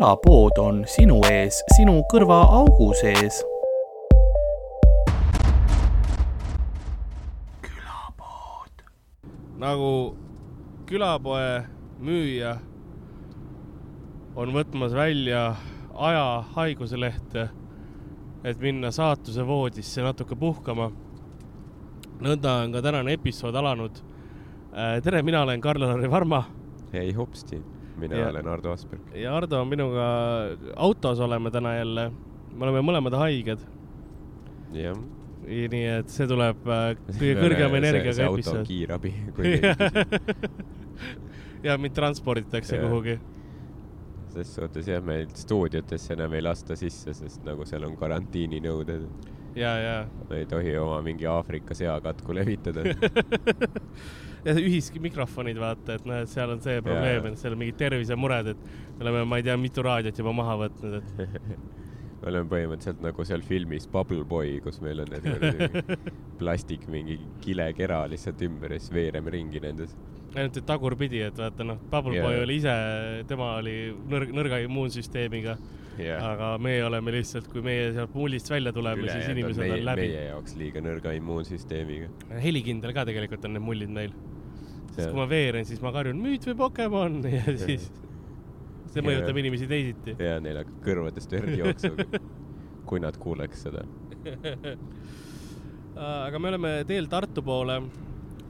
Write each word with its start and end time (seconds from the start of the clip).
külapood 0.00 0.56
on 0.58 0.78
sinu 0.88 1.18
ees, 1.28 1.58
sinu 1.76 1.98
kõrvaaugu 2.08 2.86
sees. 2.96 3.42
külapood. 7.60 8.80
nagu 9.60 9.90
külapoe 10.88 11.66
müüja 12.00 12.54
on 14.40 14.54
võtmas 14.56 14.96
välja 14.96 15.42
aja 15.92 16.44
haiguselehte, 16.54 17.50
et 18.44 18.56
minna 18.58 18.88
saatuse 18.90 19.44
voodisse 19.44 20.00
natuke 20.00 20.34
puhkama. 20.34 20.90
nõnda 22.20 22.62
on 22.64 22.72
ka 22.72 22.80
tänane 22.80 23.12
episood 23.12 23.54
alanud. 23.54 24.00
tere, 25.02 25.22
mina 25.22 25.42
olen 25.42 25.60
Karl-Lari 25.60 26.10
Varma 26.10 26.44
ei 26.92 27.12
hopsti, 27.12 27.60
mina 28.00 28.16
Ja- 28.18 28.28
olen 28.32 28.48
Ardo 28.48 28.72
Asperg. 28.72 29.00
ja 29.14 29.36
Ardo 29.36 29.60
on 29.62 29.68
minuga 29.68 30.04
autos 30.76 31.20
oleme 31.20 31.50
täna 31.50 31.74
jälle. 31.78 32.10
me 32.54 32.64
oleme 32.66 32.80
mõlemad 32.90 33.14
haiged, 33.20 33.58
jah. 34.74 34.96
nii 35.46 35.84
et 35.98 36.08
see 36.12 36.26
tuleb 36.30 36.66
äh, 36.68 36.94
kõige 37.20 37.34
kõrgema 37.40 37.78
energiaga 37.80 38.12
see 38.16 38.26
auto 38.26 38.56
on 38.58 38.64
kiirabi, 38.68 39.12
kui 39.36 39.56
keegi 39.60 40.60
ja 41.68 41.76
mind 41.78 41.94
transporditakse 41.96 42.76
Jah. 42.76 42.86
kuhugi. 42.88 43.18
ses 44.34 44.54
suhtes 44.54 44.86
jah, 44.88 45.02
meil 45.04 45.26
stuudiotesse 45.34 46.14
enam 46.14 46.32
ei 46.38 46.42
lasta 46.44 46.76
sisse, 46.78 47.14
sest 47.14 47.42
nagu 47.44 47.64
seal 47.66 47.84
on 47.88 47.96
karantiininõuded. 47.98 49.06
ja, 49.58 49.72
ja, 49.82 49.94
ei 50.36 50.46
tohi 50.46 50.76
oma 50.78 51.00
mingi 51.02 51.26
Aafrika 51.26 51.74
seakatku 51.74 52.34
levitada. 52.34 52.84
Ja 54.44 54.54
ühismikrofonid, 54.56 55.58
vaata, 55.60 55.98
et 55.98 56.06
noh, 56.08 56.22
et 56.24 56.30
seal 56.32 56.54
on 56.54 56.62
see 56.64 56.80
probleem, 56.84 57.30
et 57.30 57.40
seal 57.40 57.56
on 57.56 57.60
mingid 57.60 57.78
tervisemured, 57.80 58.54
et 58.54 58.64
me 58.96 59.04
oleme, 59.06 59.26
ma 59.28 59.40
ei 59.40 59.46
tea, 59.46 59.56
mitu 59.60 59.84
raadiot 59.84 60.22
juba 60.22 60.34
maha 60.36 60.56
võtnud, 60.64 61.00
et 61.00 61.40
me 62.20 62.30
oleme 62.32 62.50
põhimõtteliselt 62.52 63.02
nagu 63.04 63.26
seal 63.28 63.44
filmis 63.46 63.88
Bubble 63.90 64.24
Boy, 64.28 64.58
kus 64.64 64.80
meil 64.84 65.04
on 65.04 65.12
need 65.12 65.76
plastik 66.40 66.86
mingi 66.92 67.18
kilekera 67.44 68.02
lihtsalt 68.10 68.42
ümber 68.46 68.76
ja 68.76 68.80
siis 68.80 68.94
veereme 68.94 69.32
ringi 69.32 69.62
nendes. 69.64 69.96
ainult 70.34 70.56
et 70.60 70.66
tagurpidi, 70.66 71.24
et 71.26 71.36
vaata 71.40 71.66
noh, 71.66 71.80
Bubble 71.90 72.18
Jaa. 72.18 72.26
Boy 72.28 72.42
oli 72.44 72.60
ise, 72.60 72.74
tema 73.28 73.54
oli 73.60 73.76
nõrg, 74.12 74.34
nõrga 74.36 74.60
immuunsüsteemiga, 74.66 75.56
jah. 76.04 76.24
aga 76.32 76.50
meie 76.62 76.82
oleme 76.86 77.14
lihtsalt, 77.14 77.48
kui 77.52 77.62
meie 77.64 77.90
sealt 77.96 78.14
mullist 78.16 78.50
välja 78.50 78.72
tuleme, 78.76 79.06
siis 79.08 79.30
inimesed 79.32 79.62
meie, 79.62 79.78
on 79.78 79.86
läbi. 79.88 80.08
meie 80.08 80.26
jaoks 80.30 80.56
liiga 80.58 80.82
nõrga 80.84 81.14
immuunsüsteemiga. 81.18 82.10
helikindel 82.44 82.94
ka 82.96 83.06
tegelikult 83.08 83.48
on 83.48 83.56
need 83.56 83.66
mullid 83.66 83.94
meil. 83.96 84.14
sest 84.94 85.10
kui 85.10 85.20
ma 85.20 85.28
veeren, 85.30 85.66
siis 85.68 85.82
ma 85.84 85.94
karjun 85.94 86.20
müüt 86.20 86.46
või 86.50 86.58
Pokemon 86.64 87.20
ja 87.38 87.56
siis 87.60 87.90
see 88.90 89.04
mõjutab 89.06 89.34
Jaa. 89.34 89.42
inimesi 89.44 89.70
teisiti. 89.70 90.16
ja 90.18 90.38
neil 90.42 90.62
hakkab 90.62 90.84
kõrvadest 90.86 91.36
verd 91.36 91.56
jooksma, 91.58 92.22
kui 92.90 93.02
nad 93.02 93.18
kuuleks 93.22 93.66
seda. 93.66 93.84
aga 96.26 96.40
me 96.40 96.54
oleme 96.54 96.72
teel 96.88 97.06
Tartu 97.10 97.44
poole. 97.46 97.82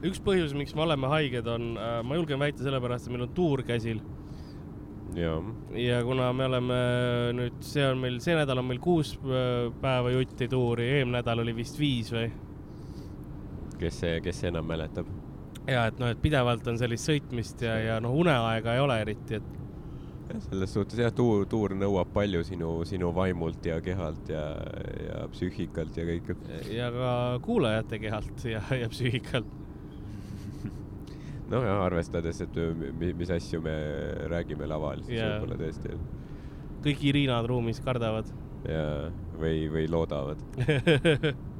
üks 0.01 0.19
põhjus, 0.23 0.55
miks 0.57 0.73
me 0.75 0.87
oleme 0.87 1.11
haiged, 1.11 1.47
on, 1.47 1.75
ma 1.77 2.17
julgen 2.17 2.41
väita 2.41 2.65
sellepärast, 2.65 3.07
et 3.07 3.13
meil 3.13 3.27
on 3.27 3.37
tuur 3.37 3.61
käsil 3.67 4.01
ja 5.75 6.03
kuna 6.07 6.29
me 6.33 6.45
oleme 6.47 6.77
nüüd, 7.37 7.57
see 7.65 7.83
on 7.87 7.99
meil, 8.03 8.19
see 8.23 8.35
nädal 8.37 8.61
on 8.61 8.69
meil 8.69 8.79
kuus 8.83 9.15
äh, 9.25 9.67
päeva 9.81 10.13
jutti 10.13 10.47
tuuri, 10.51 10.87
eelmine 10.97 11.19
nädal 11.19 11.43
oli 11.43 11.55
vist 11.57 11.79
viis 11.79 12.11
või? 12.15 12.29
kes 13.81 14.03
see, 14.03 14.19
kes 14.23 14.43
see 14.43 14.51
enam 14.53 14.67
mäletab? 14.69 15.09
ja 15.67 15.87
et 15.89 15.99
noh, 16.01 16.11
et 16.13 16.21
pidevalt 16.21 16.67
on 16.71 16.79
sellist 16.79 17.09
sõitmist 17.09 17.65
ja, 17.65 17.77
ja 17.81 17.99
noh, 18.03 18.15
uneaega 18.23 18.77
ei 18.77 18.85
ole 18.85 19.01
eriti, 19.03 19.41
et 19.41 19.59
selles 20.39 20.73
suhtes 20.73 20.99
jah, 21.01 21.11
tuur, 21.15 21.45
tuur 21.49 21.73
nõuab 21.75 22.11
palju 22.15 22.43
sinu, 22.47 22.71
sinu 22.87 23.11
vaimult 23.15 23.65
ja 23.67 23.79
kehalt 23.83 24.31
ja, 24.31 24.43
ja 25.05 25.25
psüühikalt 25.33 25.97
ja 25.97 26.05
kõike. 26.07 26.37
ja 26.71 26.91
ka 26.95 27.11
kuulajate 27.45 27.99
kehalt 27.99 28.45
ja, 28.47 28.63
ja 28.83 28.89
psüühikalt. 28.91 29.57
Ja 31.51 31.73
arvestades, 31.85 32.39
et 32.45 32.55
mi- 32.99 33.13
mis 33.17 33.29
asju 33.35 33.59
me 33.61 33.73
räägime 34.31 34.67
laval, 34.69 35.01
siis 35.03 35.19
Jaa. 35.19 35.39
võib-olla 35.39 35.57
tõesti 35.59 35.97
kõik 36.81 37.03
Irinad 37.11 37.45
ruumis 37.45 37.79
kardavad. 37.83 38.25
ja, 38.65 39.11
või, 39.37 39.67
või 39.73 39.87
loodavad. 39.91 40.39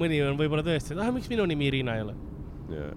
mõni 0.00 0.20
on 0.26 0.38
võib-olla 0.38 0.64
tõesti, 0.66 0.94
et 0.94 1.00
ah, 1.02 1.10
miks 1.14 1.28
minu 1.30 1.46
nimi 1.46 1.68
Irina 1.70 1.94
ei 1.98 2.02
ole. 2.06 2.14
ja, 2.74 2.88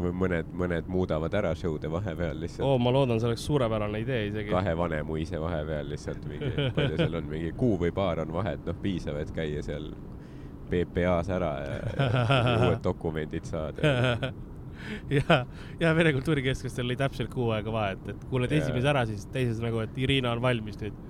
või 0.00 0.12
mõned, 0.24 0.46
mõned 0.56 0.88
muudavad 0.92 1.34
ära 1.36 1.52
show'de 1.56 1.88
vahepeal 1.92 2.36
lihtsalt 2.40 2.66
oo, 2.68 2.78
ma 2.80 2.92
loodan, 2.92 3.20
see 3.20 3.28
oleks 3.30 3.44
suurepärane 3.48 4.00
idee 4.04 4.26
isegi. 4.30 4.50
kahe 4.52 4.74
Vanemuise 4.76 5.40
vahepeal 5.40 5.88
lihtsalt 5.92 6.24
mingi, 6.30 6.50
palju 6.76 6.96
seal 7.00 7.14
on, 7.20 7.28
mingi 7.32 7.52
kuu 7.56 7.78
või 7.80 7.92
paar 7.96 8.20
on 8.24 8.32
vahet, 8.36 8.64
noh, 8.68 8.76
piisab, 8.82 9.16
et 9.20 9.32
käia 9.36 9.62
seal 9.64 9.90
PPA-s 10.70 11.28
ära 11.30 11.52
ja, 11.62 11.74
ja 11.96 12.06
uued 12.66 12.82
dokumendid 12.84 13.44
saada. 13.48 14.32
ja, 15.18 15.40
ja 15.80 15.94
Vene 15.96 16.12
Kultuurikeskustel 16.16 16.86
oli 16.86 16.98
täpselt 17.00 17.32
kuu 17.32 17.50
aega 17.56 17.72
vahet, 17.72 18.06
et 18.12 18.28
kuuled 18.30 18.52
Jaa. 18.52 18.64
esimese 18.64 18.92
ära, 18.92 19.06
siis 19.08 19.26
teises 19.32 19.62
nagu, 19.64 19.82
et 19.84 19.98
Irina 19.98 20.34
on 20.36 20.42
valmis 20.44 20.78
nüüd. 20.82 21.02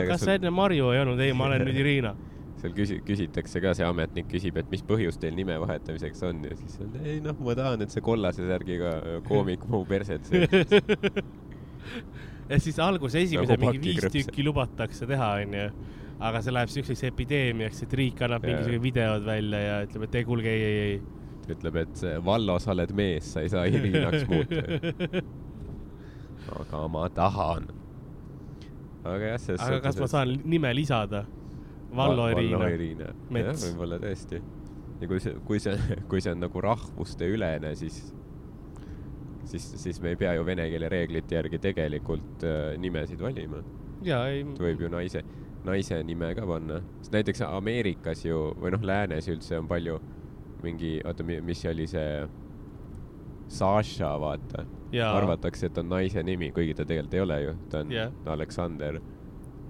kas 0.00 0.26
sa 0.26 0.36
enne 0.38 0.52
Marju 0.54 0.92
ei 0.94 1.04
olnud? 1.04 1.20
ei, 1.20 1.32
ma 1.36 1.50
olen 1.50 1.66
nüüd 1.68 1.80
Irina. 1.84 2.16
seal 2.60 2.74
küsi-, 2.76 2.98
küsitakse 3.06 3.62
ka, 3.62 3.72
see 3.76 3.86
ametnik 3.86 4.28
küsib, 4.30 4.58
et 4.60 4.68
mis 4.72 4.82
põhjus 4.86 5.18
teil 5.20 5.36
nime 5.36 5.56
vahetamiseks 5.62 6.24
on 6.28 6.42
ja 6.46 6.56
siis 6.58 6.80
on, 6.82 6.96
ei 7.04 7.20
noh, 7.24 7.36
ma 7.44 7.56
tahan, 7.58 7.84
et 7.84 7.94
see 7.94 8.04
kollase 8.04 8.46
särgiga 8.48 8.96
koomik 9.28 9.64
mu 9.70 9.82
perset 9.88 10.28
sööks. 10.28 10.76
ja 12.50 12.60
siis 12.60 12.80
alguses 12.82 13.22
esimese 13.24 13.56
Nagu 13.56 13.70
mingi 13.70 13.94
viis 13.94 14.10
tükki 14.12 14.44
lubatakse 14.46 15.08
teha, 15.10 15.30
onju. 15.44 15.70
aga 16.20 16.42
see 16.44 16.52
läheb 16.52 16.74
siukseks 16.74 17.06
epideemiaks, 17.08 17.84
et 17.86 17.96
riik 18.02 18.20
annab 18.26 18.44
Jaa. 18.44 18.52
mingisugused 18.52 18.84
videod 18.84 19.24
välja 19.26 19.62
ja 19.64 19.80
ütleb, 19.86 20.06
et 20.08 20.20
ei 20.20 20.28
kuulge, 20.28 20.52
ei, 20.52 20.66
ei, 20.66 20.80
ei. 20.90 21.19
ütleb, 21.54 21.76
et 21.82 21.98
see, 21.98 22.14
Vallo, 22.24 22.58
sa 22.62 22.74
oled 22.74 22.92
mees, 22.96 23.32
sa 23.34 23.44
ei 23.44 23.50
saa 23.52 23.66
Irinaks 23.70 24.26
muuta. 24.30 24.62
aga 26.60 26.86
ma 26.92 27.08
tahan. 27.14 27.68
aga 29.04 29.34
jah, 29.34 29.42
selles 29.42 29.66
aga 29.66 29.82
kas 29.84 30.00
ma 30.00 30.08
saan 30.10 30.38
nime 30.44 30.72
lisada? 30.76 31.24
Vallo 31.96 32.28
Irina. 32.30 32.68
Irina. 32.70 33.10
jah, 33.10 33.34
Mets. 33.34 33.66
võib-olla 33.66 33.98
tõesti. 34.02 34.40
ja 35.00 35.10
kui 35.10 35.20
see, 35.22 35.36
kui 35.46 35.60
see, 35.62 35.98
kui 36.10 36.22
see 36.22 36.34
on 36.34 36.42
nagu 36.44 36.62
rahvuste 36.64 37.28
ülene, 37.34 37.74
siis, 37.78 37.98
siis, 39.50 39.66
siis 39.82 40.00
me 40.02 40.14
ei 40.14 40.20
pea 40.20 40.36
ju 40.38 40.46
vene 40.46 40.68
keele 40.70 40.90
reeglite 40.92 41.38
järgi 41.38 41.60
tegelikult 41.62 42.46
äh, 42.46 42.72
nimesid 42.78 43.22
valima. 43.22 43.64
ja 44.06 44.22
ei, 44.30 44.44
võib 44.44 44.86
ju 44.86 44.92
naise, 44.92 45.24
naise 45.66 46.02
nime 46.06 46.32
ka 46.38 46.46
panna. 46.46 46.80
sest 47.00 47.16
näiteks 47.16 47.44
Ameerikas 47.48 48.24
ju, 48.24 48.50
või 48.60 48.74
noh, 48.76 48.86
läänes 48.92 49.28
üldse 49.32 49.58
on 49.58 49.68
palju 49.70 49.98
mingi, 50.62 50.98
oota, 51.04 51.24
mis 51.24 51.62
see 51.62 51.70
oli 51.72 51.86
see, 51.90 52.28
Sasha, 53.50 54.12
vaata. 54.20 54.64
Arvatakse, 55.10 55.66
et 55.66 55.78
on 55.78 55.88
naise 55.90 56.22
nimi, 56.22 56.50
kuigi 56.54 56.74
ta 56.74 56.84
tegelikult 56.86 57.14
ei 57.14 57.20
ole 57.24 57.40
ju, 57.42 57.54
ta 57.70 57.82
on 57.84 57.92
Jah. 57.94 58.12
Aleksander 58.26 59.00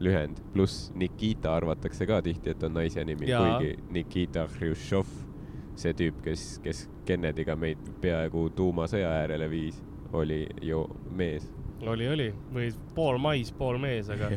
lühend, 0.00 0.40
pluss 0.52 0.92
Nikita 0.96 1.54
arvatakse 1.54 2.06
ka 2.08 2.22
tihti, 2.24 2.54
et 2.54 2.62
on 2.64 2.74
naise 2.76 3.04
nimi, 3.04 3.28
kuigi 3.28 3.74
Nikita 3.92 4.46
Hruštšov, 4.48 5.12
see 5.80 5.96
tüüp, 5.96 6.22
kes, 6.24 6.46
kes 6.64 6.86
Kennedy'ga 7.08 7.56
meid 7.56 7.90
peaaegu 8.00 8.48
tuumasõja 8.56 9.12
äärele 9.20 9.48
viis, 9.52 9.80
oli 10.12 10.46
ju 10.64 10.84
mees. 11.16 11.48
oli, 11.86 12.08
oli 12.08 12.28
või 12.52 12.72
pool 12.94 13.20
mais, 13.20 13.52
pool 13.52 13.78
mees, 13.80 14.08
aga. 14.12 14.30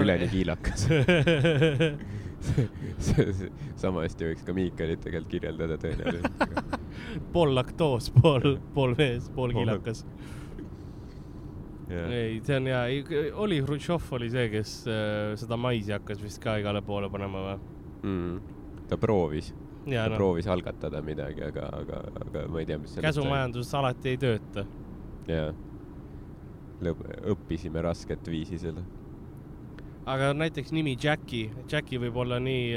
üleni 0.00 0.28
kiilakas. 0.32 0.88
sama 3.82 4.04
hästi 4.04 4.28
võiks 4.30 4.46
ka 4.46 4.54
Miikalit 4.56 5.02
tegelikult 5.04 5.32
kirjeldada 5.32 5.78
tõenäoliselt. 5.80 6.78
pool 7.34 7.54
laktoos, 7.56 8.10
pool, 8.14 8.56
pool 8.74 8.96
mees, 8.98 9.28
pool 9.28 9.52
Pool- 9.52 9.60
kiilakas. 9.60 10.04
ei, 11.90 12.40
see 12.44 12.56
on 12.56 12.70
hea, 12.70 12.82
oli 13.44 13.60
Hruštšov 13.64 14.08
oli 14.18 14.30
see, 14.32 14.48
kes 14.52 14.72
äh, 14.88 15.34
seda 15.40 15.58
maisi 15.60 15.94
hakkas 15.94 16.22
vist 16.22 16.40
ka 16.42 16.56
igale 16.62 16.82
poole 16.84 17.10
panema 17.12 17.44
või? 17.44 17.58
mm.. 18.08 18.56
ta 18.90 18.98
proovis, 19.00 19.52
ja 19.86 20.06
ta 20.06 20.14
noh, 20.14 20.18
proovis 20.20 20.48
algatada 20.50 21.02
midagi, 21.04 21.44
aga, 21.44 21.68
aga, 21.82 22.02
aga 22.24 22.48
ma 22.48 22.64
ei 22.64 22.68
tea, 22.70 22.80
mis 22.80 22.96
käsumajandus 23.04 23.72
alati 23.76 24.14
ei 24.14 24.20
tööta. 24.26 24.66
jaa. 25.28 25.52
õppisime 27.34 27.80
rasket 27.84 28.28
viisi 28.28 28.58
selle. 28.60 28.82
Aga 30.06 30.32
näiteks 30.36 30.72
nimi 30.72 30.96
Jackie, 31.02 31.50
Jackie 31.70 31.98
võib 32.02 32.16
olla 32.24 32.38
nii, 32.42 32.74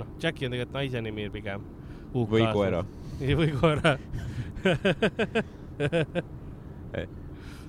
noh, 0.00 0.06
Jackie 0.22 0.46
on 0.46 0.52
tegelikult 0.54 0.76
naise 0.76 1.00
nimi 1.02 1.28
pigem. 1.30 1.64
või 2.14 2.44
koera. 2.54 2.84
või 3.20 3.50
koera. 3.60 3.96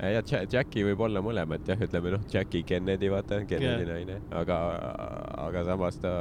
ja 0.02 0.10
Ja- 0.26 0.46
Jackie 0.52 0.84
võib 0.86 1.02
olla 1.06 1.22
mõlemat 1.22 1.68
jah, 1.70 1.78
ütleme 1.86 2.12
noh, 2.16 2.24
Jackie 2.34 2.64
Kennedy, 2.66 3.10
vaata, 3.14 3.44
Kennedy 3.46 3.86
Jah. 3.86 3.92
naine, 3.94 4.16
aga, 4.32 4.58
aga 5.48 5.64
samas 5.68 6.00
ta 6.02 6.14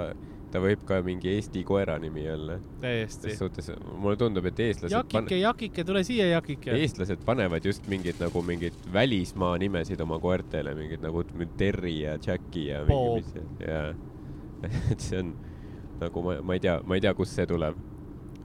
ta 0.51 0.59
võib 0.63 0.83
ka 0.89 1.03
mingi 1.07 1.29
Eesti 1.35 1.63
koera 1.67 1.99
nimi 2.03 2.25
olla. 2.31 2.59
täiesti 2.83 3.37
suhtes 3.39 3.71
mulle 3.95 4.17
tundub, 4.21 4.45
et 4.51 4.59
eestlased 4.67 4.95
Jakike, 4.95 5.37
Jakike, 5.41 5.85
tule 5.87 6.03
siia, 6.07 6.27
Jakike. 6.35 6.71
eestlased 6.79 7.21
panevad 7.27 7.63
just 7.67 7.83
mingid 7.91 8.17
nagu 8.23 8.39
mingid 8.47 8.75
välismaa 8.93 9.59
nimesid 9.63 10.01
oma 10.01 10.19
koertele, 10.23 10.75
mingid 10.79 11.01
nagu 11.05 11.19
Terry 11.57 12.01
ja 12.01 12.13
Jackie 12.27 12.67
ja 12.73 12.79
mingi 12.89 13.11
mis 13.21 13.31
ja 13.67 13.79
et 14.93 15.01
see 15.01 15.19
on 15.23 15.29
nagu 16.01 16.19
ma, 16.25 16.31
ma 16.43 16.53
ei 16.57 16.61
tea, 16.65 16.77
ma 16.85 16.95
ei 16.99 17.03
tea, 17.05 17.15
kust 17.17 17.33
see 17.37 17.47
tuleb. 17.49 17.75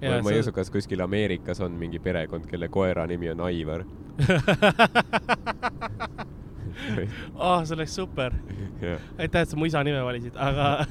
ma, 0.02 0.22
ma 0.22 0.30
ei 0.32 0.40
usu, 0.44 0.52
kas 0.56 0.70
kuskil 0.72 1.02
Ameerikas 1.06 1.60
on 1.64 1.72
mingi 1.80 2.00
perekond, 2.04 2.46
kelle 2.52 2.68
koera 2.70 3.08
nimi 3.08 3.28
on 3.32 3.40
Aivar. 3.48 3.82
ah, 7.40 7.66
see 7.66 7.76
oleks 7.76 7.96
super. 7.96 8.34
aitäh, 9.18 9.42
et 9.42 9.50
sa 9.50 9.58
mu 9.58 9.66
isa 9.66 9.84
nime 9.84 10.04
valisid, 10.06 10.36
aga 10.36 10.86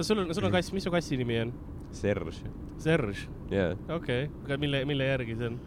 sul 0.00 0.24
on, 0.24 0.34
sul 0.34 0.48
on 0.48 0.54
kass, 0.54 0.72
mis 0.72 0.84
su 0.86 0.90
kassi 0.94 1.18
nimi 1.20 1.40
on? 1.42 1.52
Serge, 1.92 2.48
Serge, 2.80 3.28
jah. 3.50 3.76
okei 3.88 4.24
okay., 4.24 4.30
aga 4.46 4.58
mille, 4.58 4.84
mille 4.88 5.12
järgi 5.12 5.36
see 5.36 5.52
on? 5.52 5.60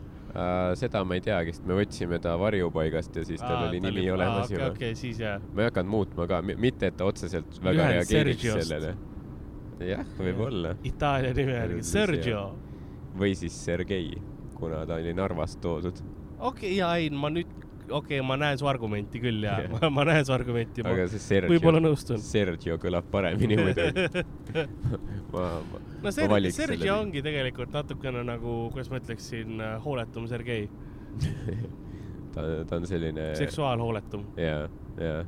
seda 0.75 1.03
ma 1.07 1.15
ei 1.15 1.23
teagi, 1.23 1.53
sest 1.55 1.67
me 1.69 1.77
võtsime 1.77 2.17
ta 2.19 2.33
varjupaigast 2.39 3.15
ja 3.15 3.23
siis 3.27 3.39
tal 3.39 3.69
oli 3.69 3.79
nimi 3.79 4.03
olemas 4.11 4.49
okei, 4.49 4.57
juba. 4.57 4.71
okei, 4.73 4.95
siis 4.99 5.21
jaa. 5.23 5.37
ma 5.53 5.63
ei 5.63 5.69
hakanud 5.69 5.91
muutma 5.93 6.27
ka, 6.27 6.41
mitte 6.43 6.89
et 6.91 6.97
ta 6.99 7.07
otseselt 7.07 7.59
väga 7.63 7.85
Ühend 7.85 7.95
reageeriks 7.95 8.41
Sergiost. 8.43 8.67
sellele. 8.67 8.95
jah, 9.93 10.03
võib-olla. 10.19 10.73
Itaalia 10.83 11.31
nime 11.37 11.55
järgi, 11.55 11.83
Sergio. 11.87 12.41
või 13.15 13.31
siis 13.39 13.55
Sergei, 13.55 14.11
kuna 14.59 14.83
ta 14.85 14.99
oli 14.99 15.15
Narvast 15.15 15.61
toodud. 15.63 16.03
okei 16.03 16.49
okay,, 16.49 16.73
jaa, 16.81 16.91
ei, 16.99 17.09
ma 17.15 17.31
nüüd, 17.31 17.55
okei 17.89 18.19
okay,, 18.19 18.21
ma 18.27 18.37
näen 18.39 18.57
su 18.59 18.67
argumenti 18.69 19.21
küll 19.23 19.45
ja 19.45 19.57
ma, 19.71 19.89
ma 19.93 20.05
näen 20.07 20.25
su 20.27 20.33
argumenti. 20.35 20.83
aga 20.85 21.07
see 21.11 21.21
Sergio. 21.23 21.95
Sergio 22.25 22.77
kõlab 22.81 23.09
paremini 23.11 23.57
muidugi. 23.59 24.23
ma, 25.33 25.45
ma, 25.59 25.81
no 25.81 26.03
ma 26.03 26.13
Sergio, 26.13 26.31
valiks 26.33 26.59
Sergio 26.59 26.81
selle 26.81 26.95
ongi 26.95 27.23
tegelikult 27.25 27.75
natukene 27.75 28.23
nagu, 28.27 28.57
kuidas 28.73 28.91
ma 28.93 29.01
ütleksin, 29.01 29.61
hooletum 29.85 30.27
Sergei, 30.31 30.69
ta, 32.35 32.47
ta 32.69 32.79
on 32.79 32.89
selline. 32.89 33.31
seksuaalhooletum. 33.41 34.25
jaa, 34.41 34.65
jaa. 35.01 35.21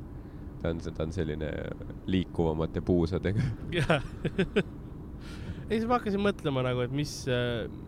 ta 0.62 0.74
on, 0.74 0.82
ta 0.88 1.06
on 1.06 1.14
selline 1.14 1.54
liikuvamate 2.06 2.84
puusadega. 2.84 3.48
jah. 3.78 4.02
ei, 5.68 5.78
siis 5.78 5.86
ma 5.88 5.98
hakkasin 5.98 6.22
mõtlema 6.24 6.62
nagu, 6.64 6.80
et 6.86 6.92
mis, 6.96 7.12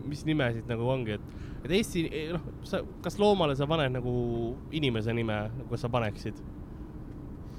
mis 0.05 0.23
nimesid 0.27 0.67
nagu 0.69 0.85
ongi, 0.93 1.17
et, 1.17 1.45
et 1.65 1.71
Eesti, 1.79 2.03
noh, 2.33 2.43
sa, 2.67 2.81
kas 3.05 3.17
loomale 3.21 3.55
sa 3.57 3.67
paned 3.69 3.93
nagu 3.97 4.13
inimese 4.71 5.13
nime, 5.17 5.37
nagu 5.59 5.77
sa 5.81 5.89
paneksid? 5.91 6.37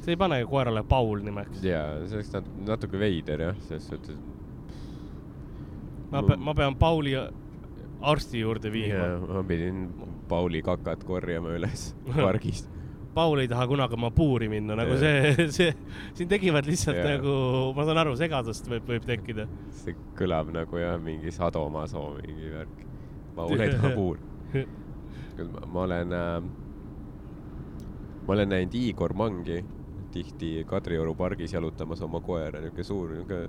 sa 0.03 0.11
ei 0.11 0.17
pane 0.19 0.41
ju 0.41 0.49
koerale 0.51 0.83
Paul 0.83 1.21
nimeks. 1.23 1.61
jaa, 1.63 2.01
see 2.11 2.17
oleks 2.19 2.33
nat- 2.35 2.49
natuke 2.67 2.99
veider 2.99 3.45
jah, 3.45 3.59
selles 3.69 3.85
suhtes. 3.87 4.17
ma 6.11 6.23
pean, 6.27 6.41
ma 6.43 6.55
pean 6.59 6.75
Pauli 6.79 7.15
arsti 8.03 8.41
juurde 8.43 8.73
viima. 8.75 9.07
ma 9.31 9.45
pidin 9.47 9.85
Pauli 10.29 10.63
kakat 10.67 11.05
korjama 11.07 11.55
üles 11.59 11.93
pargist. 12.27 12.72
Paul 13.15 13.43
ei 13.43 13.49
taha 13.49 13.67
kunagi 13.69 13.97
oma 13.99 14.09
puuri 14.15 14.49
minna, 14.49 14.77
nagu 14.79 14.97
see, 15.01 15.35
see, 15.57 15.75
siin 16.17 16.31
tekivad 16.31 16.69
lihtsalt 16.69 16.97
Jah. 16.97 17.11
nagu, 17.17 17.35
ma 17.77 17.85
saan 17.89 18.01
aru, 18.01 18.15
segadust 18.17 18.71
võib, 18.73 18.87
võib 18.89 19.05
tekkida. 19.09 19.47
see 19.83 19.97
kõlab 20.19 20.53
nagu 20.55 20.81
jah, 20.81 20.97
mingi 21.03 21.35
sadomaso 21.35 22.07
mingi 22.23 22.55
värk. 22.55 22.81
Paul 23.37 23.61
ei 23.61 23.77
taha 23.77 23.93
puur. 23.97 24.19
ma 24.57 25.69
ma 25.75 25.85
olen 25.87 26.17
äh,, 26.17 26.33
ma 28.27 28.35
olen 28.37 28.53
näinud 28.53 28.75
Igor 28.81 29.15
Mangi 29.17 29.63
tihti 30.13 30.65
Kadrioru 30.69 31.15
pargis 31.17 31.55
jalutamas 31.57 32.03
oma 32.05 32.21
koera, 32.21 32.61
niuke 32.61 32.85
suur, 32.85 33.15
niuke. 33.17 33.47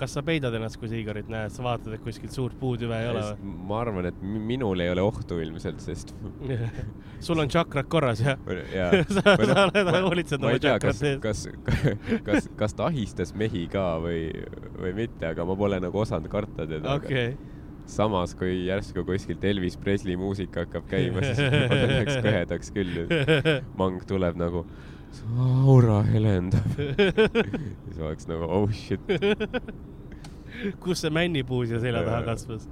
Kas 0.00 0.12
sa 0.16 0.22
peidad 0.26 0.54
ennast, 0.56 0.78
kui 0.80 0.90
sa 0.90 0.96
Igorit 0.98 1.28
näed, 1.32 1.52
sa 1.54 1.64
vaatad, 1.66 1.94
et 1.96 2.02
kuskilt 2.04 2.34
suurt 2.34 2.56
puutüve 2.60 2.96
ei 3.00 3.08
ole 3.10 3.24
ma 3.42 3.80
arvan, 3.82 4.08
et 4.10 4.20
mi- 4.22 4.42
minul 4.54 4.80
ei 4.84 4.90
ole 4.92 5.04
ohtu 5.04 5.38
ilmselt, 5.42 5.80
sest 5.84 6.14
või? 6.22 6.58
sul 7.26 7.40
on 7.42 7.50
tšakrad 7.52 7.88
korras, 7.92 8.22
jah? 8.24 8.38
sa, 9.16 9.36
sa 9.36 9.66
oled 9.66 9.92
hoolitsenud 10.08 10.44
ma 10.44 10.52
oma 10.52 10.54
ei 10.56 10.62
tea, 10.66 10.78
kas 10.82 11.02
kas, 11.22 11.44
kas, 12.28 12.48
kas 12.58 12.76
ta 12.78 12.88
ahistas 12.90 13.34
mehi 13.34 13.66
ka 13.72 13.96
või, 14.04 14.28
või 14.78 14.94
mitte, 15.02 15.30
aga 15.32 15.46
ma 15.48 15.56
pole 15.58 15.80
nagu 15.82 16.02
osanud 16.04 16.30
karta 16.32 16.66
teda. 16.68 16.96
okei, 17.00 17.36
samas, 17.90 18.34
kui 18.38 18.66
järsku 18.66 19.04
kuskilt 19.06 19.44
Elvis 19.46 19.76
Presley 19.80 20.18
muusika 20.18 20.64
hakkab 20.66 20.88
käima, 20.90 21.22
siis 21.22 21.40
ma 21.46 21.80
läheks 21.86 22.20
kõhedaks 22.24 22.72
küll. 22.74 23.06
mang 23.78 24.02
tuleb 24.08 24.38
nagu, 24.40 24.64
aura 25.66 26.02
helendab. 26.06 26.76
siis 27.84 27.98
oleks 27.98 28.28
nagu 28.30 28.48
oh 28.48 28.70
shit. 28.72 29.00
kus 30.82 31.02
see 31.04 31.12
männipuu 31.12 31.64
siia 31.68 31.80
selja 31.82 32.04
taha 32.06 32.22
kasvas? 32.26 32.68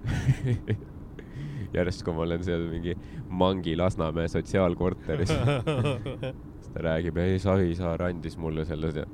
järsku 1.76 2.14
ma 2.16 2.24
olen 2.26 2.44
seal 2.44 2.64
mingi 2.70 2.96
Mangi 3.28 3.76
Lasnamäe 3.78 4.28
sotsiaalkorteris. 4.28 5.30
siis 5.30 6.72
ta 6.72 6.82
räägib, 6.88 7.20
ei 7.22 7.38
Savisaar 7.38 8.02
andis 8.08 8.36
mulle 8.40 8.64
selle, 8.66 9.06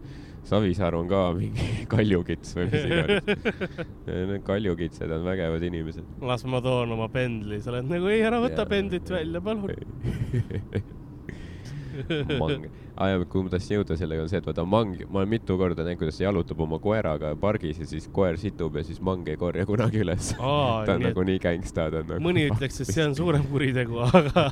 Savisaar 0.46 0.94
on 0.94 1.08
ka 1.10 1.20
mingi 1.34 1.84
kaljukits 1.90 2.54
või 2.56 2.68
mis 2.70 2.84
iganes. 2.86 3.24
Need 4.06 4.44
kaljukitsed 4.46 5.10
on 5.10 5.24
vägevad 5.26 5.64
inimesed. 5.66 6.06
las 6.22 6.46
ma 6.46 6.62
toon 6.64 6.94
oma 6.96 7.08
pendli, 7.12 7.58
sa 7.60 7.74
oled 7.74 7.90
nagu, 7.90 8.06
ei 8.12 8.22
ära 8.24 8.38
võta 8.44 8.62
Jaa. 8.62 8.70
pendlit 8.70 9.10
välja, 9.10 9.42
palun. 9.42 9.74
mang, 12.42 12.66
aa 12.96 13.08
ja 13.12 13.20
kuhu 13.24 13.44
ma 13.46 13.52
tahtsin 13.54 13.78
jõuda 13.78 13.96
sellega 14.00 14.24
on 14.26 14.30
see, 14.32 14.40
et 14.42 14.46
vaata 14.48 14.64
mang, 14.68 14.94
ma 15.10 15.22
olen 15.22 15.32
mitu 15.36 15.56
korda 15.60 15.84
näinud, 15.86 16.00
kuidas 16.02 16.18
ta 16.20 16.26
jalutab 16.28 16.60
oma 16.66 16.78
koeraga 16.82 17.34
pargis 17.40 17.80
ja 17.82 17.86
siis 17.90 18.08
koer 18.12 18.38
situb 18.40 18.76
ja 18.80 18.84
siis 18.86 19.00
mang 19.04 19.26
ei 19.28 19.36
korja 19.40 19.66
kunagi 19.68 20.02
üles. 20.04 20.32
Ta 20.86 20.94
on 20.96 21.02
nagu 21.08 21.24
nii 21.26 21.38
gängsta, 21.42 21.90
ta 21.92 22.02
on 22.04 22.10
nagu. 22.14 22.22
mõni 22.24 22.46
ütleks, 22.50 22.80
et 22.84 22.92
see 22.94 23.04
on 23.06 23.14
suurem 23.18 23.44
kuritegu, 23.52 24.00
aga 24.06 24.48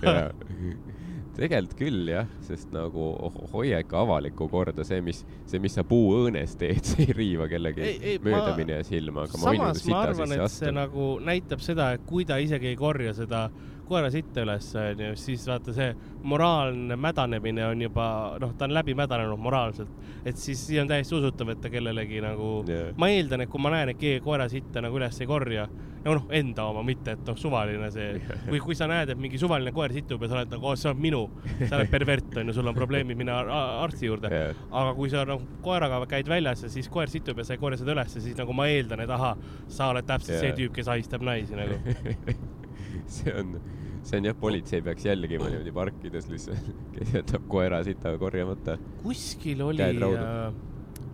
tegelikult 1.35 1.73
küll 1.79 2.05
jah, 2.13 2.29
sest 2.47 2.71
nagu 2.75 3.09
ho- 3.19 3.47
hoia 3.51 3.81
ikka 3.83 3.99
avalikku 4.05 4.47
korda, 4.53 4.85
see, 4.87 5.01
mis, 5.03 5.25
see, 5.51 5.59
mis 5.63 5.75
sa 5.75 5.83
puuõõnes 5.89 6.53
teed, 6.61 6.79
see 6.87 7.09
ei 7.09 7.17
riiva 7.19 7.49
kellegi 7.51 7.83
Ei- 7.83 7.97
ei, 8.13 8.19
ma- 8.23 8.29
möödamine 8.37 8.77
silma, 8.87 9.25
aga 9.27 9.41
ma 9.43 9.51
võin 9.51 9.63
ma 9.65 9.73
sita 9.75 9.97
arvan, 10.05 10.29
sisse 10.31 10.37
et 10.37 10.39
see 10.39 10.45
astuda. 10.47 10.75
nagu 10.79 11.09
näitab 11.27 11.65
seda, 11.67 11.89
et 11.99 12.05
kui 12.07 12.23
ta 12.29 12.39
isegi 12.39 12.71
ei 12.71 12.79
korja 12.79 13.17
seda 13.19 13.49
koera 13.89 14.11
sitta 14.13 14.43
üles, 14.45 14.69
onju, 14.81 15.11
siis 15.21 15.47
vaata 15.49 15.75
see 15.77 15.91
moraalne 16.25 16.97
mädanemine 16.97 17.67
on 17.69 17.83
juba, 17.85 18.07
noh, 18.41 18.55
ta 18.59 18.65
on 18.69 18.75
läbi 18.75 18.95
mädanenud 18.97 19.39
moraalselt. 19.41 19.91
et 20.25 20.37
siis 20.41 20.61
siis 20.67 20.81
on 20.81 20.89
täiesti 20.89 21.15
usutav, 21.19 21.51
et 21.53 21.61
ta 21.61 21.71
kellelegi 21.71 22.21
nagu 22.25 22.65
Jah. 22.69 22.95
ma 22.97 23.09
eeldan, 23.13 23.45
et 23.45 23.51
kui 23.53 23.61
ma 23.61 23.71
näen, 23.75 23.93
et 23.93 23.99
keegi 24.01 24.23
koera 24.25 24.49
sitta 24.49 24.81
nagu 24.85 24.97
üles 24.97 25.21
ei 25.21 25.29
korja, 25.29 25.67
no 26.05 26.15
noh, 26.19 26.25
enda 26.33 26.65
oma, 26.71 26.83
mitte 26.87 27.13
et 27.13 27.27
noh, 27.29 27.37
suvaline 27.37 27.91
see, 27.93 28.21
või 28.53 28.61
kui 28.65 28.75
sa 28.79 28.89
näed, 28.91 29.13
et 29.13 29.21
mingi 29.21 29.39
suvaline 29.41 29.73
koer 29.77 29.93
situb 29.93 30.25
ja 30.25 30.33
sa 30.33 30.41
oled 30.41 30.57
nagu, 30.57 30.75
see 30.81 30.91
on 30.91 31.01
minu, 31.01 31.23
sa 31.69 31.77
oled 31.79 31.93
pervert, 31.93 32.33
onju, 32.41 32.57
sul 32.57 32.73
on 32.73 32.77
probleemid, 32.79 33.21
mine 33.21 33.33
ar- 33.37 33.53
ar- 33.53 33.85
arsti 33.85 34.09
juurde. 34.09 34.33
Jah. 34.33 34.65
aga 34.73 34.97
kui 34.97 35.13
sa 35.13 35.27
noh, 35.29 35.45
koeraga 35.65 36.01
käid 36.09 36.29
väljas 36.29 36.65
ja 36.65 36.73
siis 36.73 36.89
koer 36.93 37.13
situb 37.13 37.39
ja 37.41 37.45
sa 37.45 37.55
ei 37.57 37.61
korja 37.63 37.81
seda 37.83 37.93
ülesse, 37.97 38.25
siis 38.25 38.37
nagu 38.41 38.57
ma 38.57 38.67
eeldan, 38.73 39.05
et 39.05 39.11
ahah, 39.13 39.37
sa 39.69 39.93
oled 39.93 40.09
täpselt 40.09 40.39
Jaa. 40.39 40.45
see 40.49 40.59
tüüp, 40.63 40.73
kes 40.81 40.89
ahistab 40.97 41.25
naisi 41.25 41.57
nagu. 41.59 41.81
see 43.17 43.35
on, 43.41 43.61
see 44.03 44.19
on 44.19 44.29
jah, 44.29 44.37
politsei 44.41 44.83
peaks 44.83 45.05
jälgima 45.05 45.49
niimoodi 45.51 45.73
parkides 45.73 46.29
lihtsalt, 46.31 46.71
kes 46.97 47.15
jätab 47.15 47.49
koera 47.49 47.83
sita 47.85 48.17
korjamata. 48.19 48.79
kuskil 49.03 49.63
oli 49.63 49.93
raudu. 49.99 50.59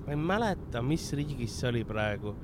ma 0.07 0.11
ei 0.11 0.17
mäleta, 0.17 0.83
mis 0.83 1.13
riigis 1.13 1.61
see 1.61 1.69
oli 1.71 1.85
praegu, 1.85 2.35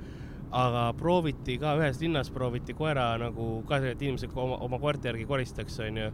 aga 0.55 0.87
prooviti 0.99 1.59
ka 1.59 1.77
ühes 1.81 2.01
linnas 2.01 2.31
prooviti 2.31 2.75
koera 2.75 3.13
nagu 3.21 3.63
ka, 3.69 3.81
et 3.93 4.03
inimesed 4.03 4.35
oma, 4.35 4.59
oma 4.67 4.81
koerte 4.83 5.11
järgi 5.11 5.27
koristaks, 5.29 5.79
onju. 5.87 6.11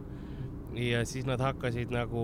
ja 0.73 1.03
siis 1.05 1.27
nad 1.29 1.41
hakkasid 1.41 1.91
nagu, 1.93 2.21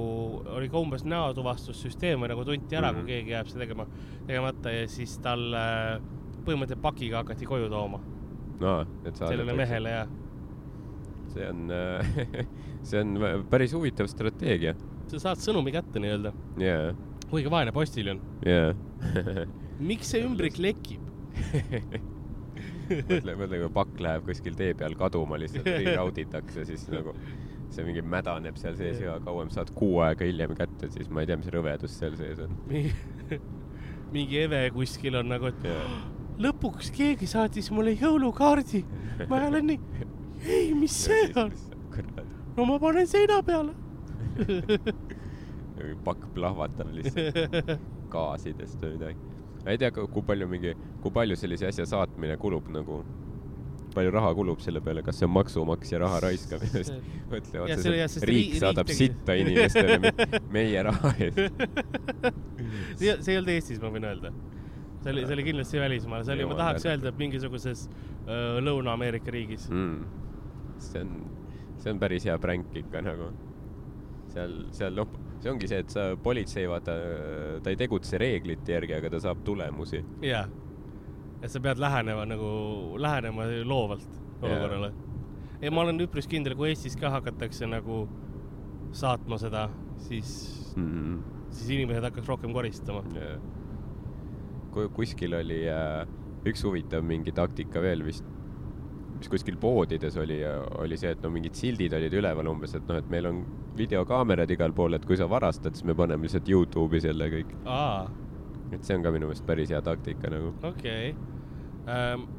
oli 0.57 0.69
ka 0.69 0.79
umbes 0.81 1.03
näotuvastussüsteem 1.05 2.23
või 2.23 2.31
nagu 2.31 2.45
tunti 2.45 2.75
ära 2.75 2.91
mm, 2.91 2.95
-hmm. 2.95 3.01
Mhm. 3.01 3.05
kui 3.05 3.13
keegi 3.13 3.35
jääb 3.35 3.51
seda 3.51 3.65
tegema, 3.65 3.85
tegemata 4.25 4.71
ja 4.71 4.87
siis 4.87 5.19
talle 5.21 5.67
põhimõtteliselt 6.45 6.81
pakiga 6.81 7.21
hakati 7.21 7.45
koju 7.45 7.69
tooma, 7.69 7.99
no, 8.59 8.73
sellele 9.13 9.53
mehele 9.53 9.89
ja 9.89 10.07
see 11.33 11.47
on, 11.49 11.73
see 12.89 13.01
on 13.01 13.45
päris 13.51 13.73
huvitav 13.77 14.09
strateegia. 14.11 14.75
sa 15.09 15.23
saad 15.29 15.41
sõnumi 15.43 15.73
kätte 15.75 16.01
nii-öelda, 16.01 16.33
jaa, 16.61 16.93
kuigi 17.29 17.51
vaene 17.51 17.73
postiljon. 17.75 18.21
jaa. 18.45 18.73
miks 19.91 20.13
see 20.13 20.23
ümbrik 20.25 20.59
lekib? 20.61 21.05
mõtle, 22.89 23.35
mõtle, 23.37 23.61
kui 23.61 23.71
pakk 23.75 24.01
läheb 24.03 24.25
kuskil 24.27 24.57
tee 24.59 24.73
peal 24.77 24.97
kaduma 24.99 25.39
lihtsalt, 25.39 25.69
rauditakse, 25.95 26.65
siis 26.67 26.87
nagu 26.91 27.13
see 27.69 27.85
mingi 27.85 28.01
mädaneb 28.01 28.57
seal 28.57 28.77
sees 28.79 29.01
ja 29.03 29.17
kauem 29.23 29.51
saad 29.53 29.69
kuu 29.77 29.99
aega 30.05 30.25
hiljem 30.25 30.55
kätte, 30.57 30.89
siis 30.93 31.09
ma 31.13 31.21
ei 31.23 31.29
tea, 31.29 31.37
mis 31.39 31.51
rõvedus 31.53 31.97
seal 31.99 32.15
sees 32.17 32.41
on. 32.41 32.55
mingi 34.13 34.39
Eve 34.41 34.63
kuskil 34.73 35.19
on 35.19 35.29
nagu, 35.29 35.51
et 35.51 35.67
jaa, 35.69 35.83
lõpuks 36.41 36.89
keegi 36.95 37.29
saatis 37.29 37.69
mulle 37.75 37.93
jõulukaardi. 37.99 38.83
ma 39.29 39.43
olen 39.49 39.69
nii, 39.73 40.07
ei, 40.45 40.73
mis 40.73 40.95
see 41.05 41.31
on? 41.39 41.51
no 42.57 42.65
ma 42.65 42.79
panen 42.79 43.07
seina 43.07 43.41
peale. 43.43 43.73
pakk 46.05 46.27
plahvatab 46.35 46.91
lihtsalt 46.95 47.71
gaasidest 48.11 48.81
või 48.83 48.95
midagi. 48.97 49.31
ma 49.65 49.73
ei 49.73 49.79
tea, 49.81 49.91
kui 49.95 50.23
palju 50.25 50.47
mingi, 50.49 50.75
kui 51.03 51.11
palju 51.13 51.35
sellise 51.39 51.67
asja 51.69 51.85
saatmine 51.89 52.37
kulub 52.41 52.69
nagu, 52.73 53.01
palju 53.93 54.11
raha 54.13 54.31
kulub 54.37 54.61
selle 54.63 54.81
peale, 54.85 55.03
kas 55.05 55.19
see 55.19 55.27
on 55.27 55.33
maksumaksja 55.35 55.99
raha 56.03 56.19
raiskamine, 56.27 56.71
sest 56.77 56.95
mõtle 57.31 57.63
otseselt, 57.65 58.23
riik 58.29 58.53
ri- 58.55 58.61
saadab 58.63 58.89
riik 58.91 58.97
sitta 59.01 59.35
inimestele 59.39 59.99
me- 60.05 60.13
meie 60.57 60.83
raha 60.89 61.13
eest. 61.19 61.43
see, 62.99 63.11
ei 63.11 63.37
olnud 63.41 63.53
Eestis, 63.55 63.81
ma 63.83 63.91
võin 63.93 64.07
öelda. 64.11 64.33
see 65.03 65.13
oli, 65.13 65.25
see 65.27 65.35
oli 65.37 65.47
kindlasti 65.51 65.83
välismaal, 65.83 66.25
see 66.27 66.37
oli, 66.37 66.47
ma 66.49 66.57
tahaks 66.63 66.87
öelda, 66.89 67.13
et 67.13 67.19
mingisuguses 67.21 67.85
öö, 68.27 68.59
Lõuna-Ameerika 68.65 69.31
riigis. 69.35 69.69
mm.. 69.71 70.17
See 70.83 71.01
on, 71.03 71.13
see 71.77 71.91
on 71.93 71.99
päris 72.01 72.25
hea 72.29 72.37
pränk 72.41 72.75
ikka 72.83 73.01
nagu. 73.05 73.31
seal, 74.33 74.55
seal 74.75 74.95
noh, 74.95 75.09
see 75.41 75.51
ongi 75.51 75.67
see, 75.71 75.79
et 75.83 75.89
sa, 75.93 76.09
politsei 76.23 76.67
vaata, 76.69 76.95
ta 77.63 77.71
ei 77.71 77.77
tegutse 77.79 78.19
reeglite 78.21 78.75
järgi, 78.75 78.97
aga 78.99 79.09
ta 79.15 79.21
saab 79.23 79.43
tulemusi. 79.47 80.03
jaa. 80.25 80.45
et 81.41 81.51
sa 81.51 81.61
pead 81.63 81.79
lähenema 81.81 82.25
nagu, 82.29 82.49
lähenema 82.99 83.47
loovalt 83.65 84.09
olukorrale. 84.41 84.93
ja 85.61 85.71
ma 85.71 85.81
olen 85.85 86.05
üpris 86.05 86.27
kindel, 86.29 86.55
kui 86.59 86.73
Eestis 86.73 86.97
ka 86.99 87.09
hakatakse 87.17 87.67
nagu 87.67 88.03
saatma 88.91 89.37
seda, 89.37 89.67
siis, 90.07 90.31
Mm. 90.77 91.23
siis 91.51 91.69
inimesed 91.75 92.05
hakkaks 92.05 92.27
rohkem 92.29 92.53
koristama. 92.53 93.01
kui 94.69 94.85
kuskil 94.93 95.33
oli 95.33 95.63
äh, 95.65 96.05
üks 96.45 96.61
huvitav 96.63 97.01
mingi 97.03 97.33
taktika 97.35 97.81
veel 97.81 98.03
vist, 98.05 98.25
mis 99.19 99.31
kuskil 99.31 99.57
poodides 99.59 100.15
oli, 100.19 100.39
oli 100.79 100.97
see, 100.99 101.11
et 101.15 101.23
no 101.23 101.31
mingid 101.33 101.57
sildid 101.59 101.93
olid 101.97 102.13
üleval 102.21 102.47
umbes, 102.51 102.75
et 102.77 102.85
noh, 102.87 102.99
et 103.01 103.09
meil 103.11 103.27
on 103.29 103.41
videokaamerad 103.79 104.51
igal 104.55 104.73
pool, 104.75 104.95
et 104.95 105.05
kui 105.07 105.19
sa 105.19 105.27
varastad, 105.31 105.75
siis 105.75 105.87
me 105.87 105.95
paneme 105.97 106.27
lihtsalt 106.27 106.47
Youtube'i 106.49 107.03
selle 107.03 107.27
kõik. 107.33 107.51
et 108.71 108.85
see 108.85 108.95
on 108.95 109.03
ka 109.03 109.11
minu 109.11 109.27
meelest 109.29 109.45
päris 109.47 109.73
hea 109.73 109.81
taktika 109.83 110.31
nagu. 110.31 110.53
okei 110.63 111.11
okay.. 111.11 111.37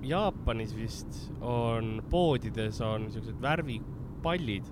Jaapanis 0.06 0.76
vist 0.76 1.16
on 1.42 1.98
poodides 2.10 2.78
on 2.86 3.08
siuksed 3.10 3.40
värvipallid 3.42 4.68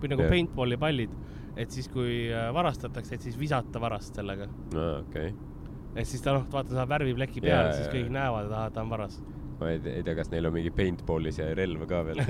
või 0.00 0.10
nagu 0.12 0.24
yeah. 0.24 0.32
paintball'i 0.32 0.78
pallid, 0.80 1.12
et 1.56 1.70
siis, 1.70 1.88
kui 1.92 2.26
äh, 2.32 2.48
varastatakse, 2.54 3.16
et 3.16 3.26
siis 3.28 3.36
visata 3.38 3.80
varast 3.82 4.18
sellega. 4.18 4.48
aa, 4.74 4.96
okei 5.02 5.30
okay.. 5.30 5.92
et 5.94 6.08
siis 6.08 6.24
ta 6.24 6.34
noh, 6.38 6.48
vaata 6.50 6.74
saab 6.74 6.90
värvipleki 6.96 7.44
peale, 7.44 7.70
jaa, 7.70 7.76
siis 7.78 7.92
kõik 7.92 8.10
näevad, 8.14 8.48
et 8.48 8.56
ahah, 8.56 8.72
ta 8.74 8.82
on 8.82 8.90
varas. 8.90 9.20
Ma 9.62 9.70
ei 9.72 9.80
ei 9.92 10.04
tea, 10.04 10.14
kas 10.18 10.30
neil 10.32 10.48
on 10.48 10.54
mingi 10.56 10.72
paintball'i 10.74 11.32
see 11.34 11.48
relv 11.58 11.86
ka 11.90 12.02
veel. 12.06 12.22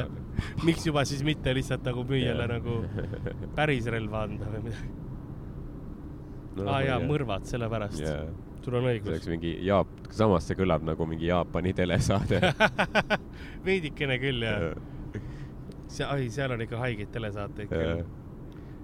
miks 0.66 0.86
juba 0.88 1.04
siis 1.08 1.22
mitte 1.26 1.54
lihtsalt 1.56 1.84
nagu 1.86 2.04
müüjale 2.08 2.46
nagu 2.50 2.80
päris 3.58 3.88
relva 3.92 4.24
anda 4.28 4.50
või 4.52 4.62
midagi. 4.68 4.92
no, 6.58 6.68
aa 6.68 6.80
jaa, 6.86 7.00
mõrvad, 7.06 7.46
sellepärast. 7.50 8.00
jaa, 8.02 8.24
sul 8.64 8.78
on 8.78 8.86
see 8.86 8.96
õigus 8.98 9.12
oleks. 9.14 9.28
mingi 9.32 9.54
Jaap-, 9.66 10.10
samas 10.14 10.48
see 10.48 10.58
kõlab 10.58 10.86
nagu 10.86 11.08
mingi 11.08 11.30
Jaapani 11.30 11.74
telesaade. 11.76 12.40
veidikene 13.68 14.18
küll 14.22 14.46
jah. 14.46 14.70
see, 15.86 16.06
ai, 16.06 16.28
seal 16.32 16.56
on 16.56 16.66
ikka 16.66 16.80
haigeid 16.82 17.12
telesaateid 17.14 17.72
küll. 17.72 18.04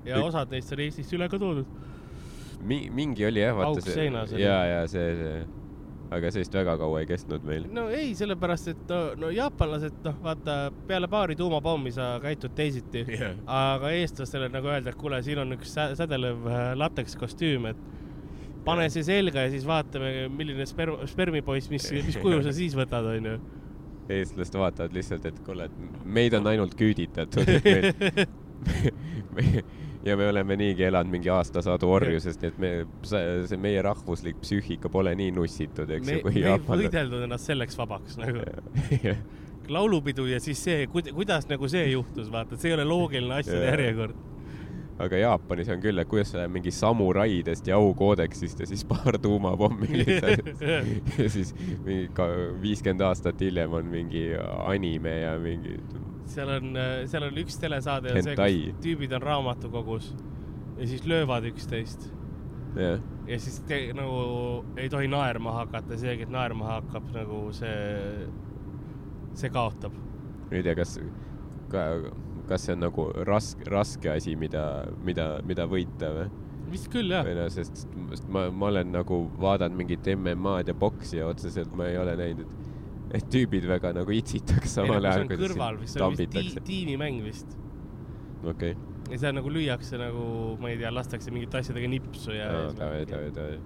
ja 0.07 0.23
osad 0.25 0.53
neist 0.55 0.73
on 0.77 0.87
Eestist 0.87 1.17
üle 1.17 1.29
ka 1.33 1.41
toodud. 1.43 1.69
Mi-, 2.67 2.89
mingi 2.91 3.27
oli 3.29 3.43
jah, 3.43 3.55
vaata 3.57 3.85
oli. 3.85 4.41
ja, 4.41 4.59
ja 4.71 4.83
see, 4.91 5.11
see, 5.21 5.41
aga 6.15 6.31
see 6.31 6.43
vist 6.45 6.55
väga 6.55 6.77
kaua 6.79 7.01
ei 7.03 7.09
kestnud 7.09 7.45
meil. 7.47 7.67
no 7.75 7.87
ei, 7.91 8.13
sellepärast 8.19 8.71
et 8.73 8.83
no, 8.93 9.01
no 9.19 9.31
jaapanlased, 9.35 9.99
noh, 10.05 10.19
vaata 10.23 10.57
peale 10.87 11.09
paari 11.11 11.37
tuumapommi 11.39 11.93
sa 11.95 12.15
käitud 12.23 12.55
teisiti 12.59 13.05
Jah. 13.11 13.37
aga 13.51 13.91
eestlastele 13.97 14.51
nagu 14.53 14.71
öelda, 14.71 14.93
et 14.93 15.01
kuule, 15.01 15.21
siin 15.27 15.43
on 15.43 15.57
üks 15.59 15.75
sä- 15.75 15.93
sädelev 15.99 16.47
äh, 16.47 16.67
lateks 16.79 17.17
kostüüm, 17.19 17.71
et 17.73 17.81
pane 18.67 18.89
see 18.91 19.07
selga 19.07 19.47
ja 19.47 19.53
siis 19.53 19.67
vaatame, 19.67 20.29
milline 20.35 20.67
sperm, 20.67 21.03
spermipoiss, 21.11 21.71
mis, 21.71 21.89
mis 22.09 22.21
kuju 22.23 22.43
sa 22.47 22.55
siis 22.55 22.77
võtad, 22.79 23.07
onju. 23.17 23.39
eestlased 24.21 24.61
vaatavad 24.63 24.95
lihtsalt, 24.95 25.27
et 25.27 25.43
kuule, 25.47 25.67
et 25.71 26.05
meid 26.05 26.35
on 26.39 26.47
ainult 26.53 26.79
küüditatud, 26.79 27.51
et 27.57 27.67
meil 27.67 27.91
me, 29.35 29.51
ja 30.07 30.17
me 30.17 30.29
oleme 30.29 30.57
niigi 30.57 30.85
elanud 30.87 31.11
mingi 31.11 31.31
aastasadu 31.33 31.91
orjusest, 31.91 32.43
nii 32.43 32.53
et 32.53 32.61
me, 32.63 32.71
see 33.49 33.59
meie 33.61 33.83
rahvuslik 33.85 34.39
psüühika 34.43 34.91
pole 34.93 35.15
nii 35.19 35.33
nussitud, 35.35 35.91
eks 35.99 36.13
ju, 36.13 36.21
me 36.27 36.37
ei 36.37 36.61
võidelnud 36.69 37.27
ennast 37.27 37.51
selleks 37.51 37.79
vabaks 37.79 38.19
nagu. 38.23 38.45
laulupidu 39.73 40.29
ja 40.31 40.39
siis 40.43 40.63
see, 40.63 40.87
kuidas 40.93 41.51
nagu 41.51 41.69
see 41.71 41.91
juhtus, 41.91 42.31
vaata, 42.33 42.59
see 42.61 42.71
ei 42.71 42.79
ole 42.79 42.87
loogiline 42.87 43.41
asjade 43.41 43.67
järjekord. 43.67 44.25
aga 45.03 45.19
Jaapanis 45.21 45.69
on 45.75 45.83
küll, 45.83 45.99
et 46.01 46.09
kuidas 46.09 46.31
sa 46.33 46.47
mingi 46.49 46.71
samuraidest 46.73 47.67
ja 47.69 47.77
aukoodeksist 47.77 48.63
ja 48.63 48.71
siis 48.71 48.85
paar 48.89 49.19
tuumapommi 49.23 49.91
lihtsalt 50.05 50.53
ja 51.19 51.31
siis 51.31 51.55
mingi 51.85 52.31
viiskümmend 52.63 53.09
aastat 53.11 53.43
hiljem 53.43 53.75
on 53.81 53.91
mingi 53.91 54.29
anime 54.71 55.19
ja 55.25 55.35
mingi 55.43 55.81
seal 56.31 56.51
on, 56.59 56.79
seal 57.11 57.27
on 57.29 57.43
üks 57.43 57.59
telesaade 57.63 58.13
on 58.13 58.23
see, 58.27 58.37
kus 58.39 58.81
tüübid 58.85 59.15
on 59.17 59.25
raamatukogus 59.25 60.13
ja 60.77 60.89
siis 60.89 61.07
löövad 61.09 61.47
üksteist 61.51 62.09
jah, 62.77 63.01
ja 63.27 63.39
siis 63.41 63.61
te, 63.69 63.81
nagu 63.97 64.65
ei 64.79 64.89
tohi 64.93 65.09
naerma 65.11 65.55
hakata, 65.61 65.99
see, 66.01 66.17
kes 66.21 66.33
naerma 66.33 66.77
hakkab, 66.77 67.09
nagu 67.15 67.43
see, 67.57 68.27
see 69.39 69.53
kaotab. 69.55 69.95
ei 70.51 70.63
tea, 70.67 70.77
kas, 70.79 70.97
kas 71.71 72.67
see 72.67 72.77
on 72.77 72.85
nagu 72.87 73.09
raske, 73.29 73.67
raske 73.71 74.13
asi, 74.13 74.37
mida, 74.39 74.67
mida, 75.05 75.31
mida 75.47 75.69
võita 75.71 76.13
või? 76.19 76.29
vist 76.71 76.91
küll 76.93 77.13
jah 77.15 77.27
või. 77.27 77.37
noh, 77.39 77.51
sest 77.53 77.85
sest 77.87 78.31
ma, 78.33 78.47
ma 78.51 78.71
olen 78.73 78.93
nagu 78.95 79.25
vaadanud 79.43 79.79
mingit 79.79 80.07
MM-ad 80.15 80.71
ja 80.71 80.75
boksi 80.77 81.21
ja 81.21 81.29
otseselt 81.31 81.75
ma 81.77 81.89
ei 81.91 81.99
ole 81.99 82.17
näinud, 82.19 82.66
et, 83.17 83.31
tüübid 83.33 83.67
väga 83.69 83.93
nagu 83.97 84.15
itsitaks 84.17 84.69
see 84.69 84.83
samal 84.83 85.01
ajal, 85.01 85.25
on 85.25 85.31
kui 85.31 85.41
kõrval 85.41 85.81
ti, 85.83 85.93
tambitakse. 86.01 86.63
tiimimäng 86.69 87.23
vist. 87.25 87.57
okei, 88.45 88.77
ja 89.11 89.21
seal 89.25 89.37
nagu 89.39 89.53
lüüakse 89.53 90.01
nagu, 90.01 90.29
ma 90.63 90.73
ei 90.73 90.81
tea, 90.81 90.93
lastakse 90.95 91.35
mingite 91.35 91.63
asjadega 91.63 91.91
nipsu 91.97 92.37
ja. 92.37 92.49
davai, 92.77 93.05
davai, 93.09 93.31
davai. 93.37 93.61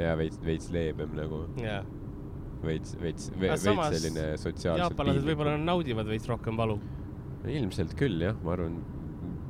ja 0.00 0.16
veits, 0.20 0.40
veits 0.44 0.70
leebem 0.74 1.14
nagu, 1.18 1.44
jaa, 1.62 1.82
veits, 2.64 2.96
veits, 3.00 3.30
veits 3.40 3.64
selline 3.66 4.26
sotsiaalselt 4.40 4.84
jaapanlased 4.84 5.28
võib-olla 5.28 5.56
naudivad 5.60 6.10
veits 6.10 6.28
rohkem 6.30 6.58
valu. 6.60 6.78
ilmselt 7.44 7.96
küll 7.98 8.22
jah, 8.24 8.36
ma 8.44 8.56
arvan, 8.56 8.80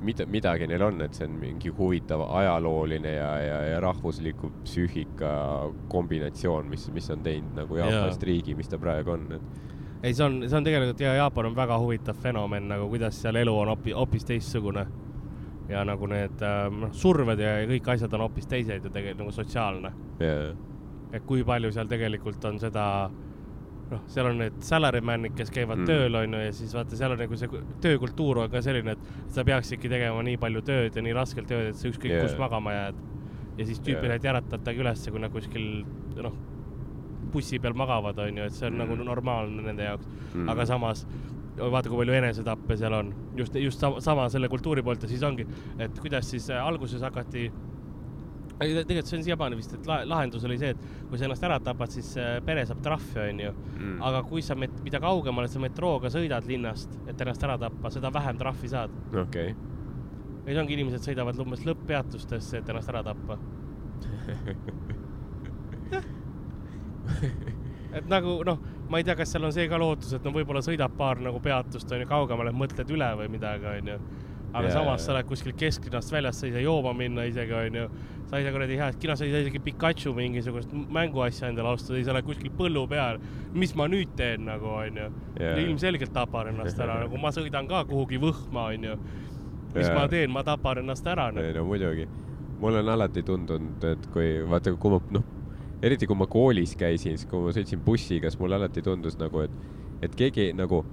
mida, 0.04 0.26
midagi 0.30 0.68
neil 0.70 0.82
on, 0.86 1.00
et 1.04 1.16
see 1.16 1.26
on 1.28 1.36
mingi 1.40 1.72
huvitav 1.74 2.22
ajalooline 2.26 3.14
ja, 3.16 3.30
ja, 3.42 3.60
ja 3.72 3.80
rahvusliku 3.84 4.50
psüühika 4.64 5.30
kombinatsioon, 5.92 6.68
mis, 6.70 6.88
mis 6.94 7.10
on 7.14 7.24
teinud 7.24 7.56
nagu 7.62 7.80
Jaapanist 7.80 8.22
Jaa. 8.22 8.30
riigi, 8.30 8.56
mis 8.58 8.70
ta 8.70 8.80
praegu 8.80 9.14
on, 9.16 9.30
et 9.38 9.64
ei, 10.04 10.12
see 10.12 10.24
on, 10.26 10.42
see 10.44 10.58
on 10.58 10.66
tegelikult 10.66 11.00
ja 11.00 11.14
Jaapan 11.16 11.48
on 11.48 11.56
väga 11.56 11.78
huvitav 11.80 12.20
fenomen 12.20 12.68
nagu, 12.68 12.88
kuidas 12.92 13.16
seal 13.22 13.40
elu 13.40 13.54
on 13.56 13.72
hoopis, 13.72 13.96
hoopis 13.96 14.28
teistsugune. 14.28 14.86
ja 15.68 15.80
nagu 15.88 16.06
need 16.06 16.42
äh, 16.44 16.66
noh, 16.68 16.90
surved 16.92 17.40
ja 17.40 17.54
kõik 17.64 17.86
asjad 17.94 18.12
on 18.12 18.26
hoopis 18.26 18.46
teised 18.46 18.84
ju 18.84 18.90
tegelikult 18.92 19.22
nagu 19.22 19.32
sotsiaalne. 19.32 19.92
ja, 20.20 20.34
et 21.12 21.24
kui 21.24 21.44
palju 21.44 21.72
seal 21.72 21.88
tegelikult 21.88 22.44
on 22.44 22.60
seda, 22.60 22.84
noh, 23.90 24.00
seal 24.10 24.26
on 24.30 24.38
need 24.40 24.56
salaryman'id, 24.64 25.34
kes 25.36 25.50
käivad 25.54 25.78
Mm. 25.82 25.86
tööl, 25.90 26.14
onju, 26.22 26.38
ja 26.46 26.52
siis 26.56 26.72
vaata, 26.74 26.96
seal 26.96 27.12
on 27.12 27.18
nagu 27.20 27.36
see 27.36 27.48
töökultuur 27.84 28.38
on 28.44 28.50
ka 28.50 28.62
selline, 28.64 28.94
et 28.96 29.32
sa 29.34 29.44
peaksidki 29.44 29.88
tegema 29.92 30.22
nii 30.24 30.36
palju 30.40 30.62
tööd 30.62 30.96
ja 30.96 31.02
nii 31.04 31.12
raskelt 31.16 31.48
tööd, 31.50 31.68
et 31.72 31.76
sa 31.76 31.88
ükskõik 31.88 32.10
yeah. 32.14 32.24
kus 32.24 32.38
magama 32.40 32.72
jääd. 32.72 32.94
ja 33.58 33.66
siis 33.66 33.78
tüüpid 33.80 34.08
yeah. 34.10 34.24
äratavadki 34.34 34.80
ülesse, 34.82 35.10
kui 35.14 35.20
nad 35.20 35.30
kuskil, 35.30 35.84
noh, 36.16 36.32
bussi 37.34 37.58
peal 37.58 37.74
magavad, 37.74 38.18
onju, 38.18 38.44
et 38.48 38.52
see 38.52 38.66
on 38.66 38.72
Mm. 38.72 38.80
mm. 38.80 38.88
nagu 38.88 39.04
normaalne 39.04 39.62
nende 39.62 39.82
jaoks 39.84 40.06
Mm. 40.34 40.48
aga 40.48 40.66
samas 40.66 41.06
vaata, 41.54 41.88
kui 41.88 41.98
palju 42.00 42.14
enesetappe 42.18 42.76
seal 42.76 42.92
on, 42.92 43.14
just, 43.36 43.54
just 43.54 43.78
sama, 43.80 44.00
sama 44.00 44.28
selle 44.28 44.48
kultuuri 44.48 44.82
poolt 44.82 45.02
ja 45.02 45.08
siis 45.08 45.22
ongi, 45.22 45.46
et 45.78 46.00
kuidas 46.00 46.30
siis 46.30 46.48
äh, 46.50 46.58
alguses 46.66 47.00
hakati 47.02 47.44
ei, 47.44 47.52
tegelikult 48.66 49.10
see 49.10 49.18
on 49.18 49.24
siiamaani 49.28 49.56
vist, 49.58 49.72
et 49.76 49.84
la- 49.90 50.04
lahendus 50.08 50.44
oli 50.48 50.56
see, 50.60 50.70
et 50.74 50.80
kui 51.10 51.16
sa 51.18 51.24
ennast 51.28 51.44
ära 51.46 51.58
tapad, 51.64 51.90
siis 51.94 52.08
äh, 52.20 52.26
pere 52.46 52.62
saab 52.68 52.80
trahvi, 52.84 53.20
onju. 53.28 53.50
Mm. 53.78 53.96
aga 54.08 54.18
kui 54.28 54.42
sa 54.42 54.52
mida 54.58 54.98
kaugemale 55.02 55.48
sa 55.50 55.58
metrooga 55.62 56.08
sõidad 56.14 56.44
linnast, 56.48 56.90
et 57.06 57.16
ennast 57.20 57.42
ära 57.46 57.56
tappa, 57.60 57.86
seda 57.94 58.08
vähem 58.14 58.36
trahvi 58.40 58.68
saad. 58.72 58.90
okei, 59.24 59.48
ja 60.44 60.48
siis 60.50 60.60
ongi 60.60 60.72
inimesed 60.78 61.02
sõidavad 61.08 61.36
umbes 61.44 61.62
lõpppeatustesse, 61.68 62.52
et 62.60 62.66
ennast 62.68 62.90
ära 62.92 63.02
tappa. 63.06 63.34
et 67.94 68.06
nagu 68.10 68.38
noh, 68.46 68.58
ma 68.90 69.00
ei 69.00 69.06
tea, 69.06 69.16
kas 69.18 69.32
seal 69.34 69.46
on 69.46 69.54
see 69.54 69.66
ka 69.70 69.78
lootus, 69.80 70.12
et 70.16 70.24
no 70.26 70.32
võib-olla 70.34 70.62
sõidab 70.64 70.94
paar 70.98 71.20
nagu 71.22 71.40
peatust 71.42 71.90
onju 71.94 72.06
kaugemale, 72.10 72.52
mõtled 72.56 72.90
üle 72.94 73.10
või 73.20 73.28
midagi 73.32 73.68
onju. 73.70 73.98
Aga 74.54 74.68
yeah, 74.68 74.74
samas 74.76 75.02
sa 75.02 75.12
oled 75.14 75.26
kuskil 75.26 75.54
kesklinnast 75.58 76.12
väljas, 76.14 76.38
sa 76.38 76.46
ei 76.46 76.54
saa 76.54 76.62
jooma 76.62 76.92
minna 76.94 77.24
isegi 77.26 77.54
onju. 77.58 77.88
sa 78.30 78.38
ei 78.38 78.46
saa 78.46 78.54
kuradi 78.54 78.78
head 78.78 78.98
kino, 79.02 79.16
sa 79.18 79.26
ei 79.26 79.32
saa 79.32 79.42
isegi 79.42 79.60
Pikachu 79.64 80.14
mingisugust 80.14 80.72
mänguasja 80.72 81.50
endale 81.50 81.74
osta, 81.74 81.98
sa 82.06 82.14
oled 82.14 82.28
kuskil 82.28 82.52
põllu 82.54 82.84
peal. 82.90 83.18
mis 83.52 83.74
ma 83.74 83.88
nüüd 83.90 84.14
teen 84.16 84.46
nagu 84.46 84.70
onju 84.76 85.08
Jaa. 85.40 85.56
ilmselgelt 85.64 86.14
tapan 86.14 86.52
ennast 86.52 86.78
ära, 86.78 87.00
nagu 87.02 87.18
ma 87.18 87.34
sõidan 87.34 87.68
ka 87.70 87.84
kuhugi 87.90 88.20
võhma 88.22 88.68
onju. 88.76 88.98
mis 89.74 89.88
Jaa. 89.88 89.98
ma 89.98 90.06
teen, 90.08 90.30
ma 90.30 90.46
tapan 90.46 90.84
ennast 90.84 91.06
ära 91.06 91.30
ei 91.32 91.40
nagu.. 91.40 91.58
no 91.58 91.68
muidugi, 91.72 92.08
mul 92.62 92.78
on 92.82 92.94
alati 92.94 93.26
tundunud, 93.26 93.88
et 93.90 94.10
kui 94.14 94.36
vaata, 94.50 94.76
kui 94.78 94.94
ma 94.94 95.02
noh, 95.18 95.26
eriti 95.82 96.06
kui 96.06 96.16
ma 96.18 96.30
koolis 96.30 96.76
käisin, 96.78 97.18
siis 97.18 97.26
kui 97.30 97.42
ma 97.42 97.54
sõitsin 97.56 97.82
bussiga, 97.84 98.30
siis 98.30 98.40
mulle 98.40 98.60
alati 98.60 98.86
tundus 98.86 99.18
nagu, 99.18 99.42
et, 99.48 99.58
et 100.06 100.14
keegi 100.14 100.52
nagu, 100.54 100.84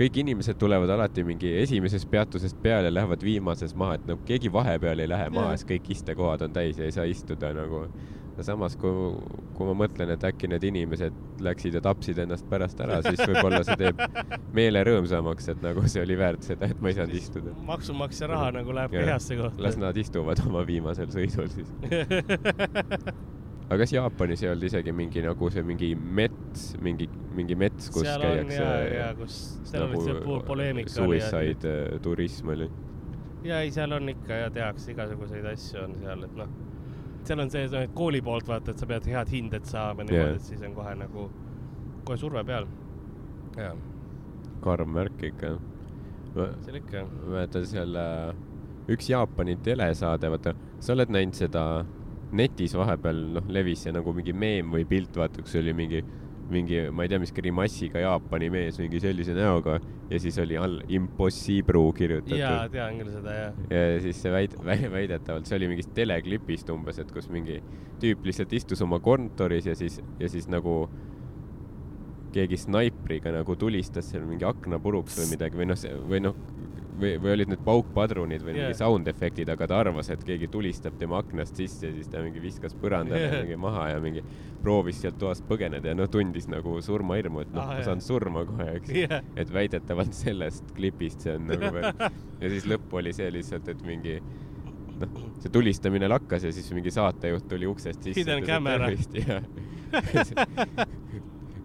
kõik 0.00 0.22
inimesed 0.22 0.56
tulevad 0.60 0.90
alati 0.94 1.24
mingi 1.26 1.50
esimesest 1.60 2.08
peatusest 2.10 2.60
peale 2.62 2.92
lähevad 2.92 3.20
viimases 3.24 3.74
maha, 3.76 3.98
et 3.98 4.06
nagu 4.08 4.24
keegi 4.28 4.52
vahepeal 4.52 5.02
ei 5.02 5.10
lähe 5.10 5.28
maha, 5.34 5.52
siis 5.58 5.68
kõik 5.68 5.92
istekohad 5.96 6.46
on 6.46 6.56
täis 6.56 6.80
ja 6.80 6.88
ei 6.88 6.96
saa 6.96 7.04
istuda 7.08 7.52
nagu. 7.56 7.84
samas, 8.40 8.72
kui, 8.80 8.88
kui 9.52 9.66
ma 9.68 9.74
mõtlen, 9.82 10.08
et 10.14 10.22
äkki 10.24 10.48
need 10.48 10.62
inimesed 10.64 11.16
läksid 11.44 11.74
ja 11.76 11.82
tapsid 11.84 12.16
ennast 12.22 12.46
pärast 12.48 12.78
ära, 12.80 13.02
siis 13.04 13.20
võib-olla 13.20 13.58
see 13.68 13.76
teeb 13.76 14.00
meele 14.56 14.80
rõõmsamaks, 14.88 15.50
et 15.52 15.60
nagu 15.60 15.84
see 15.84 16.00
oli 16.00 16.16
väärt 16.16 16.48
seda, 16.48 16.70
et 16.72 16.80
ma 16.80 16.88
ei 16.88 16.96
saanud 16.96 17.18
istuda. 17.18 17.52
maksumaksja 17.68 18.30
raha 18.32 18.48
nagu 18.56 18.72
läheb 18.72 18.96
heasse 18.96 19.36
kohta. 19.36 19.60
las 19.60 19.76
nad 19.76 20.00
istuvad 20.00 20.40
oma 20.46 20.64
viimasel 20.64 21.12
sõidul 21.12 21.52
siis. 21.52 21.68
aga 23.70 23.84
kas 23.84 23.92
Jaapanis 23.94 24.40
ei 24.42 24.50
olnud 24.50 24.66
isegi 24.66 24.92
mingi 24.92 25.22
nagu 25.22 25.48
see 25.54 25.62
mingi 25.66 25.90
mets, 25.94 26.72
mingi, 26.82 27.06
mingi 27.38 27.54
mets, 27.58 27.90
kus 27.94 28.02
seal 28.02 28.24
on 28.26 28.32
käiakse 28.32 28.64
ja, 28.64 28.70
ja 28.96 29.10
kus, 29.14 29.36
seal 29.68 29.84
nagu 29.84 30.00
oli 30.00 30.08
see 30.08 30.22
po- 30.24 30.40
poleemika 30.48 31.04
oli. 31.04 31.20
suicide 31.20 31.74
äh, 31.84 32.00
turism 32.02 32.50
oli. 32.56 32.66
ja 33.46 33.60
ei, 33.62 33.70
seal 33.74 33.94
on 33.94 34.10
ikka 34.10 34.40
ja 34.42 34.50
tehakse 34.56 34.90
igasuguseid 34.90 35.46
asju 35.52 35.84
on 35.84 35.94
seal, 36.02 36.26
et 36.26 36.34
noh, 36.40 36.50
seal 37.28 37.44
on 37.44 37.54
see, 37.54 37.68
et 37.84 37.94
kooli 37.94 38.22
poolt 38.26 38.50
vaata, 38.50 38.74
et 38.74 38.82
sa 38.82 38.90
pead 38.90 39.06
head 39.12 39.30
hinded 39.36 39.70
saama 39.70 40.02
niimoodi 40.02 40.18
Jah. 40.18 40.34
yeah., 40.34 40.42
et 40.42 40.50
siis 40.50 40.66
on 40.66 40.74
kohe 40.74 40.96
nagu, 41.04 41.28
kohe 42.08 42.18
surve 42.18 42.42
peal. 42.50 42.66
jaa, 43.54 43.76
karm 44.66 44.98
värk 44.98 45.22
ikka. 45.30 45.54
seal 46.34 46.82
ikka. 46.82 47.06
mäletan 47.22 47.70
seal 47.70 48.02
äh, 48.02 48.34
üks 48.90 49.14
Jaapani 49.14 49.60
telesaade, 49.62 50.34
vaata, 50.34 50.58
sa 50.82 50.98
oled 50.98 51.14
näinud 51.14 51.38
seda 51.38 51.84
netis 52.36 52.74
vahepeal, 52.78 53.22
noh, 53.36 53.46
levis 53.52 53.86
see 53.86 53.94
nagu 53.94 54.14
mingi 54.16 54.34
meem 54.36 54.74
või 54.74 54.86
pilt, 54.88 55.16
vaata, 55.18 55.42
kus 55.44 55.56
oli 55.60 55.74
mingi, 55.76 56.02
mingi, 56.50 56.82
ma 56.94 57.06
ei 57.06 57.10
tea, 57.12 57.20
mis 57.22 57.32
grimassiga 57.34 58.02
Jaapani 58.02 58.50
mees 58.52 58.78
mingi 58.82 59.00
sellise 59.02 59.34
näoga 59.36 59.78
ja 60.10 60.18
siis 60.22 60.38
oli 60.42 60.58
all 60.58 60.80
impossible 60.90 61.92
kirjutatud. 61.96 62.38
jaa, 62.38 62.64
tean 62.72 62.98
küll 62.98 63.12
seda 63.14 63.36
jah. 63.36 63.60
ja 63.70 64.00
siis 64.02 64.22
see 64.22 64.32
väid-, 64.34 64.56
väidetavalt, 64.96 65.46
see 65.46 65.60
oli 65.60 65.70
mingist 65.70 65.94
teleklipist 65.94 66.72
umbes, 66.74 66.98
et 67.02 67.12
kus 67.14 67.30
mingi 67.30 67.60
tüüp 68.02 68.26
lihtsalt 68.26 68.52
istus 68.56 68.82
oma 68.86 68.98
kontoris 69.04 69.70
ja 69.70 69.76
siis, 69.78 70.00
ja 70.18 70.30
siis 70.32 70.48
nagu 70.50 70.82
keegi 72.34 72.58
snaipriga 72.62 73.32
nagu 73.34 73.56
tulistas 73.58 74.10
seal 74.10 74.26
mingi 74.26 74.46
akna 74.46 74.78
puruks 74.82 75.18
või 75.18 75.32
midagi 75.32 75.58
või 75.58 75.70
noh, 75.70 75.86
või 76.10 76.22
noh, 76.24 76.36
või, 77.00 77.12
või 77.22 77.32
olid 77.34 77.50
need 77.52 77.62
paukpadrunid 77.66 78.42
või 78.44 78.52
Jaa. 78.54 78.58
mingi 78.68 78.78
sound 78.78 79.08
efektid, 79.10 79.48
aga 79.52 79.66
ta 79.70 79.78
arvas, 79.82 80.10
et 80.12 80.22
keegi 80.26 80.48
tulistab 80.52 80.98
tema 81.00 81.18
aknast 81.22 81.54
sisse 81.58 81.88
ja 81.88 81.92
siis 81.96 82.08
ta 82.12 82.22
mingi 82.24 82.42
viskas 82.42 82.74
põrandale 82.78 83.22
Jaa. 83.26 83.40
mingi 83.44 83.56
maha 83.60 83.88
ja 83.94 84.00
mingi 84.04 84.22
proovis 84.62 85.00
sealt 85.02 85.18
toast 85.20 85.46
põgeneda 85.48 85.92
ja 85.92 85.96
noh, 85.98 86.08
tundis 86.12 86.46
nagu 86.52 86.76
surmahirmu, 86.84 87.38
et 87.46 87.52
noh 87.56 87.64
Ah,, 87.64 87.74
ma 87.78 87.82
saan 87.86 88.00
surma 88.04 88.44
kohe, 88.48 88.66
eks 88.78 88.92
jah, 88.96 89.18
et 89.38 89.50
väidetavalt 89.52 90.14
sellest 90.16 90.70
klipist 90.76 91.26
see 91.26 91.34
on 91.36 91.42
nagu 91.50 91.72
veel 91.74 91.90
ja 92.42 92.52
siis 92.52 92.64
lõpp 92.70 92.94
oli 93.00 93.12
see 93.16 93.28
lihtsalt, 93.34 93.68
et 93.72 93.82
mingi 93.86 94.14
noh, 95.00 95.10
see 95.40 95.50
tulistamine 95.52 96.08
lakkas 96.10 96.42
ja 96.48 96.52
siis 96.52 96.68
mingi 96.76 96.92
saatejuht 96.94 97.46
tuli 97.48 97.66
uksest 97.70 98.02
sisse. 98.04 98.20
Hidden 98.20 98.44
camera. 98.44 98.90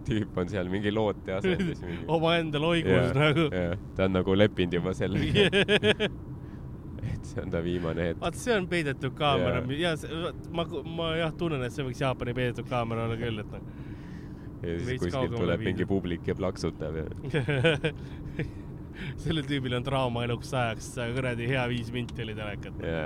tüüp 0.06 0.38
on 0.42 0.50
seal 0.52 0.70
mingi 0.72 0.92
loote 0.94 1.36
asendis 1.40 1.82
mingi. 1.86 2.06
omaenda 2.12 2.62
loigus 2.62 3.12
nagu. 3.18 3.46
ta 3.98 4.08
on 4.08 4.18
nagu 4.20 4.32
leppinud 4.38 4.74
juba 4.80 4.92
sellega, 4.98 5.46
et 7.14 7.30
see 7.30 7.40
on 7.44 7.50
ta 7.54 7.60
viimane 7.66 8.02
hetk. 8.10 8.20
vaat 8.24 8.36
see 8.40 8.58
on 8.58 8.66
peidetud 8.72 9.14
kaamera 9.18 9.60
Jaa. 9.72 9.96
ja 9.96 10.34
ma, 10.56 10.64
ma 10.98 11.06
jah 11.20 11.32
tunnen, 11.38 11.62
et 11.66 11.74
see 11.76 11.86
võiks 11.88 12.02
Jaapani 12.04 12.34
peidetud 12.38 12.68
kaamera 12.70 13.00
olla 13.10 13.18
küll, 13.20 13.38
et 13.44 13.50
noh. 13.56 13.64
ja 14.62 14.70
siis 14.82 15.02
kuskilt 15.06 15.34
tuleb 15.38 15.60
viidud. 15.60 15.72
mingi 15.72 15.86
publik 15.90 16.22
ja 16.30 16.36
plaksutab 16.38 16.94
ja 17.02 17.06
sellel 19.24 19.46
tüübil 19.48 19.74
on 19.76 19.84
draama 19.86 20.24
eluks 20.28 20.54
ajaks, 20.56 20.88
kuradi 21.16 21.44
hea 21.50 21.64
viis 21.72 21.90
minti 21.96 22.24
oli 22.24 22.36
telekat. 22.38 22.76
ja 22.86 23.02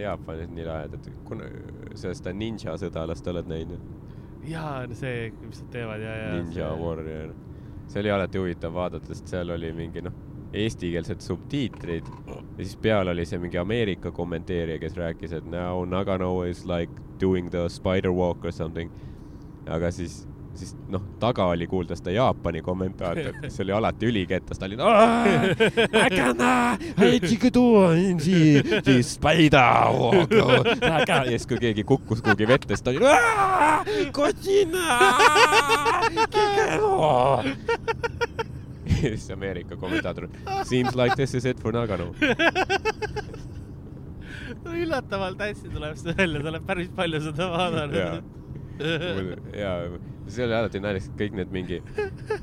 Jaapanis 0.00 0.48
nii 0.48 0.64
lahedad, 0.64 1.02
kuna 1.28 1.44
seda 2.00 2.32
ninja 2.32 2.72
sõdalast 2.80 3.26
oled 3.28 3.46
näinud? 3.50 3.82
jaa, 4.48 4.84
see, 4.92 5.32
mis 5.46 5.62
nad 5.62 5.72
teevad 5.72 6.04
ja, 6.04 6.16
ja. 6.16 6.30
Ninja. 6.36 6.68
Warrior. 6.80 7.34
see 7.86 8.00
oli 8.00 8.10
alati 8.10 8.38
huvitav 8.38 8.74
vaadata, 8.74 9.12
sest 9.14 9.28
seal 9.28 9.50
oli 9.54 9.72
mingi 9.76 10.02
noh, 10.04 10.14
eestikeelsed 10.54 11.20
subtiitrid 11.20 12.06
ja 12.28 12.64
siis 12.64 12.76
peal 12.80 13.08
oli 13.10 13.26
see 13.26 13.40
mingi 13.42 13.58
Ameerika 13.58 14.12
kommenteerija, 14.14 14.78
kes 14.78 14.96
rääkis, 14.96 15.32
et 15.32 15.46
now 15.50 15.84
Nagano 15.88 16.44
is 16.48 16.64
like 16.66 16.92
doing 17.20 17.50
the 17.50 17.68
spider 17.68 18.12
walk 18.12 18.44
or 18.44 18.52
something. 18.52 18.90
aga 19.66 19.90
siis, 19.90 20.26
siis 20.54 20.74
noh, 20.88 21.02
taga 21.20 21.46
oli 21.52 21.66
kuulda 21.66 21.96
seda 21.98 22.14
Jaapani 22.14 22.62
kommentaatorit, 22.62 23.40
kes 23.42 23.60
oli 23.64 23.72
alati 23.74 24.06
ülikettas, 24.10 24.58
ta 24.58 24.68
oli 24.68 24.76
ja 31.24 31.30
siis, 31.34 31.46
kui 31.50 31.58
keegi 31.62 31.84
kukkus 31.84 32.22
kuhugi 32.22 32.48
vette, 32.48 32.74
siis 32.74 32.82
ta 32.82 32.90
oli 32.90 33.00
kotsina. 34.12 34.98
ja 38.86 39.10
siis 39.10 39.30
Ameerika 39.30 39.76
kommentaator, 39.76 40.28
seems 40.64 40.94
like 40.94 41.16
this 41.16 41.34
is 41.34 41.44
it 41.44 41.60
for 41.60 41.72
Nagano. 41.72 42.14
üllatavalt 44.74 45.38
hästi 45.38 45.68
tuleb 45.70 45.96
see 45.98 46.14
välja, 46.16 46.40
sa 46.42 46.50
oled 46.50 46.64
päris 46.66 46.88
palju 46.96 47.20
seda 47.22 47.46
vaadanud 47.52 47.94
ja 49.54 49.76
see 50.26 50.44
oli 50.46 50.56
alati 50.56 50.80
naljakas, 50.82 51.10
kõik 51.18 51.36
need 51.38 51.52
mingi, 51.54 51.80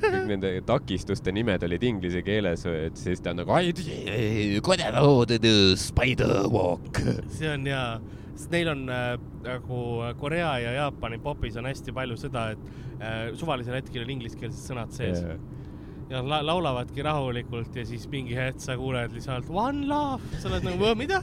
kõik 0.01 0.27
nende 0.29 0.53
takistuste 0.67 1.33
nimed 1.33 1.63
olid 1.65 1.85
inglise 1.87 2.21
keeles, 2.25 2.65
et 2.69 2.99
siis 2.99 3.23
ta 3.23 3.33
on 3.33 3.41
nagu 3.41 3.55
spider 5.79 6.47
walk. 6.51 7.01
see 7.37 7.49
on 7.51 7.65
jaa, 7.69 7.95
sest 8.35 8.53
neil 8.53 8.73
on 8.73 8.85
äh, 8.91 9.15
nagu 9.47 9.81
Korea 10.21 10.53
ja 10.63 10.75
Jaapani 10.81 11.21
popis 11.23 11.57
on 11.59 11.69
hästi 11.69 11.95
palju 11.95 12.19
seda, 12.21 12.51
et 12.53 13.01
äh, 13.01 13.23
suvalisel 13.39 13.79
hetkel 13.79 14.05
on 14.05 14.15
ingliskeelsed 14.17 14.71
sõnad 14.71 14.93
sees 14.95 15.23
yeah. 15.23 15.41
Ja 16.11 16.21
la 16.27 16.41
laulavadki 16.45 17.03
rahulikult 17.05 17.75
ja 17.75 17.85
siis 17.87 18.07
mingi 18.11 18.35
hetk 18.35 18.59
sa 18.59 18.75
kuuled 18.79 19.13
lihtsalt 19.15 19.49
one 19.49 19.87
love, 19.87 20.21
sa 20.41 20.49
oled 20.49 20.67
nagu 20.67 20.81
"Võ, 20.81 20.93
mida? 20.99 21.21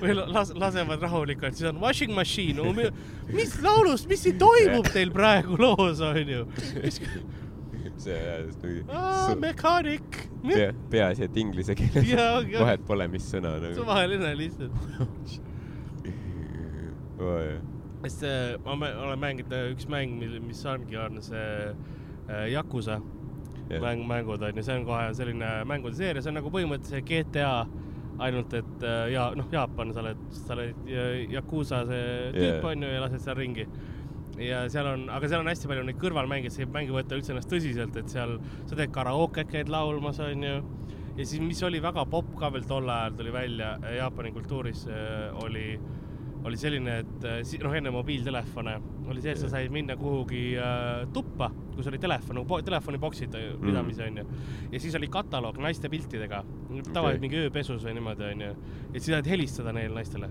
või 0.00 0.16
la- 0.16 0.26
las, 0.34 0.52
lasevad 0.54 1.02
rahulikult, 1.06 1.54
siis 1.54 1.70
on 1.70 1.80
washing 1.80 2.14
machine, 2.14 2.62
mis 3.30 3.56
laulust, 3.62 4.08
mis 4.10 4.26
siin 4.26 4.38
toimub 4.42 4.90
teil 4.92 5.12
praegu 5.14 5.58
loos 5.60 6.02
onju? 6.04 6.46
see 7.96 9.36
mekaanik, 9.40 10.18
pea, 10.42 10.72
peaasi, 10.90 11.26
et 11.28 11.38
inglise 11.40 11.74
keeles 11.78 12.10
vahet 12.58 12.84
pole, 12.86 13.06
mis 13.08 13.24
sõna 13.32 13.56
nagu. 13.62 13.74
suvaline 13.78 14.34
lihtsalt. 14.38 14.72
oh,. 17.20 17.38
sest 18.06 18.26
äh, 18.28 18.56
ma 18.66 18.90
olen 19.06 19.18
mänginud 19.22 19.54
äh, 19.56 19.70
üks 19.72 19.88
mäng, 19.90 20.18
mis 20.44 20.64
ongi, 20.68 20.98
on 21.00 21.22
see 21.24 21.46
äh, 22.28 22.46
Jah. 23.66 23.82
mäng, 23.82 24.04
mängud 24.06 24.42
on 24.46 24.56
ju, 24.56 24.62
see 24.62 24.78
on 24.78 24.86
kohe 24.86 25.10
selline 25.18 25.50
mängude 25.66 25.98
seeria, 25.98 26.22
see 26.22 26.30
on 26.30 26.38
nagu 26.38 26.52
põhimõtteliselt 26.54 27.08
GTA, 27.08 27.50
ainult 28.22 28.54
et 28.56 28.86
äh, 28.86 29.08
ja 29.12 29.26
noh, 29.36 29.48
Jaapan, 29.52 29.90
sa 29.94 30.04
oled, 30.04 30.22
sa 30.36 30.54
oled 30.54 30.86
äh, 30.86 31.24
Yakuza 31.34 31.82
see 31.88 32.06
tüüp 32.36 32.62
Jaa. 32.62 32.70
on 32.70 32.86
ju 32.86 32.92
ja 32.94 33.02
lased 33.02 33.24
seal 33.24 33.38
ringi. 33.38 33.66
ja 34.38 34.62
seal 34.70 34.86
on, 34.92 35.06
aga 35.10 35.28
seal 35.32 35.42
on 35.42 35.50
hästi 35.50 35.70
palju 35.70 35.84
neid 35.88 36.00
kõrvalmänge, 36.00 36.52
sa 36.52 36.62
ei 36.62 36.70
mängi 36.70 36.94
võtta 36.94 37.18
üldse 37.18 37.34
ennast 37.34 37.50
tõsiselt, 37.50 37.98
et 37.98 38.12
seal 38.12 38.36
sa 38.68 38.78
teed 38.78 38.94
karaoket, 38.94 39.50
käid 39.50 39.72
laulmas, 39.72 40.22
on 40.22 40.46
ju. 40.46 40.56
ja 41.16 41.24
siis, 41.24 41.42
mis 41.42 41.62
oli 41.66 41.82
väga 41.82 42.06
popp 42.12 42.36
ka 42.38 42.52
veel 42.54 42.70
tol 42.70 42.86
ajal 42.86 43.18
tuli 43.18 43.34
välja 43.34 43.76
äh, 43.82 43.96
Jaapani 43.98 44.34
kultuuris, 44.36 44.86
oli 45.42 45.70
oli 46.46 46.58
selline, 46.58 47.00
et 47.02 47.24
äh, 47.26 47.54
noh, 47.64 47.74
enne 47.74 47.92
mobiiltelefone 47.94 48.76
oli 49.10 49.22
see, 49.22 49.34
et 49.34 49.40
sa 49.40 49.50
said 49.50 49.72
minna 49.74 49.96
kuhugi 49.98 50.42
äh, 50.60 51.06
tuppa, 51.14 51.25
kus 51.76 51.86
oli 51.90 51.98
telefon, 52.00 52.40
nagu 52.40 52.58
telefoniboksid 52.64 53.34
äh, 53.36 53.48
pidamisi 53.62 54.02
onju. 54.02 54.26
ja 54.72 54.80
siis 54.80 54.94
oli 54.98 55.08
kataloog 55.12 55.58
naiste 55.60 55.88
piltidega, 55.92 56.44
tavaliselt 56.92 57.20
mingi 57.24 57.44
ööpesus 57.44 57.84
või 57.84 57.96
niimoodi 57.98 58.30
onju. 58.32 58.52
ja 58.92 59.00
siis 59.00 59.12
said 59.12 59.28
helistada 59.30 59.72
neile 59.76 59.94
naistele 59.94 60.30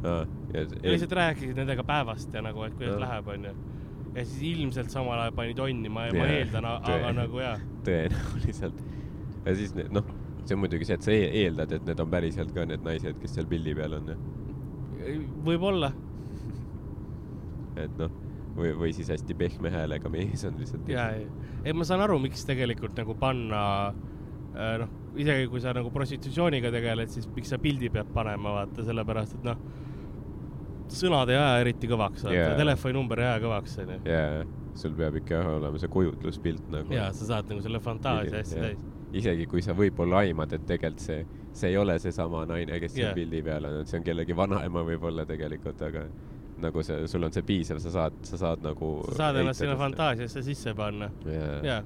Ah, 0.00 0.24
ja, 0.54 0.62
lihtsalt 0.82 1.12
rääkisid 1.12 1.58
nendega 1.60 1.84
päevast 1.84 2.32
ja 2.32 2.40
nagu, 2.40 2.62
et 2.64 2.72
kuidas 2.72 2.94
Jah. 2.94 3.02
läheb 3.02 3.26
onju. 3.28 3.50
ja 4.14 4.24
siis 4.24 4.42
ilmselt 4.56 4.90
samal 4.90 5.20
ajal 5.20 5.34
panid 5.36 5.58
onni, 5.60 5.88
ma, 5.92 6.06
ma 6.16 6.28
eeldan, 6.38 6.64
aga 6.70 7.12
nagu 7.12 7.42
jaa. 7.42 7.58
tõenäoliselt. 7.84 8.80
ja 9.44 9.54
siis 9.58 9.74
noh, 9.92 10.08
see 10.46 10.56
on 10.56 10.62
muidugi 10.62 10.88
see, 10.88 10.96
et 10.96 11.04
sa 11.04 11.12
e- 11.12 11.28
eeldad, 11.42 11.76
et 11.76 11.84
need 11.84 12.00
on 12.00 12.10
päriselt 12.10 12.54
ka 12.56 12.64
need 12.64 12.86
naised, 12.86 13.20
kes 13.20 13.36
seal 13.36 13.50
pildi 13.50 13.74
peal 13.76 13.98
on. 13.98 14.08
võib-olla, 15.44 15.92
et 17.84 18.00
noh, 18.00 18.16
või, 18.56 18.72
või 18.78 18.92
siis 18.96 19.10
hästi 19.12 19.36
pehme 19.38 19.72
häälega 19.72 20.10
mees 20.12 20.44
on 20.48 20.58
lihtsalt. 20.60 20.88
jaa, 20.90 21.10
ei, 21.18 21.26
ei 21.64 21.76
ma 21.76 21.86
saan 21.88 22.04
aru, 22.04 22.18
miks 22.22 22.44
tegelikult 22.48 22.96
nagu 22.98 23.14
panna 23.20 23.62
äh, 23.88 24.74
noh, 24.82 24.94
isegi 25.20 25.48
kui 25.50 25.62
sa 25.62 25.74
nagu 25.76 25.90
prostitutsiooniga 25.94 26.72
tegeled, 26.74 27.12
siis 27.12 27.28
miks 27.34 27.52
sa 27.52 27.58
pildi 27.62 27.90
pead 27.92 28.12
panema, 28.14 28.56
vaata, 28.60 28.84
sellepärast 28.86 29.38
et 29.38 29.48
noh, 29.48 29.60
sõnad 30.90 31.30
ei 31.30 31.38
aja 31.38 31.58
eriti 31.64 31.90
kõvaks, 31.90 32.24
vaata 32.26 32.36
Jaa. 32.36 32.48
yeah., 32.50 32.60
telefoninumber 32.60 33.22
ei 33.22 33.28
aja 33.30 33.42
kõvaks, 33.44 33.76
onju. 33.84 33.98
jaa, 34.10 34.46
sul 34.80 34.96
peab 34.98 35.20
ikka 35.20 35.42
olema 35.56 35.82
see 35.82 35.92
kujutluspilt 35.92 36.70
nagu. 36.72 36.94
ja 36.94 37.10
sa 37.16 37.28
saad 37.34 37.50
nagu 37.50 37.62
selle 37.64 37.82
fantaasia 37.84 38.40
hästi 38.40 38.64
täis. 38.64 38.82
isegi 39.22 39.46
kui 39.50 39.62
sa 39.66 39.74
võib-olla 39.76 40.24
aimad, 40.24 40.52
et 40.56 40.66
tegelikult 40.66 41.06
see, 41.06 41.22
see 41.52 41.72
ei 41.72 41.78
ole 41.78 41.98
seesama 42.02 42.44
naine, 42.50 42.78
kes 42.82 42.94
Jah. 42.94 43.10
seal 43.10 43.18
pildi 43.18 43.42
peal 43.46 43.66
on, 43.70 43.80
et 43.82 43.90
see 43.90 44.02
on 44.02 44.06
kellegi 44.06 44.36
vanaema 44.36 44.84
võib-olla 44.86 45.26
tegelikult, 45.28 45.82
aga 45.86 46.06
nagu 46.62 46.84
see, 46.86 47.06
sul 47.10 47.26
on 47.26 47.34
see 47.34 47.46
piisav, 47.46 47.80
sa 47.82 47.92
saad, 47.94 48.20
sa 48.26 48.40
saad 48.40 48.64
nagu. 48.64 48.92
sa 49.10 49.16
saad 49.24 49.40
ennast 49.42 49.62
sinna. 49.62 49.76
fantaasiasse 49.80 50.44
sisse 50.46 50.74
panna. 50.76 51.10
jaa, 51.26 51.58
jaa. 51.66 51.82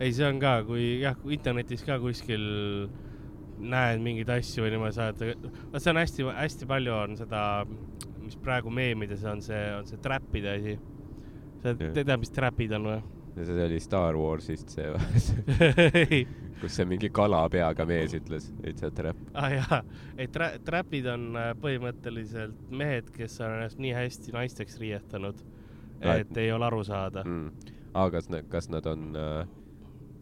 ei, 0.00 0.12
see 0.12 0.26
on 0.26 0.40
ka, 0.42 0.56
kui 0.68 0.90
jah, 1.04 1.18
internetis 1.36 1.84
ka 1.86 1.98
kuskil 2.02 2.44
näed 3.60 4.00
mingeid 4.00 4.30
asju 4.38 4.64
või 4.64 4.74
niimoodi 4.74 4.96
saad, 4.96 5.24
vot 5.72 5.82
see 5.82 5.92
on 5.92 6.00
hästi-hästi 6.00 6.68
palju 6.70 6.96
on 6.96 7.16
seda, 7.18 7.42
mis 8.24 8.38
praegu 8.40 8.72
meemides 8.72 9.24
on 9.28 9.42
see, 9.44 9.62
on 9.76 9.88
see 9.88 10.00
trap'ide 10.00 10.54
asi. 10.56 10.76
sa 11.60 11.74
Jah. 11.74 11.90
tead, 11.98 12.14
mis 12.22 12.32
trap'id 12.32 12.72
on 12.78 12.88
või? 12.88 13.00
Ja 13.36 13.44
see 13.46 13.64
oli 13.64 13.80
Star 13.80 14.16
Warsist 14.18 14.72
see, 14.74 14.88
ei, 16.00 16.24
kus 16.60 16.74
see 16.76 16.86
mingi 16.88 17.10
kala 17.14 17.44
peaga 17.52 17.86
mees 17.88 18.14
ütles, 18.18 18.50
it's 18.66 18.82
a 18.86 18.90
trap 18.90 19.16
ah 19.38 19.48
jaa, 19.54 19.80
ei 20.18 20.26
tra-, 20.32 20.56
trap'id 20.66 21.06
on 21.12 21.28
äh, 21.38 21.50
põhimõtteliselt 21.62 22.70
mehed, 22.74 23.10
kes 23.14 23.38
on 23.44 23.56
ennast 23.60 23.78
nii 23.82 23.94
hästi 23.96 24.36
naisteks 24.36 24.78
riietanud, 24.82 25.42
Ah, 26.00 26.16
et 26.22 26.30
ei 26.40 26.48
ole 26.52 26.64
aru 26.64 26.78
saada. 26.88 27.20
mm.. 27.26 27.74
aga 27.92 28.14
kas 28.16 28.30
nad, 28.32 28.46
kas 28.48 28.70
nad 28.72 28.86
on 28.88 29.10
äh,, 29.20 29.44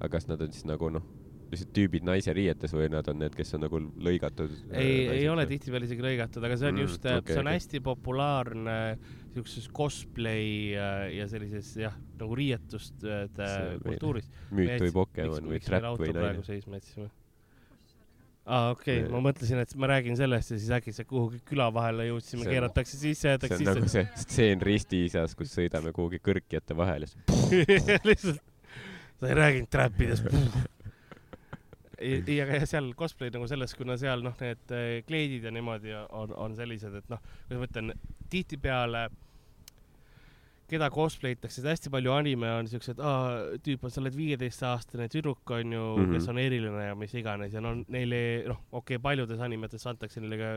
aga 0.00 0.08
kas 0.16 0.26
nad 0.26 0.40
on 0.42 0.50
siis 0.50 0.64
nagu 0.66 0.88
noh, 0.90 1.04
lihtsalt 1.52 1.70
tüübid 1.76 2.02
naise 2.04 2.32
riietes 2.34 2.74
või 2.74 2.88
nad 2.92 3.06
on 3.08 3.20
need, 3.22 3.32
kes 3.38 3.54
on 3.54 3.62
nagu 3.62 3.78
lõigatud? 4.04 4.50
ei, 4.74 5.06
ei 5.20 5.28
ole 5.30 5.46
tihtipeale 5.46 5.86
isegi 5.86 6.02
lõigatud, 6.02 6.42
aga 6.44 6.56
see 6.58 6.68
on 6.72 6.74
Mm, 6.76 6.82
just 6.82 7.06
mm,, 7.06 7.22
okei, 7.22 7.34
see 7.36 7.40
on 7.40 7.46
okei. 7.46 7.60
hästi 7.60 7.80
populaarne 7.86 8.76
siukses 9.34 9.68
cosplay 9.74 10.74
äh, 10.74 11.04
ja 11.18 11.28
sellises 11.30 11.74
jah, 11.78 11.94
nagu 12.18 12.34
riietuste 12.38 13.22
See- 13.36 13.78
kultuuris. 13.84 14.28
müüt 14.50 14.80
või 14.86 14.92
Pokemon 14.96 15.48
või 15.52 15.60
trap 15.64 15.98
või 16.00 16.12
naine. 16.16 16.42
seisma 16.46 16.80
jätsime? 16.80 17.10
aa, 18.48 18.70
okei 18.72 19.02
okay., 19.02 19.12
ma 19.12 19.20
mõtlesin, 19.28 19.60
et 19.60 19.74
ma 19.76 19.90
räägin 19.92 20.16
sellest 20.16 20.54
ja 20.54 20.58
siis 20.58 20.70
äkki 20.78 20.94
see 20.96 21.04
kuhugi 21.04 21.42
küla 21.50 21.66
vahele 21.74 22.06
jõudsime, 22.08 22.40
See 22.42 22.48
on- 22.48 22.54
keeratakse 22.56 22.96
sisse, 22.96 23.20
see 23.26 23.34
jäetakse 23.34 23.58
on 23.60 23.68
nagu 23.74 23.84
sisse. 23.84 24.06
see 24.08 24.22
stseen 24.24 24.62
ristiisas, 24.64 25.34
kus 25.36 25.52
sõidame 25.52 25.92
kuhugi 25.92 26.18
kõrkjate 26.24 26.76
vahel 26.78 27.04
ja 27.04 27.10
siis 27.12 28.00
lihtsalt, 28.08 28.40
sa 29.20 29.28
ei 29.28 29.34
rääkinud 29.42 29.68
trapidest. 29.74 30.32
ei, 31.98 32.40
aga 32.44 32.60
jah, 32.60 32.66
seal 32.74 32.92
cosplay 32.98 33.32
nagu 33.34 33.46
selles, 33.50 33.74
kuna 33.78 33.96
seal 34.00 34.22
noh, 34.22 34.36
need 34.40 34.74
eh, 34.76 34.98
kleidid 35.08 35.48
ja 35.48 35.54
niimoodi 35.54 35.94
on, 36.08 36.34
on 36.36 36.54
sellised, 36.58 36.94
et 37.00 37.08
noh, 37.12 37.22
kuidas 37.46 37.62
ma 37.62 37.70
ütlen, 37.70 37.96
tihtipeale 38.30 39.08
keda 40.68 40.90
cosplay 40.92 41.32
itakse, 41.32 41.62
hästi 41.64 41.88
palju 41.92 42.12
anime 42.12 42.50
on 42.58 42.66
siuksed, 42.68 42.98
tüüp 43.64 43.86
on, 43.86 43.92
sa 43.92 44.02
oled 44.02 44.16
viieteistaastane 44.16 45.06
tüdruk, 45.08 45.40
on 45.56 45.72
ju 45.72 45.80
mm, 45.80 45.94
Mhm. 45.96 46.04
-hmm. 46.04 46.12
kes 46.18 46.28
on 46.28 46.38
eriline 46.38 46.82
ja 46.90 46.94
mis 46.94 47.14
iganes 47.14 47.54
ja 47.56 47.60
no 47.64 47.72
neile, 47.88 48.44
noh, 48.48 48.60
okei 48.72 48.96
okay,, 48.96 49.02
paljudes 49.02 49.40
animetes 49.40 49.86
antakse 49.86 50.20
neile 50.20 50.36
ka 50.36 50.50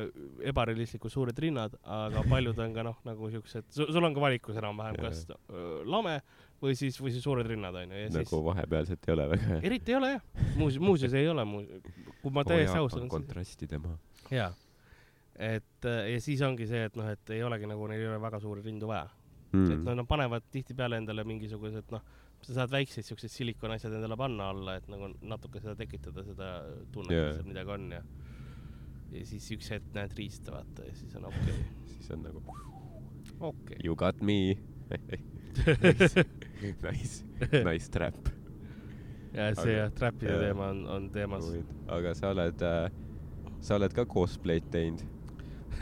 ebarealistlikult 0.52 1.14
suured 1.14 1.40
rinnad, 1.40 1.78
aga 1.84 2.24
paljud 2.30 2.60
on 2.60 2.74
ka 2.74 2.84
noh, 2.84 2.98
nagu 3.06 3.30
siuksed, 3.32 3.72
sul 3.72 4.04
on 4.04 4.14
ka 4.14 4.22
valikus 4.22 4.60
enam-vähem, 4.60 5.00
kas 5.00 5.28
lame 5.86 6.22
või 6.62 6.76
siis, 6.78 6.98
või 7.02 7.14
siis 7.14 7.24
suured 7.26 7.48
rinnad 7.48 7.76
on 7.76 7.94
ju, 7.94 8.02
ja 8.04 8.10
siis 8.10 8.18
nagu 8.18 8.42
vahepealset 8.46 9.08
ei 9.08 9.14
ole 9.16 9.28
väga. 9.34 9.60
eriti 9.70 9.94
ei 9.94 9.98
ole 9.98 10.12
jah, 10.14 10.26
muuseas, 10.60 10.84
muuseas 10.84 11.16
ei 11.18 11.30
ole 11.30 11.46
mu-, 11.48 11.64
kui 12.22 12.34
ma 12.36 12.46
täiesti 12.48 12.78
aus 12.78 12.98
olen. 12.98 13.10
kontrasti 13.12 13.70
tema. 13.70 13.96
jaa, 14.32 14.52
et 15.36 15.90
äh, 15.90 16.02
ja 16.14 16.22
siis 16.22 16.42
ongi 16.46 16.70
see, 16.70 16.84
et 16.90 16.98
noh, 17.00 17.10
et 17.10 17.34
ei 17.34 17.44
olegi 17.44 17.70
nagu 17.70 17.90
neil 17.92 18.06
ei 18.06 18.12
ole 18.12 18.22
väga 18.22 18.42
suuri 18.44 18.66
rindu 18.66 18.90
vaja 18.92 19.08
mm., 19.52 19.72
et 19.74 19.86
no 19.88 19.96
nad 19.98 20.10
panevad 20.10 20.50
tihtipeale 20.54 21.02
endale 21.02 21.26
mingisugused 21.28 21.94
noh, 21.94 22.06
sa 22.42 22.62
saad 22.62 22.74
väikseid 22.74 23.06
siukseid 23.06 23.34
silikonasjad 23.34 23.94
endale 23.98 24.18
panna 24.18 24.50
alla, 24.54 24.78
et 24.80 24.88
nagu 24.90 25.12
natuke 25.22 25.62
seda 25.62 25.76
tekitada, 25.78 26.26
seda 26.26 26.54
tunnet 26.94 27.16
yeah., 27.16 27.30
et 27.32 27.42
seal 27.42 27.50
midagi 27.50 27.76
on 27.78 27.90
ja 27.98 28.04
ja 29.12 29.26
siis 29.28 29.50
üks 29.58 29.74
hetk 29.74 29.92
näed 29.96 30.14
riista 30.16 30.54
vaata 30.56 30.86
ja 30.88 30.96
siis 30.96 31.18
on 31.20 31.28
okei 31.32 31.58
siis 31.96 32.12
on 32.16 32.26
nagu 32.30 32.44
okay., 32.46 32.70
okei 33.50 33.82
you 33.84 33.96
got 33.98 34.22
me. 34.22 34.58
Nice 36.82 37.24
nice 37.70 37.90
trap. 37.92 38.18
ja 39.34 39.52
see 39.56 39.62
Aga- 39.64 39.78
jah, 39.78 39.94
trap'ide 39.96 40.34
jaa. 40.36 40.42
teema 40.48 40.68
on, 40.74 40.84
on 40.88 41.10
teemas. 41.14 41.48
aga 41.88 42.14
sa 42.18 42.34
oled 42.36 42.62
äh,, 42.68 42.92
sa 43.64 43.78
oled 43.80 43.96
ka 43.96 44.06
cosplay'd 44.06 44.68
teinud 44.74 45.04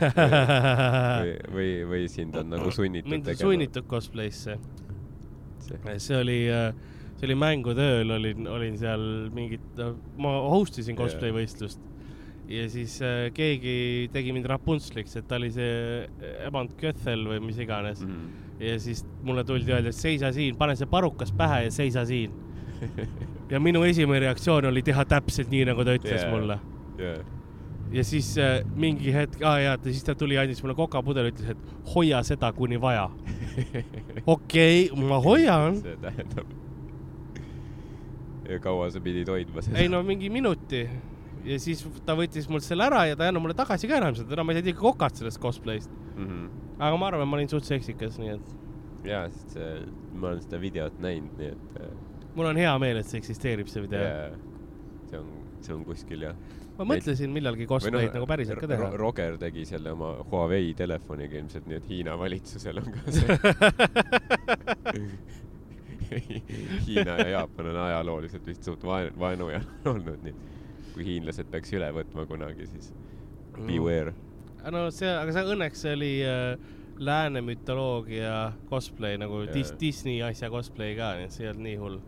või, 0.00 1.32
või, 1.52 1.70
või 1.90 2.04
sind 2.08 2.36
on 2.38 2.52
nagu 2.54 2.70
sunnitud 2.72 3.10
mind 3.10 3.28
on 3.28 3.36
sunnitud 3.36 3.88
cosplay'sse. 3.90 4.54
See- 5.60 5.98
see 6.00 6.16
oli, 6.16 6.38
see 7.18 7.26
oli 7.28 7.36
mängude 7.36 7.84
ööl, 7.98 8.14
olin, 8.14 8.46
olin 8.48 8.78
seal 8.80 9.02
mingit, 9.34 9.82
ma 10.18 10.32
host 10.50 10.78
isin 10.80 10.96
cosplay 10.98 11.34
võistlust 11.34 11.82
ja 12.50 12.66
siis 12.70 12.96
äh, 13.04 13.28
keegi 13.34 14.08
tegi 14.14 14.32
mind 14.34 14.48
Rapuntsliks, 14.50 15.14
et 15.20 15.28
ta 15.30 15.38
oli 15.38 15.50
see 15.54 16.06
Eband 16.46 16.72
Köthel 16.80 17.22
või 17.28 17.42
mis 17.44 17.60
iganes 17.62 18.02
mm. 18.02 18.39
Ja 18.60 18.78
siis 18.80 19.06
mulle 19.22 19.44
tuldi 19.44 19.72
öelda, 19.72 19.88
et 19.88 19.96
seisa 19.96 20.32
siin, 20.32 20.56
pane 20.56 20.76
see 20.76 20.88
parukas 20.90 21.32
pähe 21.32 21.64
ja 21.64 21.72
seisa 21.74 22.04
siin. 22.06 22.32
ja 23.50 23.60
minu 23.60 23.82
esimene 23.84 24.20
reaktsioon 24.26 24.70
oli 24.70 24.82
teha 24.82 25.04
täpselt 25.08 25.50
nii, 25.52 25.66
nagu 25.68 25.84
ta 25.84 25.96
ütles 25.96 26.22
yeah. 26.22 26.32
mulle. 26.32 26.58
Yeah. 27.00 27.24
ja 27.92 28.04
siis 28.04 28.32
äh, 28.38 28.60
mingi 28.76 29.12
hetk, 29.14 29.42
aa 29.42 29.58
jaa, 29.60 29.76
siis 29.84 30.04
ta 30.04 30.14
tuli, 30.14 30.38
andis 30.38 30.62
mulle 30.64 30.76
kokapudeli, 30.78 31.32
ütles, 31.32 31.54
et 31.54 31.92
hoia 31.94 32.22
seda, 32.26 32.52
kuni 32.56 32.80
vaja. 32.80 33.08
okei 34.36 34.88
ma 34.96 35.20
hoian. 35.24 35.80
see 35.84 35.96
tähendab. 36.04 36.56
ja 38.50 38.58
kaua 38.60 38.90
sa 38.90 39.00
pidid 39.00 39.28
hoidma 39.30 39.62
seda? 39.62 39.78
ei 39.78 39.88
no 39.88 40.02
mingi 40.02 40.30
minuti 40.30 40.82
ja 41.46 41.58
siis 41.62 41.84
ta 42.06 42.16
võttis 42.18 42.48
mult 42.50 42.64
selle 42.66 42.84
ära 42.88 43.04
ja 43.08 43.16
ta 43.16 43.24
ei 43.24 43.32
andnud 43.32 43.44
mulle 43.46 43.56
tagasi 43.56 43.88
ka 43.88 44.00
enam 44.00 44.16
seda, 44.18 44.34
enam 44.36 44.48
ma 44.48 44.54
ei 44.54 44.60
saanud 44.60 44.72
ikka 44.74 44.84
kokast 44.84 45.22
sellest 45.22 45.40
cosplay'st. 45.42 45.92
mm. 46.16 46.26
-hmm. 46.26 46.69
Aga 46.80 46.96
ma 46.96 47.10
arvan, 47.10 47.28
ma 47.28 47.38
olin 47.38 47.50
suht 47.52 47.68
seksikas, 47.68 48.18
nii 48.20 48.32
et 48.36 48.54
jaa, 49.08 49.26
sest 49.32 49.56
see, 49.56 49.74
ma 50.14 50.32
olen 50.32 50.42
seda 50.44 50.60
videot 50.62 50.96
näinud, 51.02 51.36
nii 51.40 51.52
et 51.54 51.76
äh, 51.80 51.92
mul 52.36 52.50
on 52.50 52.60
hea 52.60 52.72
meel, 52.82 53.00
et 53.00 53.08
see 53.08 53.20
eksisteerib, 53.20 53.70
see 53.72 53.84
video. 53.84 54.00
yeah. 54.00 54.34
see 55.10 55.18
on, 55.20 55.30
see 55.64 55.74
on 55.74 55.84
kuskil 55.88 56.26
jah. 56.28 56.38
ma 56.78 56.86
mõtlesin 56.88 57.32
millalgi 57.34 57.66
cosplay'd 57.70 58.14
nagu 58.16 58.28
päriselt 58.30 58.62
ka 58.62 58.70
teha. 58.70 58.92
Roger 59.00 59.36
tegi 59.40 59.66
selle 59.68 59.92
oma 59.96 60.14
Huawei 60.30 60.72
telefoniga 60.78 61.40
ilmselt, 61.40 61.68
nii 61.68 61.80
et 61.80 61.90
Hiina 61.90 62.16
valitsusel 62.20 62.80
on 62.80 62.88
ka 62.94 63.00
see. 63.18 63.28
Hiina 66.88 67.20
ja 67.20 67.28
Jaapan 67.36 67.68
on 67.70 67.76
ajalooliselt 67.84 68.48
vist 68.48 68.66
suht 68.66 68.82
vaen-, 68.86 69.12
vaenujad 69.20 69.68
olnud, 69.92 70.24
nii 70.24 70.34
et 70.34 70.40
kui 70.94 71.06
hiinlased 71.06 71.46
peaks 71.52 71.70
üle 71.76 71.92
võtma 71.94 72.26
kunagi, 72.26 72.66
siis 72.72 72.90
beware. 73.60 74.14
No 74.68 74.84
see, 74.94 75.08
aga 75.08 75.32
see 75.34 75.54
õnneks 75.54 75.84
see 75.84 75.94
oli 75.96 76.10
äh, 76.26 76.76
lääne 77.00 77.40
mütoloogia 77.40 78.52
cosplay 78.70 79.16
nagu 79.20 79.44
Jaa. 79.46 79.54
Dis- 79.54 79.74
Disney 79.80 80.20
asja 80.22 80.50
cosplay 80.52 80.94
ka, 80.98 81.14
nii 81.16 81.28
et 81.28 81.36
see 81.36 81.46
ei 81.46 81.52
olnud 81.52 81.64
nii 81.64 81.78
hull. 81.80 81.98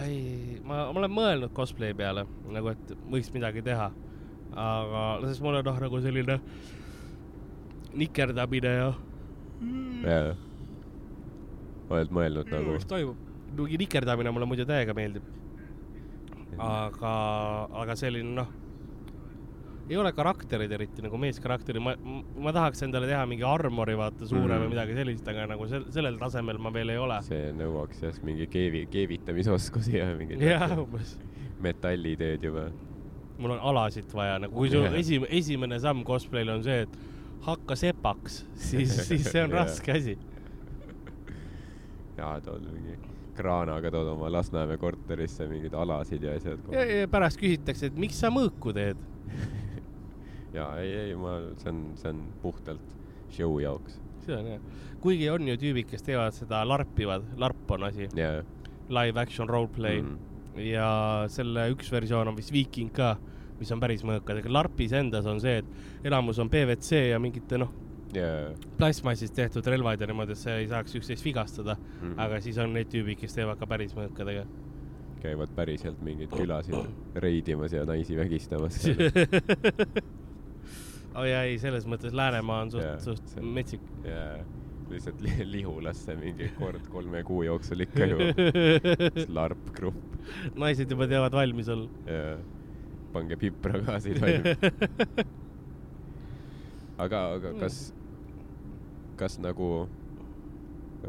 ei, 0.00 0.16
ma, 0.64 0.86
ma 0.88 1.02
olen 1.02 1.12
mõelnud 1.12 1.52
cosplay 1.56 1.94
peale 1.94 2.24
nagu, 2.54 2.72
et 2.72 2.96
võiks 3.12 3.28
midagi 3.34 3.64
teha. 3.66 3.90
aga, 4.56 5.04
sest 5.26 5.44
mul 5.44 5.58
on 5.60 5.66
noh, 5.66 5.80
nagu 5.84 6.00
selline 6.00 6.38
nikerdamine 7.96 8.72
ja. 8.72 8.90
jaa. 10.06 10.34
oled 11.90 12.12
mõelnud 12.12 12.48
nagu 12.52 12.76
mis 12.76 12.88
toimub? 12.88 13.20
mingi 13.56 13.78
nikerdamine 13.84 14.32
mulle 14.32 14.48
muidu 14.48 14.64
täiega 14.68 14.94
meeldib. 14.96 15.26
aga, 16.56 17.12
aga 17.82 17.96
selline 17.98 18.32
noh, 18.40 18.48
ei 19.90 19.96
ole 19.96 20.10
karakterid 20.12 20.72
eriti 20.72 21.04
nagu 21.04 21.18
meeskarakterid, 21.20 21.82
ma, 21.82 21.94
ma 22.42 22.52
tahaks 22.54 22.82
endale 22.86 23.08
teha 23.10 23.22
mingi 23.30 23.44
armori, 23.46 23.94
vaata, 23.98 24.26
suure 24.26 24.48
mm. 24.48 24.64
Või 24.64 24.72
midagi 24.72 24.96
sellist, 24.98 25.28
aga 25.30 25.46
nagu 25.52 25.68
sel-, 25.70 25.86
sellel 25.94 26.18
tasemel 26.20 26.58
ma 26.62 26.72
veel 26.74 26.94
ei 26.94 27.00
ole. 27.00 27.20
see 27.26 27.52
nõuaks 27.56 28.02
jah 28.02 28.20
mingi 28.26 28.48
keevi, 28.50 28.84
keevitamisoskusi 28.92 29.98
ja 29.98 30.08
mingit 30.18 30.42
jah, 30.42 30.74
umbes. 30.82 31.16
metallitööd 31.62 32.46
juba. 32.48 32.68
mul 33.38 33.56
on 33.56 33.66
alasid 33.72 34.10
vaja, 34.16 34.40
nagu 34.42 34.56
kui 34.56 34.72
su 34.72 34.82
Jah. 34.82 34.96
esim-, 34.98 35.28
esimene 35.30 35.78
samm 35.82 36.02
cosplay'l 36.08 36.56
on 36.56 36.64
see, 36.66 36.86
et 36.86 36.98
hakka 37.46 37.76
sepaks, 37.78 38.42
siis, 38.58 38.96
siis 39.10 39.28
see 39.30 39.44
on 39.44 39.54
raske 39.54 39.92
asi. 39.94 40.16
jaa, 42.16 42.40
tood 42.42 42.64
mingi 42.72 42.96
kraanaga 43.36 43.90
tood 43.92 44.08
oma 44.14 44.30
Lasnamäe 44.32 44.78
korterisse 44.80 45.46
mingeid 45.50 45.74
alasid 45.76 46.24
ja 46.24 46.34
asjad. 46.40 46.72
ja, 46.72 46.84
ja 47.02 47.08
pärast 47.12 47.38
küsitakse, 47.38 47.92
et 47.92 48.00
miks 48.00 48.18
sa 48.18 48.32
mõõku 48.34 48.74
teed. 48.74 48.98
jaa, 50.56 50.72
ei, 50.82 50.92
ei, 51.04 51.14
ma, 51.20 51.36
see 51.60 51.70
on, 51.72 51.84
see 52.00 52.10
on 52.14 52.24
puhtalt 52.42 52.94
show 53.36 53.58
jaoks. 53.62 54.00
see 54.26 54.34
on 54.36 54.50
jah, 54.56 54.60
kuigi 55.04 55.28
on 55.30 55.46
ju 55.52 55.56
tüübid, 55.60 55.86
kes 55.90 56.02
teevad 56.06 56.34
seda 56.34 56.64
larpivad, 56.66 57.26
larp 57.38 57.70
on 57.76 57.86
asi, 57.90 58.08
jaa. 58.16 58.42
live 58.88 59.20
action 59.20 59.48
roleplay 59.50 60.00
mm. 60.02 60.18
mm.. 60.56 60.60
ja 60.72 60.90
selle 61.32 61.68
üks 61.74 61.90
versioon 61.92 62.28
on 62.32 62.36
vist 62.38 62.52
Viiking 62.54 62.90
ka, 62.94 63.14
mis 63.60 63.70
on 63.72 63.80
päris 63.80 64.02
mõõkad, 64.04 64.42
aga 64.42 64.52
larpis 64.52 64.92
endas 64.96 65.26
on 65.30 65.40
see, 65.40 65.60
et 65.62 66.06
enamus 66.10 66.38
on 66.42 66.50
PVC 66.52 67.06
ja 67.10 67.18
mingite 67.22 67.58
noh, 67.62 67.70
jaa. 68.14 68.50
plastmassist 68.78 69.34
tehtud 69.36 69.66
relvad 69.72 70.00
ja 70.00 70.06
niimoodi, 70.10 70.36
et 70.36 70.42
see 70.42 70.54
ei 70.62 70.68
saaks 70.70 70.94
üksteist 71.00 71.24
vigastada, 71.26 71.76
Mhm. 72.02 72.18
aga 72.20 72.40
siis 72.44 72.58
on 72.62 72.72
neid 72.76 72.88
tüübid, 72.92 73.18
kes 73.20 73.34
teevad 73.34 73.58
ka 73.58 73.66
päris 73.66 73.94
mõõkadega. 73.96 74.46
käivad 75.22 75.50
päriselt 75.56 76.02
mingeid 76.04 76.30
külasid 76.38 76.76
reidimas 77.16 77.72
ja 77.72 77.84
naisi 77.88 78.16
vägistamas. 78.16 78.82
oh, 81.16 81.24
ei, 81.26 81.56
selles 81.62 81.86
mõttes 81.88 82.14
Läänemaa 82.16 82.60
on 82.66 82.70
Jaa, 82.76 82.98
suht, 83.00 83.22
suht 83.24 83.34
see 83.36 83.42
metsik. 83.56 83.80
ja 84.04 84.26
lihtsalt 84.90 85.20
li- 85.24 85.46
Lihulasse 85.50 86.14
mingi 86.20 86.46
kord 86.58 86.84
kolme 86.92 87.22
kuu 87.26 87.42
jooksul 87.48 87.80
ikka 87.86 88.06
ju 88.06 88.18
larpgrupp 89.36 89.98
naised 90.62 90.90
juba 90.94 91.08
teavad 91.10 91.34
valmis 91.34 91.68
olla. 91.72 91.88
ja 92.06 92.36
pange 93.16 93.36
pipra 93.40 93.80
ka 93.82 93.96
siit 94.04 94.20
valmis. 94.22 95.26
aga, 96.98 97.20
aga 97.38 97.52
kas, 97.60 97.80
kas 99.20 99.38
nagu 99.42 99.70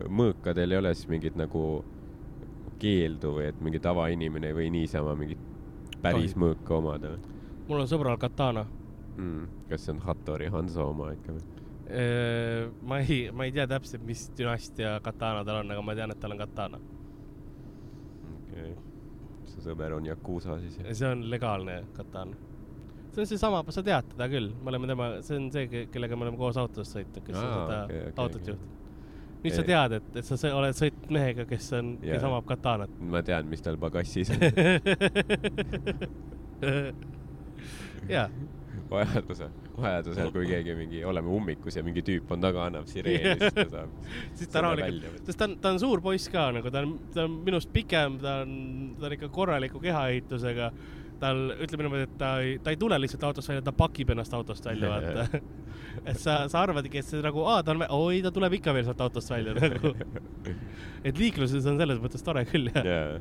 mõõkadel 0.09 0.73
ei 0.75 0.81
ole 0.81 0.91
siis 0.95 1.09
mingit 1.11 1.37
nagu 1.39 1.63
keeldu 2.81 3.31
või 3.39 3.47
et 3.51 3.61
mingi 3.65 3.79
tavainimene 3.81 4.51
või 4.53 4.67
niisama 4.73 5.15
mingit 5.17 5.41
päris 6.03 6.35
mõõka 6.37 6.75
omada 6.77 7.13
või 7.15 7.35
mul 7.67 7.81
on 7.83 7.89
sõbral 7.89 8.17
katana. 8.21 8.61
mm,? 9.17 9.47
kas 9.69 9.85
see 9.85 9.93
on 9.95 9.99
Hattori 10.05 10.47
Hanso 10.53 10.81
oma 10.91 11.05
ikka 11.15 11.29
või? 11.35 11.43
ma 12.81 12.99
ei, 12.99 13.31
ma 13.31 13.43
ei 13.47 13.51
tea 13.55 13.67
täpselt, 13.67 14.03
mis 14.05 14.31
dünastia 14.37 14.99
katana 15.03 15.45
tal 15.47 15.57
on, 15.61 15.71
aga 15.71 15.81
ma 15.85 15.95
tean, 15.95 16.11
et 16.11 16.19
tal 16.19 16.31
on 16.35 16.39
katana. 16.41 16.77
okei 18.33 18.71
okay.. 18.71 18.75
su 19.47 19.57
sõber 19.63 19.91
on 19.95 20.05
Yakuusa 20.09 20.59
siis 20.65 20.75
see 20.99 21.07
on 21.07 21.19
legaalne 21.31 21.75
katana. 21.95 22.35
see 23.13 23.21
on 23.23 23.27
seesama, 23.29 23.59
sa 23.71 23.81
tead 23.83 24.05
teda 24.15 24.25
küll, 24.31 24.49
me 24.61 24.67
oleme 24.73 24.85
tema, 24.91 25.05
see 25.23 25.37
on 25.39 25.45
see, 25.53 25.85
kellega 25.93 26.15
me 26.19 26.23
oleme 26.27 26.39
koos 26.41 26.57
autos 26.59 26.87
sõitnud, 26.95 27.23
kes 27.23 27.35
Aa, 27.37 27.41
on 27.45 27.49
seda 27.53 27.77
okei, 27.85 27.99
okei, 28.01 28.13
autot 28.17 28.41
okei. 28.41 28.51
juhtinud. 28.51 28.71
nüüd 29.45 29.53
sa 29.55 29.63
tead, 29.71 29.91
et, 30.01 30.07
et 30.19 30.25
sa 30.27 30.33
oled 30.59 30.75
sõitnud 30.81 31.09
mehega, 31.19 31.43
kes 31.47 31.65
on, 31.79 31.85
kes 32.03 32.23
omab 32.33 32.45
katanat. 32.51 32.91
ma 33.15 33.19
tean, 33.23 33.43
mis 33.47 33.63
tal 33.63 33.77
pagassis 33.79 34.27
on. 34.35 34.39
jaa, 38.11 38.27
vajadusel, 38.91 39.53
vajadusel, 39.77 40.31
kui 40.35 40.45
keegi 40.49 40.75
mingi, 40.77 41.01
oleme 41.07 41.31
ummikus 41.33 41.77
ja 41.79 41.83
mingi 41.85 42.03
tüüp 42.05 42.31
on 42.33 42.43
taga, 42.43 42.67
annab 42.69 42.87
sireeni, 42.91 43.35
siis 43.41 43.57
ta 43.57 43.67
saab 43.73 43.97
siis 44.39 44.53
ta 44.53 44.63
rahulikult, 44.65 45.23
sest 45.27 45.41
ta 45.41 45.49
on, 45.49 45.57
ta 45.63 45.73
on 45.75 45.81
suur 45.83 46.03
poiss 46.03 46.31
ka 46.33 46.47
nagu, 46.55 46.71
ta 46.73 46.85
on, 46.85 46.95
ta 47.13 47.25
on 47.27 47.41
minust 47.47 47.73
pikem, 47.73 48.19
ta 48.23 48.39
on, 48.45 48.55
ta 48.99 49.09
on 49.09 49.17
ikka 49.17 49.31
korraliku 49.33 49.83
kehaehitusega. 49.83 50.71
tal, 51.17 51.39
ütleme 51.65 51.87
niimoodi, 51.87 52.05
et 52.05 52.17
ta 52.19 52.35
ei, 52.45 52.57
ta 52.61 52.69
ei 52.69 52.77
tule 52.77 52.99
lihtsalt 53.01 53.23
autost 53.25 53.49
välja, 53.49 53.63
ta 53.65 53.73
pakib 53.73 54.11
ennast 54.13 54.33
autost 54.37 54.65
välja, 54.69 54.91
vaata. 54.91 55.39
et 56.09 56.19
sa, 56.19 56.39
sa 56.51 56.61
arvadki, 56.61 57.01
et 57.01 57.07
see 57.07 57.21
nagu, 57.23 57.43
aa, 57.49 57.63
ta 57.65 57.73
on, 57.73 57.83
oi, 57.97 58.21
ta 58.25 58.31
tuleb 58.33 58.57
ikka 58.59 58.73
veel 58.75 58.85
sealt 58.87 59.01
autost 59.05 59.31
välja 59.33 59.55
nagu. 59.57 59.93
et 61.07 61.17
liikluses 61.19 61.65
on 61.69 61.79
selles 61.81 62.01
mõttes 62.03 62.25
tore 62.25 62.43
küll, 62.49 62.69
jah. 62.73 62.85
jaa. 62.85 63.19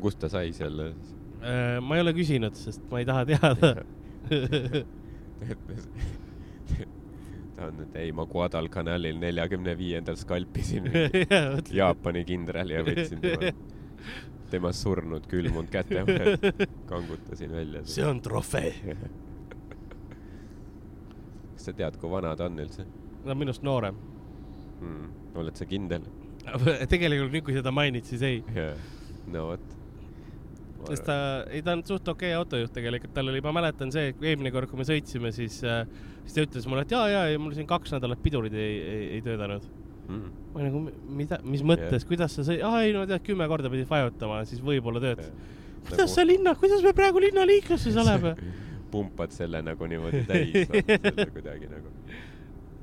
kust 0.00 0.20
ta 0.22 0.30
sai 0.32 0.52
selle? 0.56 0.92
Ma 1.82 1.96
ei 1.96 2.02
ole 2.02 2.12
küsinud, 2.16 2.54
sest 2.58 2.82
ma 2.90 3.00
ei 3.02 3.06
taha 3.08 3.24
teada. 3.28 3.72
ta 7.56 7.66
on, 7.68 7.80
et 7.86 7.96
ei, 8.00 8.12
ma 8.16 8.26
Guadalcanalil 8.28 9.18
neljakümne 9.20 9.76
viiendal 9.78 10.16
skalpisin 10.20 10.90
Jaapani 11.78 12.24
kindrali 12.28 12.76
ja 12.76 12.82
võtsin 12.86 13.22
tema, 13.22 13.52
tema 14.52 14.72
surnud 14.76 15.28
külmunud 15.30 15.70
käte 15.72 16.02
vahelt, 16.08 16.66
kangutasin 16.90 17.54
välja. 17.56 17.84
see 17.88 18.04
on 18.06 18.20
trofee. 18.24 18.74
kas 21.54 21.68
sa 21.70 21.76
tead, 21.76 21.96
kui 22.00 22.10
vana 22.12 22.36
ta 22.36 22.50
on 22.50 22.60
üldse 22.66 22.86
ta 23.24 23.32
on 23.34 23.40
minust 23.40 23.64
noorem. 23.66 23.96
mm.? 24.80 25.08
oled 25.36 25.56
sa 25.56 25.68
kindel? 25.68 26.04
tegelikult 26.86 27.32
nüüd, 27.32 27.44
kui 27.48 27.56
seda 27.56 27.72
mainid, 27.74 28.06
siis 28.06 28.22
ei. 28.22 28.44
no 29.32 29.48
vot. 29.52 29.75
Sest 30.90 31.06
ta, 31.06 31.16
ei 31.52 31.62
ta 31.64 31.74
on 31.76 31.82
suht 31.86 32.08
okei 32.12 32.32
okay 32.32 32.38
autojuht 32.38 32.74
tegelikult, 32.76 33.14
tal 33.16 33.32
oli, 33.32 33.42
ma 33.44 33.54
mäletan 33.56 33.92
see, 33.94 34.12
eelmine 34.20 34.52
kord, 34.54 34.70
kui 34.70 34.80
me 34.80 34.86
sõitsime, 34.88 35.32
siis 35.34 35.58
äh,, 35.66 35.82
siis 36.24 36.36
ta 36.36 36.44
ütles 36.46 36.68
mulle, 36.70 36.84
et 36.86 36.94
jaa, 36.94 37.06
jaa, 37.12 37.24
ja 37.32 37.40
mul 37.42 37.56
siin 37.56 37.68
kaks 37.70 37.96
nädalat 37.96 38.22
pidurid 38.22 38.54
ei, 38.56 38.76
ei, 38.80 39.08
ei 39.16 39.24
töötanud. 39.26 39.66
mm.. 40.06 40.30
ma 40.54 40.66
nagu, 40.66 40.84
mida, 41.22 41.40
mis 41.46 41.64
mõttes 41.66 41.98
yeah., 41.98 42.08
kuidas 42.12 42.38
sa 42.38 42.46
sõi-, 42.46 42.62
aa 42.66 42.84
ei 42.86 42.94
no 42.96 43.06
tead, 43.08 43.24
kümme 43.26 43.48
korda 43.50 43.72
pidid 43.72 43.90
vajutama, 43.90 44.42
siis 44.48 44.62
võib-olla 44.64 45.02
töötas. 45.02 45.32
kuidas 45.86 46.04
Nagu- 46.04 46.14
sa 46.14 46.26
linna, 46.26 46.54
kuidas 46.60 46.86
me 46.86 46.94
praegu 46.96 47.22
linnaliikluses 47.26 47.98
oleme? 48.04 48.36
pumpad 48.90 49.34
selle 49.34 49.60
nagu 49.66 49.88
niimoodi 49.90 50.22
täis, 50.28 50.70
kuidagi 51.34 51.68
nagu. 51.68 51.90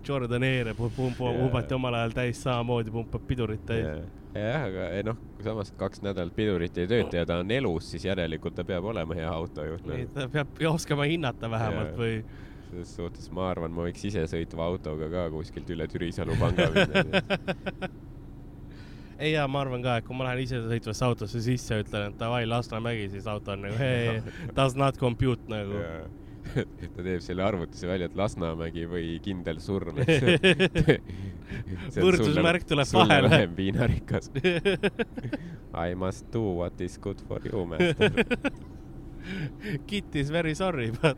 Jordan 0.07 0.43
Air 0.43 0.73
pump-, 0.77 0.95
pump-, 0.97 1.19
Jaa. 1.23 1.39
pumbati 1.39 1.77
omal 1.77 1.97
ajal 1.99 2.15
täis, 2.19 2.43
samamoodi 2.43 2.93
pumpab 2.93 3.25
pidurit 3.27 3.65
täis. 3.65 3.87
jah, 4.33 4.63
aga 4.69 4.87
ei 4.97 5.03
noh, 5.07 5.19
samas 5.43 5.73
kaks 5.77 6.01
nädalat 6.05 6.35
pidurit 6.35 6.77
ei 6.77 6.89
tööta 6.89 7.21
ja 7.21 7.25
ta 7.29 7.41
on 7.43 7.51
elus, 7.51 7.91
siis 7.93 8.07
järelikult 8.09 8.55
ta 8.57 8.65
peab 8.67 8.85
olema 8.93 9.17
hea 9.17 9.29
autojuht 9.29 9.85
nagu. 9.89 10.07
ta 10.15 10.29
peab 10.31 10.63
oskama 10.73 11.09
hinnata 11.09 11.51
vähemalt 11.51 11.93
Jaa. 11.93 11.99
või 12.01 12.15
selles 12.73 12.95
suhtes 12.95 13.29
ma 13.31 13.49
arvan, 13.51 13.73
ma 13.73 13.85
võiks 13.87 14.01
isesõitva 14.09 14.65
autoga 14.65 15.09
ka 15.11 15.27
kuskilt 15.33 15.69
üle 15.75 15.85
Türisalu 15.91 16.37
panga 16.39 16.69
minna. 16.73 17.91
ei 19.23 19.33
jaa, 19.35 19.47
ma 19.47 19.61
arvan 19.63 19.83
ka, 19.85 19.99
et 19.99 20.07
kui 20.07 20.17
ma 20.17 20.27
lähen 20.27 20.43
isesõitvasse 20.43 21.05
autosse 21.07 21.41
sisse 21.45 21.77
ja 21.77 21.83
ütlen, 21.83 22.09
et 22.09 22.19
davai, 22.19 22.43
Lasnamägi, 22.49 23.07
siis 23.13 23.29
auto 23.29 23.53
on 23.53 23.65
nagu 23.67 23.77
hei, 23.79 24.19
does 24.57 24.77
not 24.79 24.97
compute 25.01 25.51
nagu. 25.51 25.83
ta 26.95 27.05
teeb 27.05 27.21
selle 27.23 27.45
arvutuse 27.45 27.87
välja, 27.89 28.09
et 28.09 28.17
Lasnamägi 28.17 28.85
või 28.89 29.17
kindel 29.23 29.61
surm. 29.63 30.01
Võrdusmärk 32.05 32.67
tuleb 32.69 32.89
sulle 32.89 33.07
vahele. 33.07 33.31
vähem 33.33 33.55
viinarikas. 33.57 34.31
I 35.73 35.95
must 35.95 36.29
do 36.33 36.41
what 36.59 36.81
is 36.81 36.97
good 37.01 37.21
for 37.27 37.41
you, 37.47 37.65
master. 37.65 38.11
Kit 39.87 40.15
is 40.19 40.31
very 40.31 40.55
sorry, 40.55 40.91
but 40.91 41.17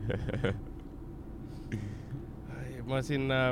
ma 2.86 3.00
siin 3.02 3.30
äh,, 3.34 3.48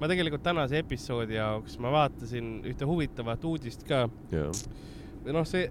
ma 0.00 0.08
tegelikult 0.08 0.40
tänase 0.42 0.78
episoodi 0.80 1.36
jaoks 1.36 1.74
ma 1.84 1.90
vaatasin 1.92 2.62
ühte 2.70 2.88
huvitavat 2.88 3.44
uudist 3.44 3.84
ka. 3.88 4.06
või 4.30 5.34
noh, 5.36 5.44
see 5.44 5.66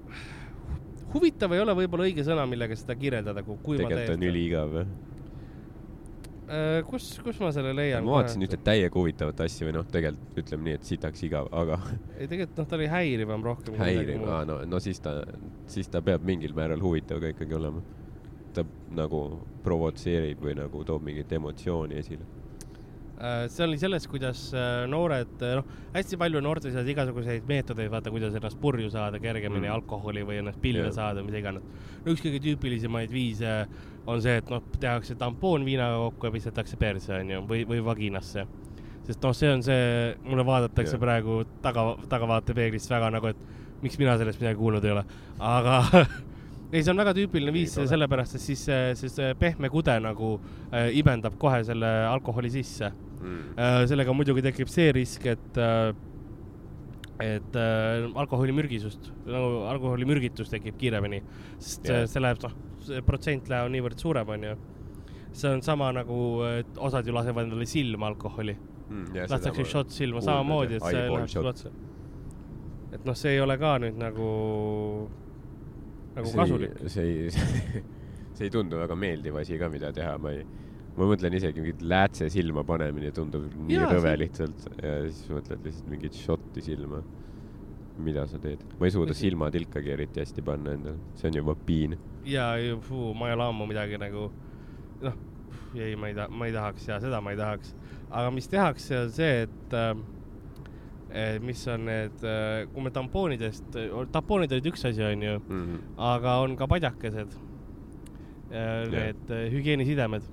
huvitav 1.13 1.55
ei 1.55 1.63
ole 1.63 1.73
võib-olla 1.81 2.05
õige 2.05 2.25
sõna, 2.27 2.45
millega 2.49 2.77
seda 2.77 2.95
kirjeldada, 2.99 3.41
kui, 3.45 3.57
kui 3.63 3.79
ma 3.79 3.89
tegelikult 3.89 4.19
on 4.19 4.27
üliigav 4.29 4.75
jah. 4.81 4.91
äh,. 6.49 6.79
kus, 6.89 7.11
kus 7.23 7.39
ma 7.43 7.51
selle 7.55 7.73
leian? 7.77 8.03
ma 8.07 8.17
vaatasin 8.17 8.45
ühte 8.47 8.59
täiega 8.65 8.95
huvitavat 8.99 9.43
asja 9.45 9.67
või 9.67 9.75
noh, 9.77 9.85
tegelikult 9.91 10.41
ütleme 10.43 10.67
nii, 10.69 10.79
et 10.79 10.89
sitaks 10.89 11.23
igav, 11.27 11.47
aga 11.53 11.79
ei, 12.17 12.27
tegelikult 12.27 12.57
noh, 12.63 12.67
ta 12.71 12.79
oli 12.79 12.89
häirivam 12.91 13.45
rohkem. 13.45 13.77
häiriv, 13.79 14.25
aa 14.27 14.41
no, 14.49 14.59
no 14.65 14.81
siis 14.83 14.99
ta, 15.05 15.19
siis 15.69 15.87
ta 15.93 16.01
peab 16.05 16.25
mingil 16.27 16.55
määral 16.57 16.81
huvitav 16.83 17.21
ka 17.23 17.31
ikkagi 17.35 17.57
olema. 17.59 17.85
ta 18.53 18.63
nagu 18.97 19.23
provotseerib 19.63 20.41
või 20.41 20.55
nagu 20.57 20.83
toob 20.83 21.03
mingit 21.05 21.31
emotsiooni 21.37 21.99
esile. 22.01 22.25
Äh, 23.19 23.49
see 23.51 23.65
oli 23.65 23.75
selles, 23.77 24.05
kuidas 24.07 24.45
äh, 24.55 24.85
noored, 24.87 25.41
noh, 25.59 25.65
hästi 25.91 26.15
palju 26.17 26.39
noorte 26.39 26.71
seas 26.71 26.87
igasuguseid 26.87 27.43
meetodeid, 27.49 27.89
vaata, 27.91 28.13
kuidas 28.15 28.37
ennast 28.39 28.55
purju 28.63 28.87
saada 28.93 29.19
kergemini 29.19 29.67
Mm. 29.67 29.73
alkoholi 29.75 30.23
või 30.23 30.37
ennast 30.39 30.61
pilve 30.63 30.85
Jah. 30.85 30.87
yeah. 30.87 30.95
saada, 30.95 31.23
mida 31.27 31.41
iganes. 31.41 31.65
no 32.05 32.13
üks 32.13 32.23
kõige 32.23 32.39
tüüpilisemaid 32.45 33.11
viise 33.11 33.67
on 34.09 34.23
see, 34.23 34.39
et 34.41 34.49
noh, 34.51 34.63
tehakse 34.79 35.15
tampoon 35.19 35.65
viinaga 35.67 35.99
kokku 36.07 36.29
ja 36.29 36.33
visatakse 36.33 36.79
perse, 36.81 37.13
onju, 37.19 37.43
või, 37.49 37.65
või 37.69 37.83
vaginasse. 37.85 38.45
sest 39.07 39.25
noh, 39.25 39.35
see 39.35 39.51
on 39.53 39.65
see, 39.65 40.15
mulle 40.25 40.45
vaadatakse 40.45 40.95
yeah. 40.95 41.03
praegu 41.03 41.43
taga, 41.63 41.85
tagavaatepeeglist 42.09 42.91
väga 42.91 43.11
nagu, 43.15 43.33
et 43.33 43.83
miks 43.83 43.97
mina 44.01 44.17
sellest 44.19 44.41
midagi 44.41 44.59
kuulnud 44.59 44.85
ei 44.85 44.95
ole, 44.95 45.05
aga 45.39 45.81
ei, 46.73 46.81
see 46.81 46.91
on 46.93 47.01
väga 47.01 47.15
tüüpiline 47.17 47.53
viis 47.55 47.77
sellepärast, 47.77 48.37
et 48.37 48.45
siis 48.45 48.65
see, 48.69 48.95
siis 48.99 49.15
see 49.17 49.35
pehme 49.39 49.71
kude 49.73 49.95
nagu 50.03 50.35
äh, 50.69 50.91
imendab 50.99 51.37
kohe 51.41 51.63
selle 51.67 51.93
alkoholi 52.09 52.51
sisse 52.53 52.91
Mm. 53.19 53.39
Äh, 53.59 53.81
sellega 53.89 54.13
muidugi 54.15 54.43
tekib 54.45 54.69
see 54.71 54.91
risk, 54.95 55.25
et, 55.27 55.57
et 57.19 57.55
äh, 57.59 58.07
alkoholimürgisust, 58.23 59.11
nagu 59.27 59.63
alkoholimürgitus 59.73 60.51
tekib 60.53 60.77
kiiremini, 60.79 61.21
sest 61.57 61.89
yeah. 61.89 62.07
see 62.07 62.23
läheb, 62.23 62.41
noh, 62.45 62.57
see 62.87 63.03
protsent 63.05 63.51
läheb 63.51 63.71
niivõrd 63.75 63.99
suurem, 63.99 64.35
onju. 64.37 64.57
see 65.35 65.51
on 65.51 65.61
sama 65.61 65.91
nagu, 65.93 66.19
et 66.47 66.79
osad 66.79 67.07
ju 67.07 67.13
lasevad 67.13 67.49
endale 67.49 67.67
silma 67.69 68.07
alkoholi, 68.09 68.55
Mm, 68.89 69.13
lastakse 69.29 69.63
šott 69.69 69.91
silma 69.93 70.21
samamoodi, 70.25 70.79
et 70.79 70.83
see 70.83 70.95
läheb 70.97 71.29
sulle 71.29 71.51
otsa. 71.51 71.71
et 72.95 73.03
noh, 73.05 73.17
see 73.17 73.35
ei 73.35 73.41
ole 73.43 73.57
ka 73.61 73.75
nüüd 73.83 73.99
nagu, 74.01 74.29
nagu 76.15 76.31
kasulik. 76.39 76.79
see 76.89 77.05
ei, 77.05 77.27
see 78.37 78.47
ei 78.47 78.53
tundu 78.53 78.79
väga 78.81 78.97
meeldiv 78.97 79.37
asi 79.43 79.59
ka, 79.61 79.69
mida 79.69 79.91
teha, 79.93 80.15
ma 80.17 80.33
ei, 80.33 80.41
ma 80.97 81.05
mõtlen 81.07 81.35
isegi 81.37 81.61
mingit 81.61 81.81
läätse 81.85 82.27
silma 82.33 82.63
panemine 82.67 83.11
tundub 83.15 83.45
nii 83.67 83.77
Jaa, 83.77 83.87
rõve 83.93 84.09
see- 84.11 84.19
lihtsalt 84.23 84.65
ja 84.83 84.93
siis 85.07 85.29
mõtled 85.31 85.63
lihtsalt 85.65 85.89
mingit 85.93 86.13
šotti 86.13 86.61
silma. 86.65 87.03
mida 87.99 88.25
sa 88.27 88.37
teed? 88.39 88.61
ma 88.79 88.85
ei 88.87 88.91
suuda 88.95 89.13
silmatilkagi 89.13 89.91
eriti 89.91 90.21
hästi 90.21 90.41
panna 90.41 90.71
endale, 90.71 90.97
see 91.19 91.27
on 91.27 91.35
juba 91.35 91.55
piin. 91.67 91.97
ja 92.25 92.53
ma 93.19 93.27
ei 93.27 93.33
ole 93.35 93.43
ammu 93.49 93.65
midagi 93.67 93.97
nagu 93.99 94.29
noh, 95.01 95.13
ei, 95.75 95.95
ma 95.95 96.07
ei 96.07 96.15
taha, 96.15 96.29
ma 96.31 96.45
ei 96.47 96.53
tahaks 96.55 96.87
ja 96.87 96.99
seda 97.03 97.19
ma 97.21 97.31
ei 97.31 97.37
tahaks. 97.37 97.75
aga 98.09 98.31
mis 98.31 98.47
tehakse, 98.47 98.97
on 99.03 99.11
see, 99.11 99.41
et 99.43 99.73
äh, 99.73 99.95
eh, 101.11 101.39
mis 101.43 101.67
on 101.67 101.85
need, 101.85 102.23
kui 102.73 102.83
me 102.83 102.89
tampoonidest, 102.91 103.75
tampoonid 104.11 104.51
olid 104.55 104.65
üks 104.71 104.85
asi, 104.87 105.03
onju, 105.03 105.35
Mhm. 105.49 105.77
aga 105.97 106.37
on 106.43 106.55
ka 106.55 106.67
padjakesed. 106.67 107.35
Need 108.49 109.29
äh, 109.29 109.45
hügieenisidemed 109.53 110.23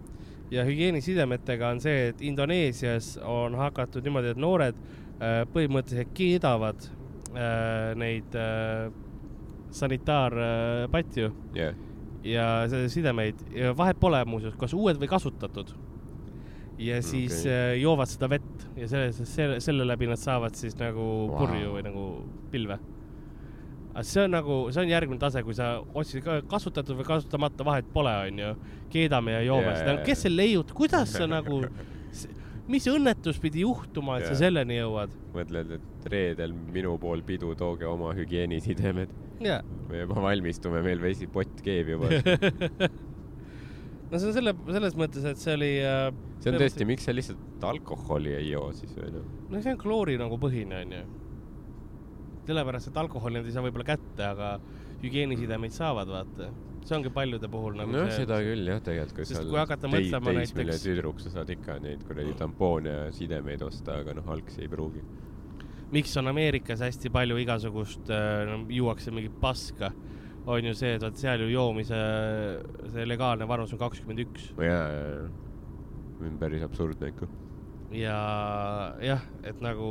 ja 0.51 0.65
hügieenisidemetega 0.67 1.71
on 1.75 1.81
see, 1.83 2.11
et 2.11 2.23
Indoneesias 2.25 3.17
on 3.25 3.57
hakatud 3.59 4.07
niimoodi, 4.07 4.35
et 4.35 4.41
noored 4.41 4.79
äh, 4.79 5.43
põhimõtteliselt 5.53 6.13
keedavad 6.17 6.87
äh, 7.35 7.93
neid 7.99 8.37
äh, 8.39 8.87
sanitaarpatju 9.77 11.33
jah, 11.57 11.75
ja 12.27 12.47
sidemeid 12.91 13.43
ja 13.55 13.75
vahet 13.77 13.99
pole 14.01 14.23
muuseas, 14.29 14.57
kas 14.59 14.75
uued 14.77 15.01
või 15.03 15.11
kasutatud. 15.11 15.75
ja 16.79 17.01
siis 17.03 17.41
okay. 17.41 17.81
joovad 17.81 18.11
seda 18.11 18.29
vett 18.29 18.67
ja 18.77 18.89
selle, 18.89 19.13
selle, 19.13 19.61
selle 19.65 19.87
läbi 19.87 20.09
nad 20.11 20.21
saavad 20.21 20.55
siis 20.59 20.77
nagu 20.79 21.03
wow. 21.27 21.39
purju 21.39 21.73
või 21.77 21.85
nagu 21.87 22.07
pilve. 22.53 22.79
Aga 23.97 24.05
see 24.05 24.25
on 24.27 24.35
nagu, 24.37 24.57
see 24.75 24.85
on 24.85 24.93
järgmine 24.93 25.23
tase, 25.23 25.41
kui 25.47 25.57
sa 25.57 25.77
otsid 25.97 26.25
ka 26.25 26.41
kasutatud 26.51 26.99
või 26.99 27.07
kasutamata, 27.09 27.65
vahet 27.65 27.89
pole, 27.95 28.13
onju. 28.29 28.51
keedame 28.93 29.39
ja 29.39 29.45
joome 29.47 29.71
Jaa, 29.71 29.79
seda 29.81 29.95
jaa,, 29.95 30.03
kes 30.05 30.27
see 30.27 30.35
leiut-, 30.35 30.75
kuidas 30.77 31.15
sa 31.17 31.29
nagu, 31.31 31.63
mis 32.73 32.89
õnnetus 32.93 33.41
pidi 33.41 33.65
juhtuma, 33.65 34.19
et 34.21 34.29
sa 34.29 34.35
Jaa. 34.35 34.43
selleni 34.45 34.77
jõuad? 34.83 35.17
mõtled, 35.37 35.75
et 35.79 36.13
reedel 36.13 36.53
minu 36.77 36.93
pool 37.01 37.25
pidu, 37.25 37.55
tooge 37.57 37.89
oma 37.89 38.13
hügieenisidemed. 38.17 39.17
jaa 39.45 39.63
me 39.89 40.05
juba 40.05 40.21
valmistume, 40.29 40.85
meil 40.85 41.01
vesi 41.03 41.29
pott 41.31 41.65
keeb 41.65 41.95
juba. 41.95 42.11
no 44.11 44.19
see 44.19 44.29
on 44.29 44.37
selle, 44.37 44.53
selles 44.69 44.97
mõttes, 44.99 45.25
et 45.31 45.41
see 45.41 45.55
oli 45.57 45.71
äh, 45.83 46.11
see 46.43 46.53
on 46.53 46.59
tõesti, 46.61 46.87
miks 46.89 47.07
sa 47.09 47.15
lihtsalt 47.15 47.65
alkoholi 47.67 48.35
ei 48.37 48.51
joo 48.53 48.69
siis 48.77 48.93
noh? 49.01 49.25
no 49.51 49.63
see 49.63 49.73
on 49.73 49.81
kloori 49.81 50.17
nagu 50.21 50.39
põhine 50.41 50.83
onju. 50.85 51.03
sellepärast, 52.47 52.91
et 52.91 53.01
alkoholi 53.03 53.41
nad 53.41 53.49
ei 53.49 53.55
saa 53.55 53.65
võib-olla 53.67 53.87
kätte, 53.89 54.23
aga 54.27 54.57
hügieenisidemeid 55.03 55.75
saavad, 55.75 56.11
vaata. 56.11 56.51
see 56.87 56.95
ongi 56.95 57.11
paljude 57.11 57.49
puhul 57.51 57.75
nagu 57.81 57.91
noh, 57.91 58.07
see. 58.07 58.23
seda 58.23 58.39
küll 58.45 58.69
jah, 58.71 58.81
tegelikult, 58.87 59.17
kui 59.19 59.27
sa 59.27 59.91
mõtlema 59.91 60.35
teismeline 60.39 60.79
tüdruk, 60.83 61.23
sa 61.23 61.33
saad 61.35 61.51
ikka 61.51 61.81
neid 61.83 62.05
kuradi 62.07 62.35
tampoone 62.39 62.93
ja 62.93 63.07
sidemeid 63.15 63.65
osta, 63.67 64.01
aga 64.03 64.15
noh, 64.17 64.29
algsi 64.37 64.63
ei 64.63 64.71
pruugi. 64.71 65.03
miks 65.95 66.15
on 66.21 66.31
Ameerikas 66.31 66.85
hästi 66.87 67.11
palju 67.15 67.39
igasugust 67.43 68.11
äh,, 68.11 68.55
juuakse 68.79 69.15
mingit 69.15 69.35
paska, 69.43 69.91
on 70.47 70.71
ju 70.71 70.75
see, 70.79 70.95
et 70.95 71.03
vot 71.03 71.19
seal 71.19 71.43
ju 71.43 71.51
joomise 71.51 71.99
see 72.95 73.07
legaalne 73.07 73.49
vanus 73.51 73.75
on 73.75 73.83
kakskümmend 73.83 74.23
üks 74.23 74.53
jaa. 74.63 75.27
see 76.21 76.31
on 76.31 76.39
päris 76.39 76.63
absurdne 76.67 77.11
ikka. 77.11 77.29
ja 77.99 78.19
jah, 79.03 79.27
et 79.43 79.59
nagu 79.65 79.89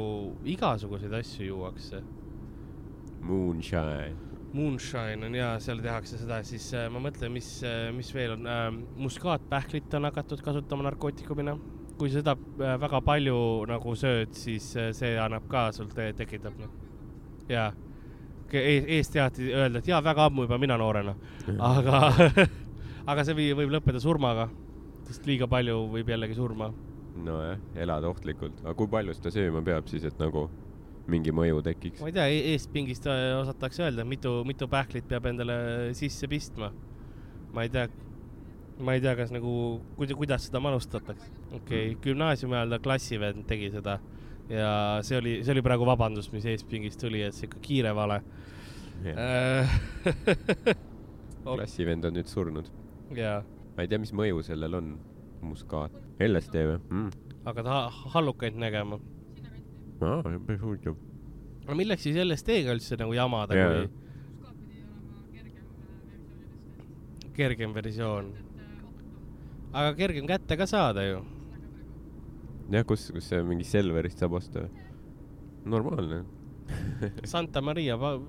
igasuguseid 0.48 1.20
asju 1.20 1.52
juuakse. 1.52 2.06
Moonshine. 3.26 4.16
Moonshine 4.54 5.26
on 5.26 5.36
ja 5.36 5.48
seal 5.60 5.82
tehakse 5.84 6.20
seda, 6.20 6.40
siis 6.48 6.68
äh, 6.78 6.86
ma 6.94 7.02
mõtlen, 7.04 7.34
mis, 7.34 7.48
mis 7.96 8.12
veel 8.16 8.36
on 8.38 8.50
äh,, 8.50 8.68
muskaatpähklit 9.02 9.94
on 9.98 10.08
hakatud 10.10 10.44
kasutama 10.46 10.86
narkootikumina. 10.90 11.58
kui 11.98 12.10
seda 12.12 12.36
äh, 12.36 12.76
väga 12.80 13.00
palju 13.02 13.38
nagu 13.72 13.96
sööd, 13.96 14.34
siis 14.36 14.68
äh, 14.78 14.92
see 14.94 15.16
annab 15.20 15.48
ka 15.48 15.70
sul, 15.72 15.88
tekitab 15.96 16.58
noh, 16.60 16.74
jaa. 17.50 17.72
eest 18.52 19.14
teati 19.16 19.50
öelda, 19.54 19.80
et 19.80 19.88
jaa, 19.88 20.02
väga 20.04 20.28
ammu 20.30 20.46
juba 20.46 20.58
mina 20.62 20.78
noorena, 20.78 21.16
aga, 21.60 22.02
aga 23.12 23.26
see 23.26 23.54
võib 23.56 23.72
lõppeda 23.74 24.00
surmaga, 24.04 24.50
sest 25.08 25.26
liiga 25.26 25.48
palju 25.48 25.88
võib 25.96 26.12
jällegi 26.14 26.36
surma. 26.36 26.70
nojah, 27.16 27.58
elad 27.76 28.04
ohtlikult, 28.04 28.62
aga 28.64 28.76
kui 28.76 28.92
palju 28.92 29.16
seda 29.18 29.32
sööma 29.32 29.64
peab 29.64 29.88
siis, 29.88 30.04
et 30.04 30.20
nagu 30.20 30.50
mingi 31.12 31.34
mõju 31.36 31.62
tekiks 31.66 32.02
ma? 32.02 32.10
ei 32.10 32.16
tea, 32.16 32.26
eestpingist 32.54 33.06
äh, 33.12 33.28
osatakse 33.40 33.86
öelda, 33.86 34.06
mitu, 34.08 34.40
mitu 34.48 34.68
pähklit 34.72 35.08
peab 35.10 35.30
endale 35.30 35.58
sisse 35.98 36.30
pistma. 36.32 36.72
ma 37.54 37.66
ei 37.66 37.72
tea, 37.74 37.88
ma 38.80 38.96
ei 38.96 39.04
tea, 39.04 39.16
kas 39.20 39.34
nagu, 39.34 39.54
kuida-, 40.00 40.18
kuidas 40.18 40.50
seda 40.50 40.62
manustatakse. 40.64 41.32
okei 41.52 41.92
okay,, 41.92 41.98
gümnaasiumi 42.08 42.58
ajal 42.58 42.76
ta 42.76 42.84
klassivend 42.88 43.46
tegi 43.50 43.72
seda 43.76 44.00
ja 44.50 45.00
see 45.06 45.18
oli, 45.18 45.36
see 45.44 45.56
oli 45.56 45.64
praegu 45.66 45.88
vabandus, 45.88 46.30
mis 46.34 46.46
eestpingist 46.50 47.02
tuli, 47.02 47.24
et 47.26 47.36
see 47.38 47.50
ikka 47.50 47.62
kiire 47.66 47.94
vale. 47.98 48.22
Äh, 49.06 49.78
klassivend 51.46 52.06
on 52.08 52.16
nüüd 52.18 52.30
surnud. 52.32 52.70
jaa, 53.16 53.42
ma 53.76 53.86
ei 53.86 53.92
tea, 53.92 54.02
mis 54.02 54.14
mõju 54.16 54.44
sellel 54.46 54.80
on, 54.82 54.96
muskaat. 55.46 55.94
LSD 56.24 56.62
või 56.64 56.78
mm.? 56.80 57.26
hakkad 57.46 57.68
ha 57.70 57.80
hallukaid 58.16 58.56
nägema. 58.58 59.00
aa, 60.02 60.24
päris 60.48 60.62
huvitav. 60.62 60.96
no 61.68 61.76
milleks 61.76 62.04
siis 62.08 62.18
LSD-ga 62.24 62.76
üldse 62.76 62.98
nagu 63.00 63.14
jamada 63.16 63.56
yeah., 63.56 63.86
kui 63.86 64.04
kergem 67.36 67.74
versioon. 67.76 68.34
aga 69.74 69.96
kergem 69.98 70.28
kätte 70.28 70.58
ka 70.58 70.68
saada 70.70 71.04
ju 71.04 71.24
jah, 72.72 72.86
kus, 72.88 73.10
kus 73.14 73.30
see 73.30 73.44
mingi 73.46 73.68
Selverist 73.68 74.22
saab 74.22 74.40
osta? 74.40 74.68
normaalne. 75.66 76.24
Santa 77.32 77.62
Maria 77.62 77.98
pa, 77.98 78.20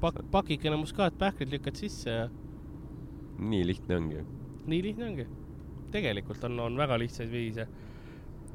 pak,, 0.00 0.20
pakikene 0.30 0.76
muskaatpähklid 0.78 1.50
lükkad 1.54 1.78
sisse 1.78 2.10
ja 2.10 2.28
nii 3.38 3.66
lihtne 3.66 3.96
ongi. 3.96 4.22
nii 4.66 4.82
lihtne 4.82 5.04
ongi. 5.10 5.26
tegelikult 5.94 6.44
on, 6.44 6.60
on 6.60 6.78
väga 6.78 6.98
lihtsaid 6.98 7.30
viise. 7.30 7.66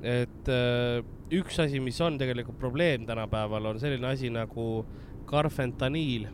Et 0.04 0.52
äh, 0.52 1.00
üks 1.36 1.60
asi, 1.62 1.80
mis 1.84 2.00
on 2.02 2.18
tegelikult 2.20 2.60
probleem 2.60 3.06
tänapäeval, 3.08 3.72
on 3.74 3.82
selline 3.82 4.08
asi 4.14 4.32
nagu 4.34 4.86
karfentaniil, 5.30 6.28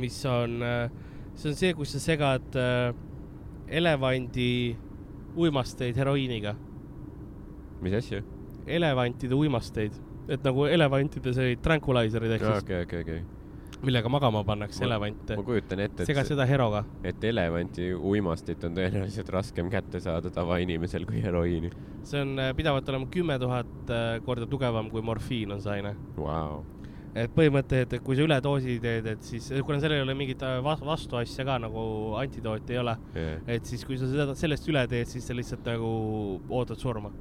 mis 0.00 0.16
on 0.26 0.62
äh,, 0.64 0.88
see 1.34 1.52
on 1.52 1.58
see, 1.58 1.74
kus 1.76 1.94
sa 1.94 2.02
segad 2.02 2.58
äh, 2.58 2.90
elevandi 3.68 4.76
uimasteid 5.36 5.96
heroiiniga, 5.98 6.54
mis 7.82 7.96
asja? 8.00 8.22
elevantide 8.66 9.36
uimasteid, 9.36 9.96
et 10.32 10.44
nagu 10.46 10.64
elevantide 10.70 11.34
selliseid 11.36 11.62
tranquilizerid 11.64 12.38
ehk 12.38 12.46
siis, 12.46 12.62
okei, 12.64 12.84
okei, 12.88 13.06
okei. 13.06 13.43
Millega 13.86 14.12
magama 14.12 14.44
pannakse 14.44 14.84
elevante 14.84 15.36
ma. 15.38 15.46
kujutan 15.46 15.80
ette, 15.86 16.06
segad 16.08 16.24
et, 16.26 16.32
seda 16.34 16.46
heroga. 16.48 16.84
et 17.04 17.24
elevanti 17.24 17.92
uimastit 17.94 18.64
on 18.64 18.76
tõenäoliselt 18.78 19.32
raskem 19.34 19.70
kätte 19.72 20.00
saada 20.04 20.30
tavainimesel 20.34 21.06
kui 21.08 21.22
heroiini 21.24 21.72
see 22.04 22.20
on 22.20 22.38
äh, 22.38 22.52
pidevalt 22.56 22.88
olema 22.88 23.08
kümme 23.10 23.38
tuhat 23.40 23.90
äh, 23.90 24.20
korda 24.24 24.46
tugevam 24.50 24.90
kui 24.92 25.02
morfiin 25.02 25.52
on 25.52 25.62
see 25.64 25.78
aine. 25.78 25.94
wow.. 26.18 26.62
et 27.14 27.30
põhimõtteliselt, 27.34 27.96
et 27.96 28.04
kui 28.04 28.16
sa 28.18 28.26
üledoosi 28.26 28.76
teed, 28.82 29.06
et 29.14 29.22
siis, 29.22 29.48
kuna 29.66 29.78
sellel 29.82 30.00
ei 30.02 30.06
ole 30.06 30.16
mingit 30.18 30.42
äh, 30.44 30.58
va- 30.64 30.80
vastuasja 30.82 31.46
ka 31.46 31.58
nagu 31.62 31.84
antidooti 32.20 32.74
ei 32.74 32.82
ole, 32.82 32.96
Yeah. 33.14 33.40
et 33.46 33.64
siis 33.70 33.84
kui 33.86 33.98
sa 34.00 34.08
seda, 34.10 34.34
sellest 34.38 34.68
üle 34.68 34.82
teed, 34.90 35.08
siis 35.10 35.26
sa 35.28 35.36
lihtsalt 35.36 35.66
nagu 35.68 35.90
ootad 36.50 36.80
surma. 36.80 37.12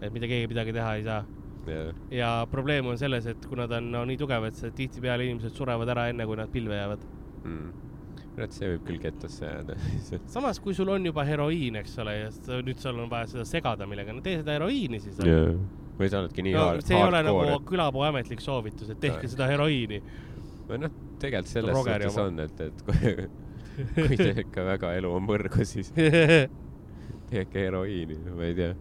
et 0.00 0.12
mida 0.12 0.28
keegi 0.28 0.48
midagi 0.50 0.72
teha 0.76 0.94
ei 0.98 1.04
saa. 1.06 1.24
Yeah. 1.66 1.94
ja 2.10 2.30
probleem 2.50 2.86
on 2.86 2.98
selles, 2.98 3.26
et 3.26 3.46
kuna 3.50 3.66
ta 3.70 3.80
on 3.80 3.90
no, 3.92 4.04
nii 4.06 4.18
tugev, 4.20 4.46
et 4.48 4.60
tihtipeale 4.76 5.26
inimesed 5.26 5.56
surevad 5.56 5.90
ära 5.94 6.08
enne, 6.12 6.26
kui 6.28 6.38
nad 6.38 6.52
pilve 6.52 6.78
jäävad. 6.78 7.06
Mm. 7.46 7.72
kurat, 8.36 8.52
see 8.52 8.68
võib 8.68 8.84
küll 8.88 9.00
kettasse 9.00 9.48
jääda 9.48 9.76
samas, 10.34 10.60
kui 10.60 10.74
sul 10.76 10.90
on 10.92 11.06
juba 11.08 11.24
heroiin, 11.24 11.78
eks 11.80 11.96
ole, 12.02 12.16
ja 12.18 12.60
nüüd 12.66 12.82
sul 12.82 12.98
on 13.00 13.10
vaja 13.10 13.30
seda 13.32 13.46
segada 13.48 13.88
millega, 13.88 14.12
no 14.12 14.24
tee 14.24 14.40
seda 14.42 14.58
heroiini 14.58 15.00
siis. 15.00 15.18
yeah.. 15.24 15.54
või 15.96 16.10
sa 16.12 16.20
oledki 16.22 16.44
nii 16.44 16.56
no 16.56 16.66
hard- 16.68 16.86
see 16.86 16.98
ei 16.98 17.06
ole 17.06 17.22
nagu 17.24 17.40
hardcore, 17.40 17.64
külapuu 17.70 18.04
ametlik 18.08 18.44
soovitus, 18.44 18.90
et 18.92 19.00
tehke 19.00 19.30
seda 19.32 19.48
heroiini. 19.50 20.02
või 20.68 20.82
noh, 20.84 21.00
tegelikult 21.22 21.52
selles 21.52 21.78
Rogeri 21.78 22.10
suhtes 22.10 22.22
on, 22.26 22.42
et, 22.44 22.60
et 22.66 22.84
kui, 22.86 23.14
kui 24.08 24.20
teil 24.20 24.42
ikka 24.44 24.66
väga 24.74 24.92
elu 25.00 25.14
on 25.16 25.30
põrgu, 25.30 25.64
siis 25.68 25.92
tehke 27.32 27.64
heroiini, 27.66 28.18
ma 28.30 28.50
ei 28.50 28.58
tea. 28.58 28.74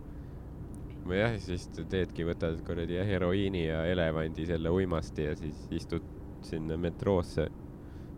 Või 1.05 1.19
jah, 1.19 1.35
siis 1.41 1.67
te 1.73 1.83
teedki, 1.89 2.25
võtad 2.27 2.59
kuradi 2.65 2.97
heroiini 3.05 3.65
ja 3.67 3.85
elevandi 3.89 4.45
selle 4.49 4.69
uimasti 4.73 5.21
ja 5.27 5.35
siis 5.37 5.57
istud 5.75 6.03
sinna 6.45 6.77
metroosse, 6.77 7.47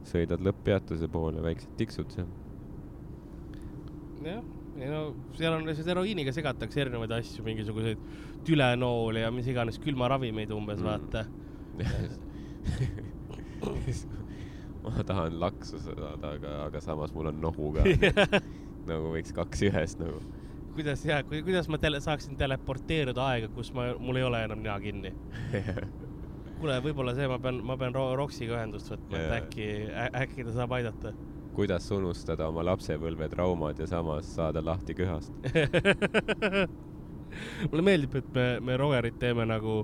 sõidad 0.08 0.42
lõpppeatuse 0.44 1.08
poole, 1.12 1.44
väiksed 1.44 1.76
tiksud 1.80 2.12
seal. 2.16 2.30
jah, 4.24 4.44
ei 4.78 4.90
no 4.92 5.16
seal 5.38 5.54
on 5.56 5.66
lihtsalt 5.68 5.90
heroiiniga 5.94 6.32
segatakse 6.36 6.82
erinevaid 6.84 7.12
asju, 7.20 7.40
mingisuguseid 7.48 8.00
tülenooli 8.48 9.20
ja 9.24 9.30
mis 9.36 9.48
iganes 9.52 9.78
külmaravimeid 9.84 10.52
umbes 10.56 10.82
mm., 10.82 10.88
vaata. 10.88 11.22
ma 14.84 15.04
tahan 15.04 15.40
laksu 15.40 15.80
saada, 15.84 16.32
aga, 16.32 16.50
aga 16.68 16.82
samas 16.84 17.14
mul 17.16 17.28
on 17.32 17.38
nohu 17.44 17.66
ka. 17.76 17.82
nagu 18.90 19.06
võiks 19.16 19.32
kaks 19.36 19.60
ühest 19.68 19.98
nagu. 20.02 20.20
Kuidas 20.78 21.04
ja, 21.06 21.22
kuidas 21.26 21.68
ma 21.72 21.80
tele, 21.82 22.00
saaksin 22.04 22.38
teleporteeruda 22.40 23.26
aega, 23.34 23.50
kus 23.56 23.72
ma, 23.76 23.90
mul 24.00 24.20
ei 24.22 24.26
ole 24.28 24.44
enam 24.46 24.62
nina 24.62 24.78
kinni. 24.84 25.14
kuule, 26.60 26.78
võib-olla 26.86 27.14
see, 27.18 27.28
ma 27.30 27.40
pean, 27.42 27.62
ma 27.66 27.78
pean 27.80 27.96
Ro- 27.96 28.14
Roksiga 28.18 28.58
ühendust 28.58 28.92
võtma, 28.94 29.22
et 29.22 29.36
äkki, 29.42 29.68
äkki 30.24 30.46
ta 30.48 30.56
saab 30.56 30.78
aidata. 30.78 31.14
kuidas 31.58 31.90
unustada 31.92 32.48
oma 32.52 32.66
lapsepõlve 32.66 33.30
traumad 33.34 33.80
ja 33.82 33.88
samas 33.90 34.30
saada 34.38 34.62
lahti 34.66 34.94
köhast? 34.98 35.34
mulle 37.72 37.84
meeldib, 37.86 38.16
et 38.22 38.30
me, 38.36 38.46
me 38.62 38.78
Rogerit 38.78 39.18
teeme 39.22 39.46
nagu, 39.50 39.82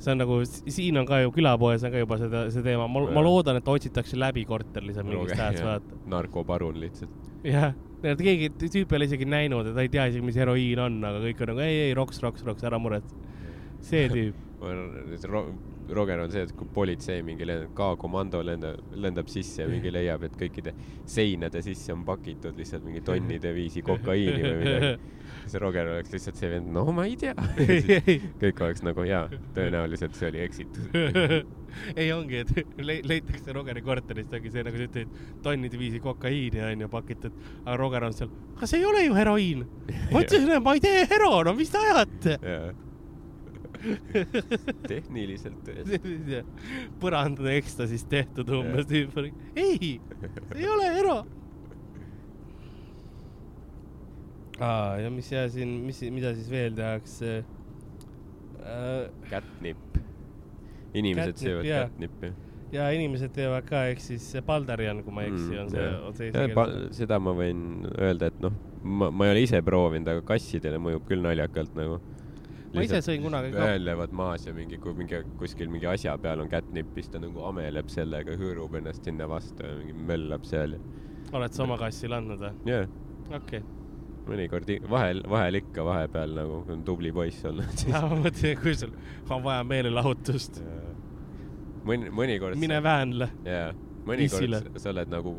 see 0.00 0.14
on 0.14 0.22
nagu, 0.22 0.40
siin 0.46 0.98
on 1.00 1.08
ka 1.08 1.20
ju 1.24 1.32
külapoes 1.34 1.84
on 1.86 1.94
ka 1.94 2.02
juba 2.02 2.18
seda, 2.20 2.44
see 2.54 2.64
teema, 2.66 2.86
ma, 2.90 3.04
ma 3.14 3.24
loodan, 3.26 3.58
et 3.60 3.68
otsitakse 3.70 4.18
läbi 4.18 4.44
korteris 4.48 4.98
mingist 5.02 5.38
häält, 5.38 5.62
vaata. 5.68 6.00
narkoparun 6.14 6.78
lihtsalt. 6.80 7.30
jah, 7.46 7.74
keegi 8.02 8.50
tüüp 8.60 8.92
ei 8.92 8.98
ole 9.00 9.08
isegi 9.10 9.28
näinud 9.28 9.70
ja 9.70 9.74
ta 9.76 9.84
ei 9.84 9.90
tea 9.92 10.06
isegi, 10.10 10.24
mis 10.26 10.38
heroiin 10.40 10.80
on, 10.86 11.00
aga 11.04 11.22
kõik 11.24 11.42
on 11.44 11.52
nagu 11.52 11.64
ei, 11.64 11.80
ei, 11.88 11.96
Roks, 11.98 12.22
Roks, 12.24 12.44
Roks, 12.46 12.64
ära 12.66 12.80
muretse. 12.82 13.16
see 13.80 14.08
tüüp. 14.14 14.46
Roger 15.90 16.20
on 16.20 16.30
see, 16.30 16.42
et 16.44 16.52
kui 16.54 16.68
politsei 16.74 17.22
mingi 17.26 17.46
K-komando 17.74 18.42
lendab, 18.44 18.92
lendab 18.94 19.30
sisse 19.32 19.64
ja 19.64 19.68
mingi 19.70 19.90
leiab, 19.92 20.26
et 20.28 20.36
kõikide 20.38 20.74
seinade 21.08 21.62
sisse 21.64 21.94
on 21.94 22.04
pakitud 22.06 22.58
lihtsalt 22.60 22.84
mingi 22.86 23.00
tonnide 23.06 23.54
viisi 23.56 23.82
kokaiini 23.86 24.42
või 24.44 24.58
midagi. 24.60 24.90
siis 25.40 25.56
Roger 25.62 25.88
oleks 25.94 26.12
lihtsalt 26.14 26.38
see 26.38 26.50
vend, 26.52 26.68
no 26.74 26.84
ma 26.94 27.06
ei 27.08 27.16
tea. 27.20 27.34
kõik 28.42 28.60
oleks 28.66 28.84
nagu 28.86 29.06
jaa, 29.08 29.24
tõenäoliselt 29.56 30.18
see 30.18 30.28
oli 30.30 30.44
eksitus. 30.44 30.90
ei 32.00 32.12
ongi, 32.14 32.44
et 32.44 32.84
le 32.84 33.00
leitakse 33.06 33.56
Rogeri 33.56 33.82
korterist 33.86 34.36
ongi 34.36 34.52
see, 34.52 34.66
nagu 34.66 34.78
sa 34.78 34.86
ütlesid, 34.90 35.16
tonnide 35.46 35.80
viisi 35.80 36.02
kokaiini 36.04 36.62
on 36.68 36.86
ju 36.86 36.92
pakitud, 36.92 37.40
aga 37.64 37.80
Roger 37.80 38.06
on 38.10 38.14
seal, 38.20 38.30
aga 38.58 38.70
see 38.70 38.82
ei 38.82 38.86
ole 38.92 39.08
ju 39.08 39.16
heroiin. 39.16 39.66
ma 40.12 40.22
ütlesin, 40.22 40.54
et 40.58 40.68
ma 40.68 40.76
ei 40.76 40.84
tee 40.84 41.02
hero, 41.10 41.32
no 41.46 41.56
mis 41.58 41.72
te 41.72 41.82
ajate? 41.88 42.38
tehniliselt 44.90 45.60
tõesti. 45.64 46.40
põrandade 47.00 47.56
ekstasist 47.60 48.08
tehtud 48.12 48.50
umbes 48.60 48.90
oli, 49.20 49.32
ei, 49.56 49.94
ei 50.56 50.66
ole 50.68 50.90
hero. 50.96 51.16
aa, 54.60 54.98
ja 55.00 55.10
mis 55.12 55.32
ja 55.32 55.46
siin, 55.52 55.80
mis, 55.86 56.02
mida 56.12 56.34
siis 56.36 56.50
veel 56.52 56.76
tehakse 56.76 57.40
äh,? 58.60 59.08
Catnip. 59.30 59.98
inimesed 60.94 61.34
Catnip, 61.34 61.44
söövad 61.46 61.68
catnip'i. 61.70 62.32
ja 62.74 62.90
inimesed 62.94 63.32
teevad 63.34 63.66
ka, 63.68 63.86
ehk 63.90 64.02
siis 64.04 64.28
Balderian, 64.46 65.02
kui 65.06 65.14
ma 65.14 65.24
ei 65.24 65.32
eksi, 65.32 65.58
on 65.62 65.72
see, 65.72 65.86
on 66.06 66.18
see 66.18 66.30
eesti 66.30 66.48
keeles. 66.52 66.98
seda 67.00 67.18
ma 67.22 67.34
võin 67.36 67.86
öelda, 67.96 68.30
et 68.30 68.44
noh, 68.44 68.54
ma, 68.82 69.10
ma 69.10 69.28
ei 69.28 69.36
ole 69.36 69.44
ise 69.48 69.62
proovinud, 69.64 70.08
aga 70.12 70.24
kassidele 70.34 70.80
mõjub 70.82 71.08
küll 71.08 71.24
naljakalt 71.24 71.76
nagu. 71.78 72.00
Ma 72.74 72.84
ise 72.86 73.00
sõin 73.04 73.24
kunagi 73.24 73.50
ka. 73.54 73.66
ühendlevad 73.66 74.12
maas 74.16 74.46
ja 74.46 74.54
mingi, 74.54 74.78
kui 74.82 74.94
mingi 74.98 75.20
kuskil 75.40 75.70
mingi 75.72 75.88
asja 75.90 76.16
peal 76.22 76.44
on 76.44 76.50
catnip, 76.52 76.92
siis 76.94 77.10
ta 77.10 77.20
nagu 77.22 77.42
ameleb 77.48 77.90
sellega, 77.92 78.36
hõõrub 78.40 78.76
ennast 78.78 79.06
sinna 79.06 79.28
vastu 79.30 79.66
ja 79.66 79.76
mingi 79.80 79.96
möllab 80.10 80.46
seal 80.48 80.76
oled 81.32 81.54
sa 81.54 81.64
oma 81.66 81.78
kassile 81.80 82.18
andnud 82.18 82.42
või? 82.42 82.52
jah, 82.70 82.86
okei. 83.38 83.62
mõnikord, 84.28 84.70
vahel, 84.90 85.22
vahel 85.30 85.60
ikka 85.60 85.84
vahepeal 85.86 86.36
nagu 86.38 86.62
on 86.74 86.84
tubli 86.86 87.12
poiss 87.14 87.44
olnud, 87.50 87.74
siis 87.80 87.94
ma 87.94 88.06
mõtlesin, 88.14 88.56
kui 88.62 88.76
sul 88.78 88.94
on 89.30 89.44
vaja 89.46 89.66
meelelahutust, 89.66 90.62
mõni, 91.86 92.10
mõnikord. 92.14 92.58
mine 92.60 92.80
väänle. 92.84 93.30
jaa, 93.46 93.74
mõnikord 94.06 94.80
sa 94.82 94.94
oled 94.94 95.12
nagu, 95.12 95.34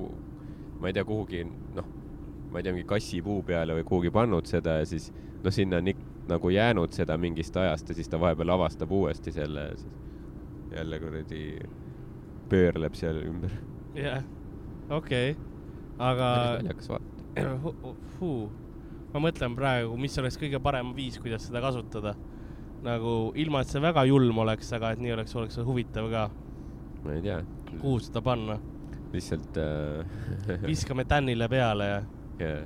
ma 0.81 0.91
ei 0.91 0.97
tea, 0.99 1.07
kuhugi 1.07 1.43
noh, 1.47 1.91
ma 2.51 2.59
ei 2.59 2.67
tea, 2.67 2.75
mingi 2.75 2.87
kassipuu 2.89 3.41
peale 3.47 3.79
või 3.79 3.87
kuhugi 3.87 4.11
pannud 4.13 4.47
seda 4.49 4.81
ja 4.81 4.87
siis 4.87 5.11
noh, 5.43 5.53
sinna 5.53 5.79
on 5.81 5.91
ik- 5.93 6.07
nagu 6.29 6.49
jäänud 6.49 6.93
seda 6.93 7.17
mingist 7.17 7.57
ajast 7.57 7.89
ja 7.89 7.95
siis 7.97 8.09
ta 8.09 8.19
vahepeal 8.19 8.49
avastab 8.53 8.91
uuesti 8.91 9.31
selle 9.31 9.71
siis 9.77 10.01
jälle 10.71 10.99
kuradi 10.99 11.59
pöörleb 12.49 12.93
seal 12.95 13.21
ümber. 13.25 13.51
jah, 13.95 14.23
okei, 14.89 15.35
aga 15.99 16.33
naljakas 16.59 16.89
vaadata. 16.89 17.21
Ma 19.11 19.19
mõtlen 19.19 19.55
praegu, 19.57 19.97
mis 19.99 20.13
oleks 20.21 20.37
kõige 20.39 20.59
parem 20.63 20.93
viis, 20.95 21.17
kuidas 21.19 21.43
seda 21.49 21.59
kasutada. 21.63 22.15
nagu 22.81 23.31
ilma, 23.37 23.59
et 23.61 23.69
see 23.69 23.81
väga 23.81 24.05
julm 24.09 24.37
oleks, 24.41 24.71
aga 24.73 24.93
et 24.95 25.01
nii 25.03 25.11
oleks, 25.13 25.35
oleks 25.35 25.57
see 25.59 25.65
huvitav 25.67 26.07
ka. 26.11 26.29
ma 27.03 27.13
ei 27.13 27.21
tea. 27.21 27.41
kuhu 27.81 27.99
seda 27.99 28.21
panna? 28.21 28.59
lihtsalt 29.13 29.57
äh. 29.57 30.63
viskame 30.71 31.05
tännile 31.05 31.49
peale 31.49 31.87
ja, 31.87 31.99
jaa, 32.39 32.61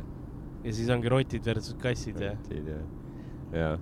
ja 0.64 0.74
siis 0.74 0.90
ongi 0.94 1.10
rotid 1.10 1.46
versus 1.46 1.74
kassid 1.82 2.22
ja. 2.22 2.36
ja, 2.52 2.78
jaa. 3.56 3.76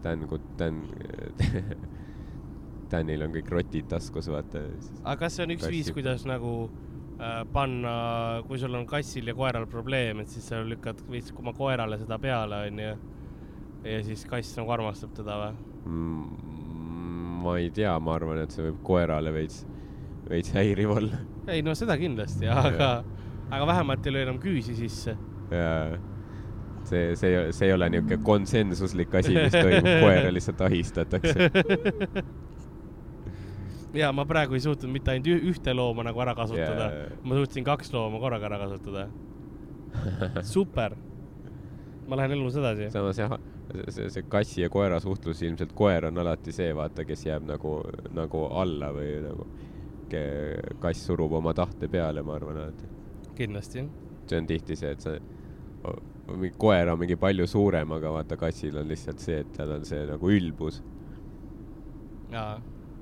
Dan, 0.00 0.24
Dan, 0.58 0.78
Danil 2.90 3.22
on 3.22 3.34
kõik 3.34 3.50
rotid 3.52 3.88
taskus, 3.90 4.28
vaata. 4.32 4.64
aga 5.04 5.16
kas 5.20 5.36
see 5.36 5.44
on 5.46 5.54
üks 5.54 5.62
Kassid. 5.62 5.76
viis, 5.76 5.90
kuidas 5.94 6.24
nagu 6.26 6.54
äh, 7.20 7.42
panna, 7.52 7.92
kui 8.48 8.58
sul 8.58 8.74
on 8.74 8.86
kassil 8.88 9.30
ja 9.30 9.36
koeral 9.36 9.68
probleem, 9.70 10.24
et 10.24 10.32
siis 10.32 10.48
sa 10.50 10.62
lükkad 10.66 11.04
vist 11.10 11.34
oma 11.38 11.54
koerale 11.56 12.00
seda 12.00 12.18
peale, 12.22 12.64
onju. 12.70 12.94
ja 13.86 14.02
siis 14.06 14.24
kass 14.28 14.56
nagu 14.58 14.74
armastab 14.74 15.14
teda 15.16 15.38
või? 15.44 15.52
Mm, 15.84 17.40
ma 17.44 17.56
ei 17.60 17.70
tea, 17.74 17.94
ma 18.02 18.16
arvan, 18.18 18.42
et 18.42 18.56
see 18.56 18.66
võib 18.66 18.82
koerale 18.88 19.32
veits, 19.36 19.62
veits 20.28 20.54
häiriv 20.56 20.96
olla. 20.96 21.22
ei 21.54 21.62
no 21.66 21.76
seda 21.78 21.98
kindlasti, 22.00 22.50
aga, 22.50 22.92
aga 23.50 23.70
vähemalt 23.74 24.06
ei 24.06 24.16
löö 24.16 24.26
enam 24.26 24.42
küüsi 24.42 24.74
sisse. 24.80 25.16
ja 25.52 25.70
see, 26.84 27.16
see, 27.16 27.52
see 27.52 27.68
ei 27.68 27.74
ole 27.74 27.88
niisugune 27.90 28.22
konsensuslik 28.24 29.14
asi, 29.20 29.34
mis 29.36 29.52
toimub, 29.54 29.90
koera 30.04 30.32
lihtsalt 30.32 30.60
ahistatakse. 30.66 31.50
ja 33.94 34.12
ma 34.12 34.24
praegu 34.26 34.54
ei 34.54 34.64
suutnud 34.64 34.92
mitte 34.92 35.14
ainult 35.14 35.46
ühte 35.52 35.74
looma 35.74 36.04
nagu 36.06 36.22
ära 36.22 36.34
kasutada 36.38 36.90
Jaa. 36.94 37.06
ma 37.24 37.38
suutsin 37.40 37.66
kaks 37.66 37.92
looma 37.94 38.20
korraga 38.22 38.50
ära 38.50 38.58
kasutada. 38.64 39.08
super. 40.42 40.96
ma 42.08 42.16
lähen 42.16 42.36
elus 42.38 42.56
edasi. 42.56 42.90
samas 42.90 43.18
jah, 43.18 43.38
see, 43.88 44.10
see 44.10 44.22
kassi 44.28 44.62
ja 44.62 44.70
koera 44.70 45.00
suhtlus 45.00 45.42
ilmselt 45.42 45.72
koer 45.74 46.06
on 46.10 46.18
alati 46.18 46.52
see, 46.52 46.70
vaata, 46.76 47.04
kes 47.04 47.26
jääb 47.26 47.46
nagu, 47.50 47.80
nagu 48.14 48.46
alla 48.62 48.92
või 48.94 49.18
nagu 49.26 49.50
kass 50.80 51.06
surub 51.06 51.36
oma 51.38 51.52
tahte 51.54 51.88
peale, 51.88 52.22
ma 52.26 52.34
arvan 52.34 52.64
alati. 52.64 52.88
kindlasti. 53.38 53.84
see 54.26 54.38
on 54.38 54.46
tihti 54.46 54.76
see, 54.78 54.90
et 54.90 55.00
sa, 55.06 55.14
mingi 56.36 56.56
koer 56.60 56.92
on 56.92 56.98
mingi 57.00 57.16
palju 57.20 57.46
suurem, 57.50 57.92
aga 57.96 58.12
vaata 58.14 58.38
kassil 58.40 58.78
on 58.80 58.88
lihtsalt 58.90 59.22
see, 59.22 59.40
et 59.44 59.52
tal 59.56 59.74
on 59.76 59.86
see 59.88 60.02
nagu 60.08 60.32
ülbus. 60.32 60.80
jaa, 62.30 62.58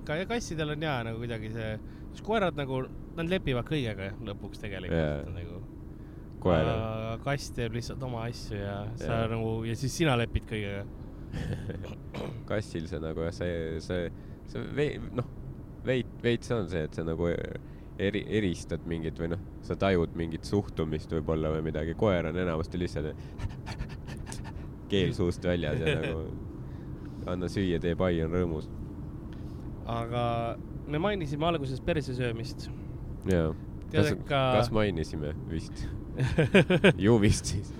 ka 0.09 0.19
kassidel 0.31 0.75
on 0.77 0.87
jaa 0.89 1.01
nagu 1.09 1.21
kuidagi 1.23 1.53
see, 1.55 1.73
siis 2.13 2.25
koerad 2.27 2.59
nagu, 2.59 2.85
nad 3.19 3.33
lepivad 3.33 3.69
kõigega 3.69 4.13
lõpuks 4.29 4.63
tegelikult 4.63 5.01
yeah. 5.01 5.27
nagu. 5.35 5.63
koer 6.43 6.71
kass 7.25 7.51
teeb 7.57 7.75
lihtsalt 7.75 8.03
oma 8.07 8.25
asju 8.29 8.61
ja 8.61 8.77
sa 9.01 9.25
Jaa. 9.25 9.33
nagu 9.35 9.57
ja 9.67 9.75
siis 9.77 9.97
sina 9.99 10.15
lepid 10.19 10.47
kõigega. 10.49 10.85
kassil 12.51 12.87
see 12.89 13.03
nagu 13.03 13.27
jah, 13.27 13.35
see, 13.37 13.81
see, 13.85 14.07
see 14.49 14.63
vei-, 14.77 15.01
noh, 15.13 15.27
veid-, 15.85 16.15
veits 16.25 16.55
on 16.55 16.71
see, 16.71 16.87
et 16.89 16.95
sa 16.97 17.05
nagu 17.05 17.29
eri, 17.99 18.23
eristad 18.39 18.85
mingit 18.87 19.19
või 19.19 19.33
noh, 19.35 19.41
sa 19.67 19.75
tajud 19.77 20.15
mingit 20.19 20.45
suhtumist 20.47 21.11
võib-olla 21.13 21.51
või 21.57 21.65
midagi, 21.71 21.95
koer 21.99 22.29
on 22.31 22.37
enamasti 22.39 22.79
lihtsalt 22.79 23.15
keel 24.93 25.13
suust 25.17 25.45
väljas 25.45 25.81
ja 25.83 25.97
nagu 26.01 26.23
anna 27.29 27.49
süüa, 27.53 27.81
tee 27.83 27.97
pai, 27.99 28.15
on 28.25 28.33
rõõmus. 28.33 28.69
aga 29.89 30.23
me 30.89 30.99
mainisime 31.03 31.45
alguses 31.49 31.81
persesöömist. 31.85 32.69
jaa. 33.29 33.51
kas 33.93 34.15
ka- 34.29 34.45
kas 34.59 34.71
mainisime 34.73 35.35
vist? 35.51 35.87
ju 37.05 37.19
vist 37.23 37.53
siis. 37.53 37.73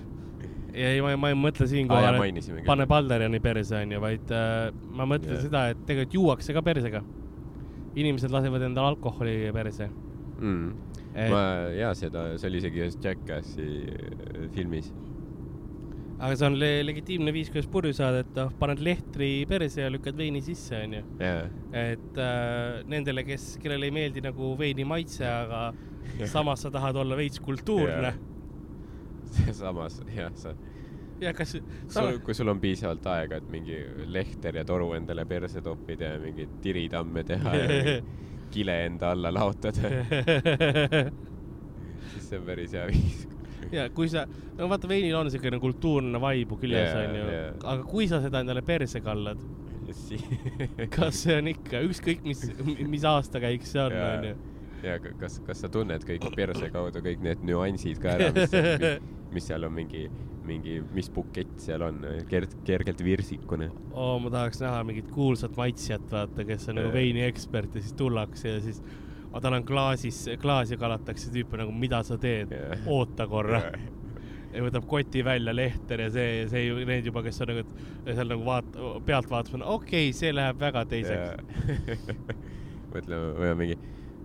ei, 0.73 1.01
ma, 1.01 1.15
ma 1.17 1.31
ei 1.33 1.37
mõtle 1.39 1.65
siinkohal, 1.67 2.13
et 2.13 2.21
mainisime 2.21 2.61
pane 2.67 2.83
küll. 2.85 2.91
Balderiani 2.93 3.39
perse 3.43 3.75
onju, 3.81 4.01
vaid 4.03 4.31
äh, 4.35 4.69
ma 4.93 5.07
mõtlen 5.09 5.35
Jah. 5.39 5.47
seda, 5.47 5.63
et 5.73 5.81
tegelikult 5.87 6.13
juuakse 6.19 6.53
ka 6.55 6.61
persega. 6.65 7.01
inimesed 7.99 8.31
lasevad 8.31 8.61
endale 8.67 8.93
alkoholi 8.93 9.49
perse. 9.53 9.89
Mm. 10.39 10.73
Ma, 11.09 11.43
jaa, 11.73 11.93
seda, 11.97 12.25
see 12.39 12.49
oli 12.51 12.59
isegi 12.61 12.83
ühes 12.83 12.97
Jackassi 13.01 13.69
äh, 13.89 14.43
filmis. 14.53 14.91
aga 16.19 16.35
see 16.35 16.47
on 16.49 16.57
le 16.59 16.69
legitiimne 16.83 17.31
viis, 17.33 17.49
kuidas 17.51 17.67
purju 17.71 17.95
saada, 17.95 18.21
et 18.25 18.31
noh, 18.37 18.51
paned 18.59 18.81
lehtri 18.83 19.29
perse 19.49 19.81
ja 19.81 19.91
lükkad 19.91 20.17
veini 20.19 20.41
sisse 20.45 20.83
onju. 20.85 21.03
et 21.19 22.19
äh, 22.19 22.81
nendele, 22.91 23.25
kes, 23.27 23.53
kellele 23.63 23.89
ei 23.89 23.95
meeldi 23.95 24.23
nagu 24.23 24.53
veini 24.59 24.85
maitse, 24.87 25.25
aga 25.27 25.69
samas 26.29 26.65
sa 26.65 26.71
tahad 26.73 26.99
olla 26.99 27.17
veits 27.19 27.41
kultuurne. 27.43 28.13
samas 29.61 30.01
jah, 30.13 30.33
sa 30.37 30.53
ja 31.21 31.33
kas, 31.35 31.57
sul, 31.87 32.19
kui 32.23 32.35
sul 32.35 32.51
on 32.51 32.59
piisavalt 32.61 33.05
aega, 33.11 33.39
et 33.39 33.51
mingi 33.51 33.79
lehter 34.07 34.59
ja 34.61 34.65
toru 34.67 34.93
endale 34.97 35.25
perse 35.29 35.61
toppida 35.65 36.13
ja 36.13 36.19
mingeid 36.21 36.59
tiritamme 36.63 37.23
teha 37.27 37.55
ja 37.55 37.69
mingi 37.69 37.95
kile 38.53 38.75
enda 38.85 39.09
alla 39.15 39.31
laotada, 39.33 39.89
siis 42.13 42.29
see 42.29 42.39
on 42.39 42.45
päris 42.47 42.73
hea 42.75 42.85
viis. 42.89 43.23
ja 43.73 43.87
kui 43.93 44.09
sa, 44.11 44.25
no 44.57 44.67
vaata, 44.71 44.89
veinil 44.89 45.15
on 45.19 45.29
siukene 45.33 45.59
kultuurne 45.61 46.21
vaibu 46.21 46.57
küljes 46.61 46.91
Jaa, 46.93 47.07
onju 47.07 47.25
jaa. 47.33 47.49
aga 47.73 47.83
kui 47.89 48.07
sa 48.11 48.21
seda 48.23 48.41
endale 48.43 48.61
perse 48.65 49.01
kallad, 49.05 49.41
kas 50.95 51.23
see 51.25 51.37
on 51.41 51.51
ikka 51.53 51.81
ükskõik 51.87 52.23
mis, 52.27 52.45
mis 52.89 53.05
aastakäik 53.09 53.65
see 53.67 53.81
on, 53.83 53.95
Jaa. 53.97 54.11
onju. 54.19 54.35
ja 54.85 54.97
ka- 55.03 55.15
kas, 55.19 55.39
kas 55.47 55.63
sa 55.65 55.69
tunned 55.73 56.05
kõik 56.07 56.29
perse 56.37 56.69
kaudu 56.73 57.01
kõik 57.05 57.23
need 57.25 57.39
nüansid 57.47 57.97
ka 58.01 58.07
ära, 58.17 58.31
mis, 58.35 58.53
mis 59.35 59.49
seal 59.49 59.65
on 59.67 59.73
mingi, 59.75 60.05
mingi, 60.49 60.79
mis 60.95 61.11
bukett 61.13 61.59
seal 61.61 61.85
on, 61.85 62.01
kerg-, 62.29 62.57
kergelt 62.67 63.03
virsikune. 63.05 63.69
oo, 63.93 64.15
ma 64.23 64.33
tahaks 64.33 64.63
näha 64.63 64.81
mingit 64.87 65.11
kuulsat 65.13 65.55
maitsjat, 65.59 66.09
vaata, 66.11 66.47
kes 66.47 66.71
on 66.71 66.81
nagu 66.81 66.91
Jaa. 66.91 66.97
veini 66.97 67.23
ekspert 67.27 67.77
ja 67.77 67.85
siis 67.85 67.95
tullakse 67.99 68.57
ja 68.57 68.65
siis 68.65 68.81
aga 69.29 69.43
tal 69.45 69.59
on 69.59 69.65
klaasis, 69.65 70.23
klaasi 70.41 70.77
kalatakse 70.81 71.31
tüüpe 71.33 71.59
nagu, 71.61 71.73
mida 71.75 72.01
sa 72.05 72.17
teed, 72.17 72.53
oota 72.89 73.27
korra. 73.29 73.61
ja 74.53 74.63
võtab 74.65 74.87
koti 74.89 75.21
välja, 75.25 75.53
lehter 75.53 76.01
ja 76.05 76.09
see, 76.13 76.45
see 76.49 76.65
ju 76.65 76.79
need 76.89 77.05
juba, 77.05 77.21
kes 77.25 77.37
on 77.45 77.51
nagu 77.53 77.63
seal 78.07 78.31
nagu 78.33 78.45
vaat-, 78.47 78.79
pealt 79.05 79.29
vaatamas, 79.29 79.65
okei 79.75 80.09
okay,, 80.09 80.15
see 80.17 80.33
läheb 80.33 80.57
väga 80.61 80.85
teiseks. 80.89 81.43
mõtleme, 82.93 83.33
või 83.37 83.51
on 83.53 83.59
mingi 83.59 83.77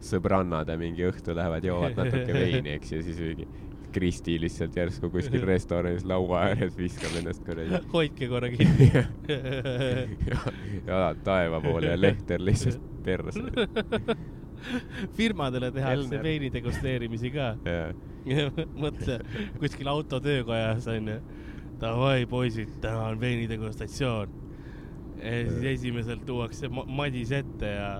sõbrannad 0.04 0.68
ja 0.68 0.78
mingi 0.80 1.04
õhtu 1.08 1.36
lähevad, 1.36 1.68
joovad 1.68 2.00
natuke 2.00 2.36
veini, 2.40 2.78
eks, 2.78 2.94
ja 2.96 3.04
siis 3.04 3.20
mingi 3.20 3.48
Kristi 3.94 4.34
lihtsalt 4.42 4.76
järsku 4.76 5.10
kuskil 5.14 5.44
restoranis 5.46 6.04
laua 6.08 6.40
ääres 6.48 6.74
viskab 6.78 7.14
ennast 7.20 7.44
kuradi 7.46 7.78
hoidke 7.94 8.28
korra 8.32 8.48
kinni. 8.54 8.90
jalad 10.86 11.20
taeva 11.24 11.60
poole 11.64 11.92
ja 11.92 12.00
lehter 12.00 12.42
lihtsalt 12.44 12.80
perse. 13.04 13.40
firmadele 15.16 15.70
tehakse 15.72 16.22
veini 16.22 16.48
degusteerimisi 16.54 17.30
ka. 17.34 17.50
mõtle, 18.80 19.18
kuskil 19.60 19.90
autotöökojas 19.92 20.86
onju. 20.88 21.18
Davai, 21.80 22.24
poisid, 22.30 22.70
täna 22.80 23.08
on 23.10 23.18
veini 23.20 23.48
degustatsioon. 23.50 24.30
ja 25.24 25.32
siis 25.50 25.64
esimesel 25.64 26.18
tuuakse 26.26 26.68
ma- 26.68 26.84
Madis 26.86 27.30
ette 27.32 27.66
ja 27.74 27.90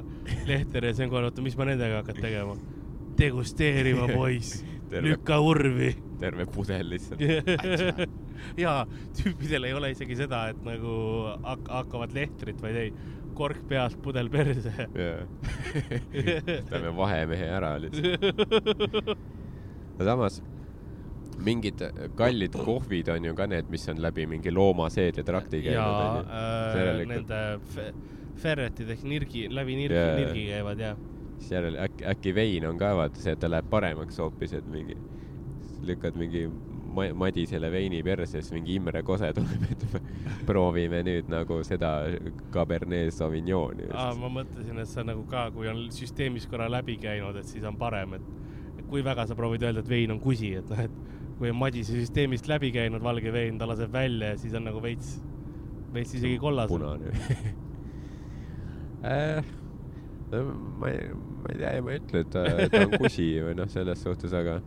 Lehter 0.47 0.85
ja 0.85 0.95
see 0.95 1.05
on 1.07 1.11
kohe, 1.13 1.25
oota, 1.29 1.43
mis 1.43 1.57
ma 1.59 1.65
nendega 1.69 2.01
hakkan 2.03 2.17
tegema? 2.23 2.57
degusteerima, 3.19 4.09
poiss. 4.15 4.65
Terve- 4.91 5.09
lükka 5.09 5.39
urvi. 5.41 5.91
terve 6.21 6.45
pudel 6.47 6.91
lihtsalt. 6.93 7.21
ja 8.65 8.75
tüüpidel 9.19 9.65
ei 9.69 9.75
ole 9.77 9.91
isegi 9.95 10.17
seda, 10.19 10.49
et 10.53 10.61
nagu 10.67 10.95
hak- 11.45 11.71
hakkavad 11.73 12.13
lehtrit, 12.17 12.61
vaid 12.63 12.77
ei, 12.77 12.93
kork 13.35 13.65
peas, 13.69 13.97
pudel 14.03 14.29
perse. 14.31 14.71
teeme 16.71 16.93
vahemehe 16.97 17.49
ära 17.57 17.73
lihtsalt. 17.83 19.15
aga 19.95 20.05
samas 20.11 20.41
mingid 21.45 21.81
kallid 22.19 22.55
kohvid 22.55 23.09
on 23.15 23.25
ju 23.27 23.35
ka 23.35 23.47
need, 23.51 23.67
mis 23.73 23.89
on 23.91 23.99
läbi 24.03 24.27
mingi 24.31 24.53
loomaseedetrakti 24.55 25.65
ja 25.65 25.73
käinud 25.73 25.97
onju. 26.05 26.23
äh, 26.31 27.07
nende 27.11 27.41
fe- 27.75 27.91
ferretid 28.43 28.89
ehk 28.95 29.03
nirgi, 29.07 29.49
läbi 29.51 29.77
nirgi 29.83 29.99
yeah., 29.99 30.17
nirgi 30.21 30.45
käivad 30.53 30.79
ja. 30.83 30.93
Siis 31.39 31.51
järel 31.57 31.77
äkki, 31.81 32.07
äkki 32.15 32.35
vein 32.35 32.67
on 32.69 32.79
ka 32.79 32.95
vaata 32.97 33.21
see, 33.21 33.35
et 33.35 33.41
ta 33.43 33.51
läheb 33.51 33.69
paremaks 33.71 34.19
hoopis, 34.23 34.53
et 34.59 34.67
mingi 34.71 34.97
lükkad 35.85 36.17
mingi 36.17 36.47
ma- 36.95 37.13
Madisele 37.15 37.71
veini 37.73 38.03
perse, 38.07 38.41
siis 38.41 38.53
mingi 38.55 38.79
Imre 38.79 39.03
Kose 39.03 39.33
tuleb, 39.37 39.67
et 39.71 39.85
proovime 40.49 41.03
nüüd 41.07 41.29
nagu 41.33 41.61
seda 41.67 41.91
Cabernet 42.55 43.13
Sauvignoni. 43.15 43.91
Aa, 43.93 44.15
ma 44.19 44.31
mõtlesin, 44.41 44.79
et 44.81 44.91
see 44.91 45.05
nagu 45.07 45.27
ka, 45.31 45.49
kui 45.55 45.69
on 45.71 45.85
süsteemis 45.95 46.47
korra 46.51 46.71
läbi 46.73 46.97
käinud, 47.03 47.37
et 47.41 47.51
siis 47.51 47.65
on 47.69 47.77
parem, 47.81 48.17
et 48.19 48.85
kui 48.89 49.05
väga 49.05 49.27
sa 49.29 49.37
proovid 49.39 49.63
öelda, 49.67 49.85
et 49.85 49.91
vein 49.91 50.15
on 50.15 50.21
kusi, 50.23 50.55
et 50.61 50.71
noh, 50.71 50.85
et 50.87 50.95
kui 51.39 51.51
on 51.51 51.59
Madise 51.59 51.97
süsteemist 51.99 52.49
läbi 52.51 52.71
käinud 52.75 53.03
valge 53.05 53.33
vein, 53.35 53.59
ta 53.59 53.69
laseb 53.69 53.93
välja 53.93 54.35
ja 54.35 54.41
siis 54.41 54.55
on 54.55 54.65
nagu 54.69 54.83
veits, 54.83 55.17
veits 55.95 56.15
isegi 56.15 56.39
kollas. 56.43 56.71
punane 56.71 57.13
äh,. 60.37 60.55
ma 60.81 60.91
ei, 60.93 61.11
ma 61.15 61.53
ei 61.53 61.61
tea, 61.61 61.75
ma 61.85 61.95
ei 61.95 62.03
ütle, 62.03 62.25
et 62.25 62.33
ta, 62.35 62.45
ta 62.73 62.85
on 62.87 62.97
kusi 62.99 63.29
või 63.45 63.57
noh, 63.59 63.71
selles 63.73 64.03
suhtes, 64.05 64.35
aga 64.37 64.59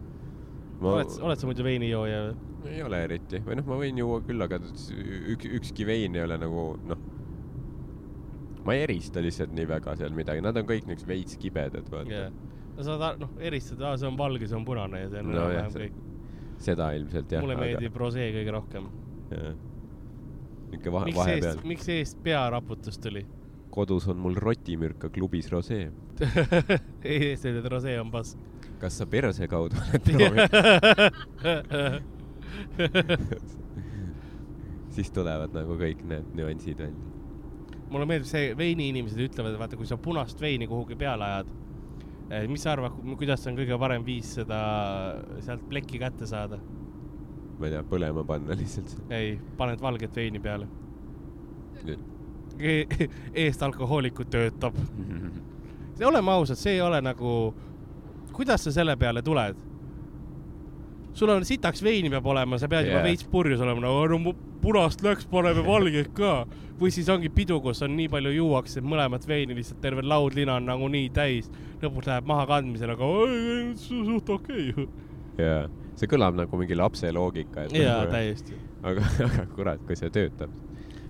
ma 0.81 0.97
oled, 0.97 1.13
oled 1.25 1.41
sa 1.41 1.49
muidu 1.49 1.65
veinijooja 1.67 2.23
või? 2.27 2.35
ei 2.67 2.81
ole 2.83 3.03
eriti 3.07 3.39
või 3.45 3.59
noh, 3.59 3.67
ma 3.69 3.77
võin 3.79 4.01
juua 4.01 4.19
küll, 4.25 4.43
aga 4.43 4.59
üks, 4.61 5.47
ükski 5.59 5.87
vein 5.87 6.17
ei 6.17 6.25
ole 6.25 6.37
nagu 6.41 6.65
noh, 6.89 7.05
ma 8.67 8.75
ei 8.75 8.83
erista 8.87 9.23
lihtsalt 9.23 9.53
nii 9.55 9.69
väga 9.69 9.95
seal 9.99 10.15
midagi, 10.15 10.43
nad 10.43 10.57
on 10.59 10.67
kõik 10.67 10.87
niisugused 10.89 11.09
veits 11.09 11.39
kibedad, 11.41 11.87
vaata 11.93 12.11
jah. 12.11 12.35
no 12.75 12.85
sa 12.85 13.13
noh, 13.21 13.31
eristad, 13.39 13.81
aa, 13.81 13.95
see 13.99 14.09
on 14.09 14.19
valge, 14.19 14.49
see 14.49 14.57
on 14.59 14.67
punane 14.67 15.05
ja 15.05 15.13
see 15.13 15.23
on 15.23 15.31
No 15.35 15.47
jah, 15.53 15.71
kõik. 15.71 15.95
seda 16.67 16.91
ilmselt 16.97 17.31
jah. 17.31 17.45
mulle 17.45 17.57
meeldib 17.59 17.97
rosee 18.03 18.29
kõige 18.35 18.55
rohkem. 18.57 18.91
niisugune 20.67 20.93
vahe, 20.97 21.07
miks 21.07 21.19
vahepeal 21.21 21.51
eest,. 21.53 21.67
miks 21.71 21.89
eest 21.93 22.23
pearaputus 22.25 22.99
tuli? 22.99 23.23
Kodus 23.77 24.07
on 24.09 24.17
mul 24.21 24.35
rotimürka 24.41 25.09
klubis 25.13 25.51
rosee. 25.53 25.91
ütled, 26.17 27.59
et 27.59 27.67
rosee 27.71 27.97
on 28.01 28.09
pask. 28.13 28.37
kas 28.81 28.97
sa 28.99 29.05
perse 29.09 29.47
kaudu 29.49 29.77
oled 29.81 30.01
proovinud? 30.07 30.51
siis 34.97 35.13
tulevad 35.13 35.53
nagu 35.53 35.77
kõik 35.77 36.01
need 36.09 36.33
nüansid 36.37 36.81
välja. 36.81 37.05
mulle 37.91 38.05
meeldib 38.09 38.29
see, 38.29 38.51
veiniinimesed 38.57 39.21
ütlevad, 39.29 39.57
vaata, 39.61 39.79
kui 39.79 39.87
sa 39.89 39.97
punast 40.01 40.41
veini 40.41 40.67
kuhugi 40.67 40.97
peale 40.99 41.23
ajad, 41.27 41.53
mis 42.51 42.65
sa 42.65 42.73
arvad, 42.73 42.97
kuidas 43.19 43.45
on 43.47 43.55
kõige 43.59 43.77
parem 43.79 44.03
viis 44.07 44.33
seda 44.39 44.59
sealt 45.45 45.63
plekki 45.69 46.01
kätte 46.01 46.25
saada? 46.29 46.57
ma 47.57 47.69
ei 47.69 47.73
tea, 47.73 47.85
põlema 47.89 48.25
panna 48.27 48.57
lihtsalt. 48.57 48.97
ei, 49.13 49.37
paned 49.57 49.81
valget 49.81 50.13
veini 50.17 50.41
peale. 50.41 50.67
eest 53.45 53.63
alkohoolikud 53.63 54.29
töötab. 54.33 54.75
oleme 56.05 56.31
ausad, 56.31 56.57
see 56.57 56.77
ei 56.77 56.81
ole 56.81 57.01
nagu, 57.01 57.53
kuidas 58.33 58.63
sa 58.63 58.71
selle 58.71 58.95
peale 58.97 59.21
tuled? 59.21 59.67
sul 61.17 61.29
on 61.33 61.45
sitaks 61.45 61.81
veini 61.83 62.11
peab 62.13 62.25
olema, 62.29 62.59
sa 62.61 62.69
pead 62.69 62.85
yeah. 62.85 62.93
Juba 62.93 63.07
veits 63.09 63.25
purjus 63.31 63.61
olema, 63.65 63.81
no, 63.81 63.93
no 64.05 64.33
punast 64.61 65.01
läks, 65.05 65.25
paneme 65.31 65.63
valget 65.65 66.11
ka. 66.17 66.45
või 66.77 66.91
siis 66.93 67.07
ongi 67.09 67.29
pidu, 67.33 67.57
kus 67.61 67.81
on 67.81 67.95
nii 67.97 68.05
palju 68.13 68.35
juuakse 68.35 68.83
mõlemat 68.85 69.25
veini, 69.27 69.55
lihtsalt 69.57 69.81
terve 69.81 70.03
laudlina 70.05 70.59
on 70.59 70.69
nagunii 70.69 71.09
täis. 71.13 71.49
lõpuks 71.81 72.09
läheb 72.09 72.29
maha 72.29 72.45
kandmisele, 72.49 72.93
aga 72.93 73.09
suht 73.81 74.29
okei 74.29 74.69
ju. 74.69 74.87
jaa, 75.41 75.65
see 75.97 76.09
kõlab 76.11 76.37
nagu 76.37 76.61
mingi 76.61 76.77
lapse 76.77 77.11
loogika, 77.11 77.65
jaa, 77.73 78.03
nagu- 78.03 78.13
täiesti. 78.13 78.61
aga, 78.83 79.09
aga 79.25 79.47
kurat, 79.55 79.81
kui 79.89 79.97
see 79.97 80.13
töötab, 80.13 80.53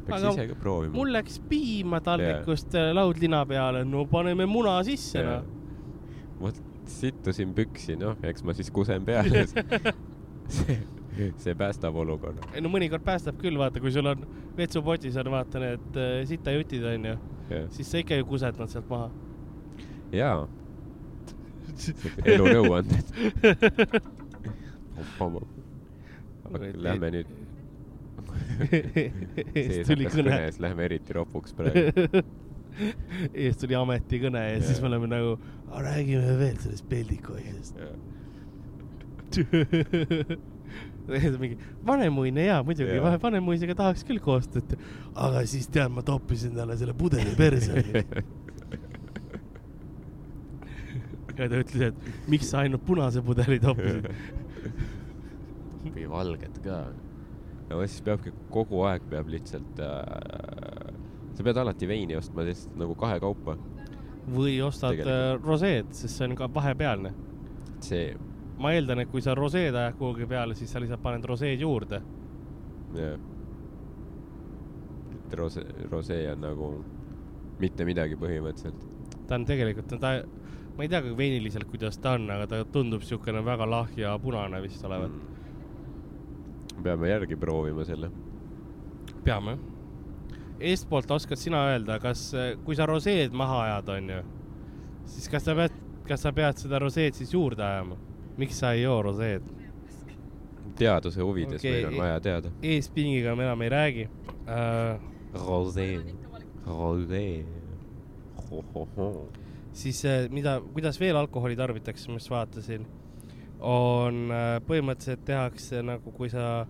peaks 0.07 0.23
Aga 0.23 0.33
ise 0.33 0.47
ka 0.51 0.57
proovima. 0.61 0.95
mul 0.95 1.13
läks 1.15 1.39
piima 1.49 2.01
taldrikust 2.03 2.73
yeah. 2.77 2.93
laudlina 2.95 3.43
peale, 3.49 3.83
no 3.85 4.05
paneme 4.09 4.47
muna 4.49 4.79
sisse 4.87 5.21
yeah., 5.21 5.37
noh. 5.37 6.41
vot 6.41 6.61
sittusin 6.87 7.53
püksi, 7.55 7.97
noh, 7.99 8.15
eks 8.23 8.45
ma 8.47 8.55
siis 8.55 8.69
kusen 8.71 9.03
peale. 9.07 9.43
see, 10.57 10.77
see 11.35 11.55
päästab 11.57 11.95
olukorra. 11.99 12.51
ei 12.53 12.63
no 12.63 12.71
mõnikord 12.71 13.03
päästab 13.05 13.39
küll, 13.41 13.59
vaata, 13.59 13.83
kui 13.83 13.91
sul 13.91 14.07
on 14.07 14.23
vetsupotis 14.57 15.17
on 15.19 15.31
vaata 15.33 15.61
need 15.61 15.99
äh, 15.99 16.21
sitajutid 16.29 16.85
onju, 16.93 17.17
siis 17.75 17.91
sa 17.91 18.01
ikka 18.01 18.21
ju 18.21 18.29
kused 18.29 18.61
nad 18.61 18.71
sealt 18.71 18.87
maha. 18.91 19.11
jaa, 20.15 20.47
elunõuanded. 22.25 23.11
Lähme 26.79 27.11
nüüd, 27.11 27.31
sees 29.53 29.87
hakkas 29.87 30.17
kõne, 30.17 30.33
kõnes, 30.33 30.59
lähme 30.63 30.85
eriti 30.89 31.17
ropuks 31.17 31.55
praegu. 31.57 32.23
eest 33.45 33.63
tuli 33.63 33.77
ametikõne 33.77 34.43
ja 34.43 34.59
siis 34.61 34.81
me 34.83 34.91
oleme 34.91 35.09
nagu, 35.09 35.37
räägime 35.73 36.37
veel 36.39 36.59
sellest 36.61 36.85
peldiku 36.89 37.37
asjast. 37.39 37.79
mingi 41.41 41.57
vanemuine 41.87 42.45
jaa, 42.47 42.63
muidugi 42.67 42.97
yeah., 42.97 43.17
vanemuisega 43.21 43.75
tahaks 43.79 44.03
küll 44.07 44.19
koostööd, 44.23 44.75
aga 45.15 45.43
siis 45.47 45.69
tead, 45.71 45.91
ma 45.93 46.03
toppisin 46.05 46.55
talle 46.57 46.77
selle 46.79 46.95
pudeli 46.97 47.33
perse. 47.37 47.83
ja 51.37 51.47
ta 51.47 51.61
ütles, 51.61 51.81
et 51.91 52.29
miks 52.31 52.51
sa 52.51 52.63
ainult 52.65 52.83
punase 52.87 53.23
pudeli 53.23 53.59
toppisid. 53.63 54.09
või 55.87 56.07
valget 56.11 56.61
ka. 56.65 56.81
No 57.69 57.81
siis 57.85 58.01
peabki 58.05 58.33
kogu 58.53 58.83
aeg 58.87 59.05
peab 59.11 59.29
lihtsalt 59.31 59.81
äh,, 59.83 60.93
sa 61.35 61.45
pead 61.45 61.59
alati 61.61 61.89
veini 61.89 62.17
ostma 62.17 62.45
lihtsalt 62.47 62.77
nagu 62.79 62.95
kahekaupa. 62.99 63.57
või 64.27 64.57
ostad 64.63 64.95
Tegelikult. 64.95 65.13
äh, 65.13 65.47
roseed, 65.47 65.93
sest 65.95 66.19
see 66.19 66.27
on 66.27 66.35
ka 66.39 66.49
vahepealne. 66.53 67.13
see, 67.83 68.11
ma 68.59 68.73
eeldan, 68.75 69.03
et 69.03 69.11
kui 69.11 69.21
sa 69.21 69.35
roseed 69.37 69.75
ajad 69.75 69.97
kuhugi 69.99 70.27
peale, 70.27 70.55
siis 70.55 70.71
sa 70.71 70.81
lihtsalt 70.83 71.03
paned 71.03 71.25
roseed 71.25 71.61
juurde. 71.61 72.01
jah. 72.95 73.19
et 75.17 75.33
rose, 75.39 75.63
rosee 75.91 76.31
on 76.31 76.43
nagu 76.47 76.73
mitte 77.59 77.85
midagi 77.85 78.15
põhimõtteliselt. 78.19 78.83
ta 79.27 79.35
on 79.35 79.45
tegelikult, 79.45 79.97
ta, 79.99 80.13
ma 80.77 80.85
ei 80.85 80.91
tea 80.91 81.01
ka 81.03 81.15
veiniliselt, 81.17 81.67
kuidas 81.71 81.99
ta 81.99 82.15
on, 82.17 82.29
aga 82.31 82.47
ta 82.47 82.61
tundub 82.71 83.03
siukene 83.03 83.43
väga 83.45 83.67
lahja 83.69 84.13
punane 84.23 84.61
vist 84.63 84.85
olevat 84.87 85.11
mm.. 85.11 85.36
Peame 86.87 87.11
järgi 87.11 87.35
proovima 87.39 87.85
selle. 87.87 88.11
peame. 89.23 89.57
eestpoolt 90.59 91.11
oskad 91.11 91.37
sina 91.37 91.67
öelda, 91.71 91.99
kas, 92.01 92.31
kui 92.65 92.75
sa 92.75 92.87
roseed 92.89 93.35
maha 93.35 93.61
ajad, 93.67 93.93
onju, 93.97 94.23
siis 95.05 95.29
kas 95.29 95.45
sa 95.45 95.55
pead, 95.57 95.75
kas 96.07 96.23
sa 96.25 96.33
pead 96.33 96.63
seda 96.63 96.79
roseed 96.81 97.19
siis 97.19 97.33
juurde 97.35 97.63
ajama? 97.63 97.99
miks 98.37 98.59
sa 98.61 98.73
ei 98.73 98.83
joo 98.85 99.01
roseed? 99.01 99.45
teaduse 100.77 101.21
huvides 101.25 101.61
okay. 101.61 101.71
meil 101.71 101.87
on 101.91 101.97
vaja 101.97 102.19
teada. 102.21 102.51
eespingiga 102.61 103.35
me 103.35 103.45
enam 103.47 103.61
ei 103.61 103.69
räägi 103.69 104.09
uh,. 104.09 105.13
Rosee, 105.37 105.99
rosee, 106.65 107.45
siis 109.73 110.05
äh, 110.05 110.29
mida, 110.31 110.61
kuidas 110.73 110.99
veel 110.99 111.17
alkoholi 111.19 111.55
tarbitakse, 111.59 112.07
ma 112.09 112.17
just 112.17 112.31
vaatasin, 112.31 112.87
on 113.63 114.27
äh, 114.33 114.57
põhimõtteliselt 114.67 115.23
tehakse 115.27 115.81
nagu, 115.85 116.11
kui 116.15 116.29
sa 116.29 116.67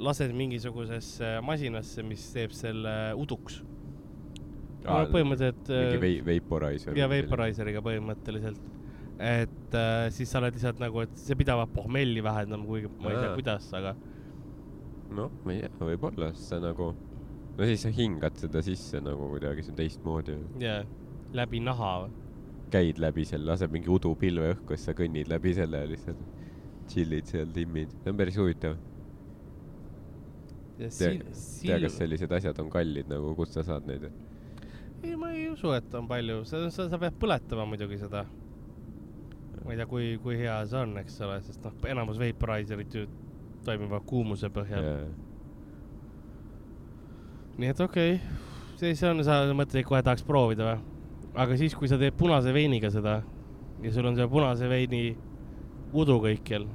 lased 0.00 0.32
mingisugusesse 0.36 1.36
masinasse, 1.44 2.04
mis 2.06 2.24
teeb 2.32 2.54
selle 2.56 2.94
uduks. 3.20 3.60
no 4.84 5.00
põhimõtteliselt 5.12 5.68
mingi 5.68 5.96
äh, 5.98 6.04
vei-, 6.04 6.22
vaporizer. 6.30 6.96
ja 6.96 7.08
vaporizeriga 7.10 7.82
põhimõtteliselt, 7.84 8.62
et 9.18 9.76
äh, 9.76 10.06
siis 10.14 10.32
sa 10.32 10.40
oled 10.40 10.56
lihtsalt 10.56 10.80
nagu, 10.80 11.04
et 11.04 11.20
see 11.20 11.36
pidavat 11.36 11.72
pohmelli 11.74 12.24
vähendama, 12.24 12.64
kuigi 12.68 12.92
ma 13.02 13.12
ei 13.12 13.20
tea 13.20 13.34
kuidas, 13.36 13.68
aga 13.76 13.94
noh, 15.16 15.32
ma 15.44 15.54
ei 15.54 15.66
tea, 15.66 15.90
võib-olla, 15.92 16.32
sest 16.32 16.54
sa 16.54 16.62
nagu, 16.62 16.94
no 17.58 17.68
siis 17.68 17.84
sa 17.84 17.92
hingad 17.92 18.40
seda 18.40 18.64
sisse 18.64 19.02
nagu 19.04 19.28
kuidagi, 19.34 19.66
see 19.66 19.74
on 19.74 19.80
teistmoodi. 19.82 20.40
jaa, 20.64 20.80
läbi 21.36 21.60
naha 21.66 21.92
või? 22.06 22.18
Käid 22.72 23.00
läbi 23.02 23.24
selle, 23.28 23.50
laseb 23.52 23.72
mingi 23.74 23.90
udupilve 23.92 24.54
õhku, 24.54 24.76
siis 24.76 24.90
sa 24.90 24.94
kõnnid 24.96 25.30
läbi 25.30 25.54
selle 25.56 25.82
ja 25.82 25.90
lihtsalt 25.90 26.22
chill'id 26.90 27.28
seal, 27.30 27.52
timmid, 27.54 27.92
see 28.02 28.12
on 28.12 28.18
päris 28.18 28.38
huvitav. 28.40 28.76
tea, 30.80 31.12
tea, 31.20 31.78
kas 31.84 31.96
sellised 32.00 32.32
asjad 32.38 32.58
on 32.62 32.70
kallid 32.72 33.10
nagu, 33.10 33.34
kust 33.38 33.56
sa 33.56 33.64
saad 33.66 33.86
neid? 33.90 34.08
ei, 35.02 35.16
ma 35.16 35.32
ei 35.32 35.48
usu, 35.50 35.72
et 35.76 35.94
on 35.96 36.08
palju, 36.08 36.42
sa, 36.48 36.62
sa, 36.74 36.88
sa 36.92 37.00
pead 37.00 37.16
põletama 37.20 37.66
muidugi 37.68 38.00
seda. 38.00 38.24
ma 39.64 39.74
ei 39.74 39.80
tea, 39.80 39.88
kui, 39.88 40.12
kui 40.22 40.38
hea 40.40 40.60
see 40.68 40.80
on, 40.82 40.96
eks 41.00 41.18
ole, 41.26 41.40
sest 41.46 41.64
noh, 41.66 41.76
enamus 41.94 42.20
vaporizerid 42.20 42.96
ju 42.96 43.06
toimivad 43.64 44.06
kuumuse 44.08 44.50
põhjal. 44.52 44.86
nii 47.60 47.74
et 47.74 47.84
okei 47.84 48.16
okay., 48.16 48.46
siis 48.80 49.02
on, 49.08 49.24
sa 49.24 49.42
mõtled, 49.52 49.82
et 49.82 49.88
kohe 49.88 50.02
tahaks 50.02 50.24
proovida 50.26 50.72
või? 50.72 50.99
Aga 51.40 51.56
siis, 51.60 51.74
kui 51.78 51.88
sa 51.90 51.98
teed 52.00 52.16
punase 52.18 52.52
veiniga 52.54 52.90
seda 52.92 53.20
ja 53.80 53.92
sul 53.94 54.08
on 54.10 54.18
see 54.18 54.28
punase 54.30 54.68
veini 54.70 55.02
udu 55.96 56.18
kõikjal, 56.22 56.66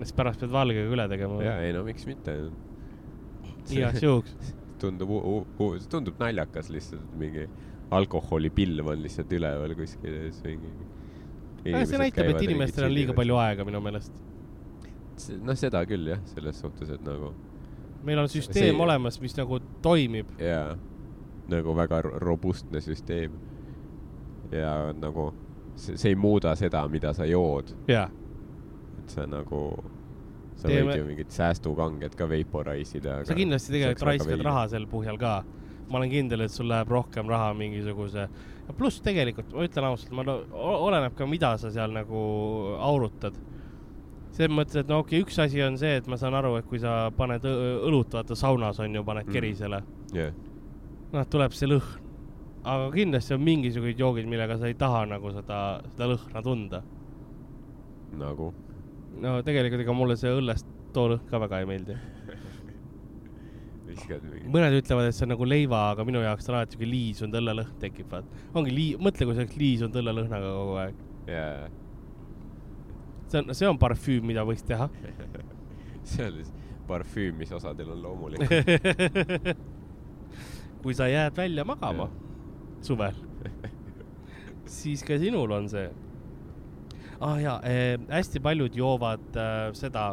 siis 0.00 0.14
pärast 0.16 0.42
pead 0.42 0.54
valgega 0.54 0.88
üle 0.94 1.06
tegema. 1.10 1.42
ja 1.44 1.58
ei 1.62 1.74
no 1.76 1.84
miks 1.86 2.06
mitte. 2.08 2.38
igaks 3.70 4.02
juhuks. 4.02 4.54
tundub, 4.82 5.12
tundub 5.90 6.18
naljakas 6.18 6.72
lihtsalt, 6.74 7.14
mingi 7.18 7.46
alkoholipilv 7.92 8.88
on 8.94 9.04
lihtsalt 9.04 9.32
üleval 9.36 9.76
kuskil 9.78 10.16
ja 10.16 10.26
siis 10.30 10.42
mingi. 10.48 10.72
see 11.62 12.00
näitab, 12.00 12.32
et 12.32 12.44
inimestel 12.48 12.88
on 12.88 12.94
liiga. 12.94 13.14
palju 13.16 13.38
aega 13.44 13.66
minu 13.68 13.82
meelest. 13.84 14.16
noh, 15.44 15.58
seda 15.58 15.84
küll 15.86 16.14
jah, 16.14 16.22
selles 16.32 16.58
suhtes, 16.64 16.90
et 16.90 17.04
nagu 17.06 17.34
meil 18.02 18.18
on 18.18 18.28
süsteem 18.28 18.72
See- 18.72 18.82
olemas, 18.82 19.20
mis 19.20 19.36
nagu 19.38 19.60
toimib. 19.82 20.32
jaa, 20.40 20.76
nagu 21.52 21.74
väga 21.76 22.02
ro- 22.06 22.18
robustne 22.22 22.80
süsteem. 22.84 23.32
ja 24.52 24.92
nagu 24.92 25.30
see, 25.76 25.96
see 25.96 26.10
ei 26.12 26.16
muuda 26.18 26.54
seda, 26.58 26.82
mida 26.92 27.12
sa 27.16 27.24
jood, 27.28 27.70
et 27.88 29.08
sa 29.10 29.24
nagu, 29.26 29.62
sa 30.56 30.68
Teeme- 30.68 30.90
võid 30.92 30.98
ju 31.00 31.04
mingit 31.08 31.30
säästukanget 31.32 32.14
ka 32.16 32.26
vaporize 32.28 32.98
ida. 32.98 33.24
sa 33.24 33.34
kindlasti 33.34 33.72
tegelikult 33.72 34.02
raiskad 34.10 34.44
raha 34.44 34.66
sel 34.68 34.86
põhjal 34.86 35.18
ka. 35.18 35.42
ma 35.90 35.98
olen 35.98 36.10
kindel, 36.10 36.40
et 36.40 36.50
sul 36.50 36.68
läheb 36.68 36.88
rohkem 36.88 37.28
raha 37.28 37.52
mingisuguse, 37.54 38.28
pluss 38.78 39.00
tegelikult 39.04 39.52
ma 39.52 39.64
ütlen 39.66 39.84
ausalt, 39.84 40.12
ma 40.16 40.22
no, 40.22 40.38
oleneb 40.54 41.14
ka, 41.16 41.26
mida 41.26 41.56
sa 41.58 41.70
seal 41.70 41.90
nagu 41.92 42.76
aurutad. 42.80 43.34
selles 44.32 44.50
mõttes, 44.56 44.76
et 44.80 44.88
no 44.88 45.00
okei 45.02 45.20
okay,, 45.20 45.26
üks 45.26 45.38
asi 45.42 45.60
on 45.62 45.76
see, 45.76 45.96
et 45.96 46.06
ma 46.08 46.16
saan 46.16 46.32
aru, 46.34 46.54
et 46.56 46.64
kui 46.66 46.78
sa 46.80 47.10
paned 47.16 47.42
õlut, 47.44 48.08
vaata 48.14 48.34
saunas 48.34 48.78
on 48.80 48.94
ju, 48.94 49.02
paned 49.04 49.26
Mm. 49.26 49.32
kerisele, 49.32 49.82
jah, 50.14 50.32
noh, 51.12 51.28
tuleb 51.32 51.54
see 51.56 51.68
lõhn. 51.70 51.98
aga 52.62 52.90
kindlasti 52.94 53.34
on 53.34 53.42
mingisugused 53.42 53.98
joogid, 53.98 54.28
millega 54.30 54.56
sa 54.58 54.68
ei 54.70 54.76
taha 54.78 55.04
nagu 55.10 55.32
seda, 55.34 55.58
seda 55.94 56.08
lõhna 56.12 56.42
tunda. 56.46 56.82
nagu 58.18 58.52
no 59.20 59.36
tegelikult 59.46 59.84
ega 59.84 59.96
mulle 59.96 60.16
see 60.20 60.32
õllest 60.32 60.68
too 60.94 61.08
lõhn 61.12 61.28
ka 61.28 61.40
väga 61.42 61.62
ei 61.62 61.68
meeldi. 61.68 61.98
viskad 63.88 64.24
mingi. 64.24 64.48
mõned 64.54 64.78
ütlevad, 64.78 65.10
et 65.10 65.18
see 65.18 65.26
on 65.26 65.34
nagu 65.34 65.48
leiva, 65.48 65.84
aga 65.92 66.06
minu 66.08 66.22
jaoks 66.24 66.48
on 66.48 66.58
alati 66.58 66.78
siuke 66.78 66.88
liisunud 66.88 67.38
õllelõhn 67.42 67.76
tekib, 67.82 68.08
vaat. 68.12 68.40
ongi 68.54 68.74
lii-, 68.74 68.96
mõtle, 69.02 69.28
kui 69.28 69.36
see 69.36 69.46
oleks 69.46 69.60
liisunud 69.60 70.00
õllelõhnaga 70.02 70.56
kogu 70.56 70.80
aeg. 70.86 71.04
jaa, 71.28 71.68
see 73.32 73.42
on, 73.42 73.54
see 73.58 73.68
on 73.68 73.80
parfüüm, 73.80 74.26
mida 74.32 74.46
võiks 74.48 74.64
teha. 74.68 74.88
see 76.14 76.28
on 76.28 76.40
parfüüm, 76.88 77.36
mis 77.40 77.52
osadel 77.56 77.94
on 77.94 78.02
loomulik. 78.06 78.48
kui 80.82 80.94
sa 80.94 81.06
jääd 81.10 81.36
välja 81.36 81.64
magama 81.64 82.08
suvel, 82.82 83.14
siis 84.78 85.02
ka 85.06 85.18
sinul 85.22 85.50
on 85.54 85.68
see. 85.70 85.88
ah 87.22 87.36
jaa 87.38 87.60
äh,, 87.62 88.00
hästi 88.10 88.40
paljud 88.42 88.74
joovad 88.74 89.36
äh, 89.38 89.68
seda 89.78 90.08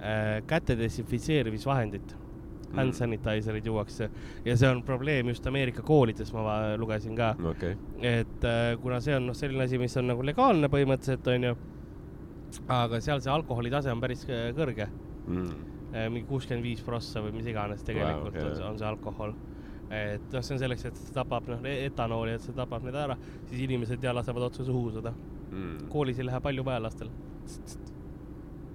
äh, 0.00 0.38
käte 0.48 0.76
desinfitseerimisvahendit. 0.78 2.14
Hand 2.76 2.92
sanitizerid 2.92 3.64
juuakse 3.64 4.10
ja 4.44 4.52
see 4.60 4.68
on 4.68 4.82
probleem 4.84 5.30
just 5.32 5.46
Ameerika 5.48 5.80
koolides, 5.82 6.28
ma 6.36 6.42
va- 6.44 6.74
lugesin 6.76 7.14
ka 7.16 7.30
okei, 7.48 7.70
et 8.04 8.44
äh, 8.44 8.74
kuna 8.82 8.98
see 9.00 9.14
on 9.16 9.24
noh, 9.30 9.36
selline 9.36 9.64
asi, 9.64 9.78
mis 9.80 9.96
on 9.96 10.04
nagu 10.10 10.20
legaalne 10.28 10.68
põhimõtteliselt 10.68 11.30
onju, 11.32 11.54
aga 12.76 13.00
seal 13.00 13.22
see 13.24 13.32
alkoholi 13.32 13.72
tase 13.72 13.88
on 13.88 14.02
päris 14.04 14.26
kõrge, 14.28 14.84
mingi 15.32 16.26
kuuskümmend 16.28 16.68
viis 16.68 16.84
prossa 16.84 17.22
või 17.24 17.32
mis 17.38 17.48
iganes 17.48 17.80
tegelikult 17.88 18.36
Wow, 18.36 18.44
okei. 18.44 18.60
on, 18.60 18.68
on 18.74 18.78
see 18.82 18.88
alkohol. 18.90 19.32
Et 19.90 20.32
noh, 20.32 20.44
see 20.44 20.54
on 20.54 20.62
selleks, 20.62 20.84
et 20.88 21.00
see 21.00 21.14
tapab 21.16 21.48
noh, 21.48 21.64
etanooli, 21.72 22.36
et 22.36 22.44
see 22.44 22.56
tapab 22.56 22.84
need 22.84 22.96
ära, 22.98 23.16
siis 23.48 23.64
inimesed 23.64 24.04
ja 24.04 24.14
lasevad 24.16 24.48
otse 24.50 24.66
suhu 24.68 24.92
seda. 24.98 25.14
Mm. 25.48 25.86
koolis 25.88 26.18
ei 26.20 26.26
lähe 26.28 26.40
palju 26.44 26.64
vaja 26.64 26.82
lastel. 26.84 27.08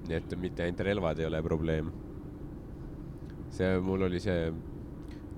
nii 0.08 0.16
et 0.18 0.36
mitte 0.42 0.64
ainult 0.66 0.80
relvad 0.88 1.20
ei 1.20 1.26
ole 1.30 1.42
probleem. 1.46 1.92
see, 3.54 3.80
mul 3.80 4.02
oli 4.10 4.20
see, 4.20 4.52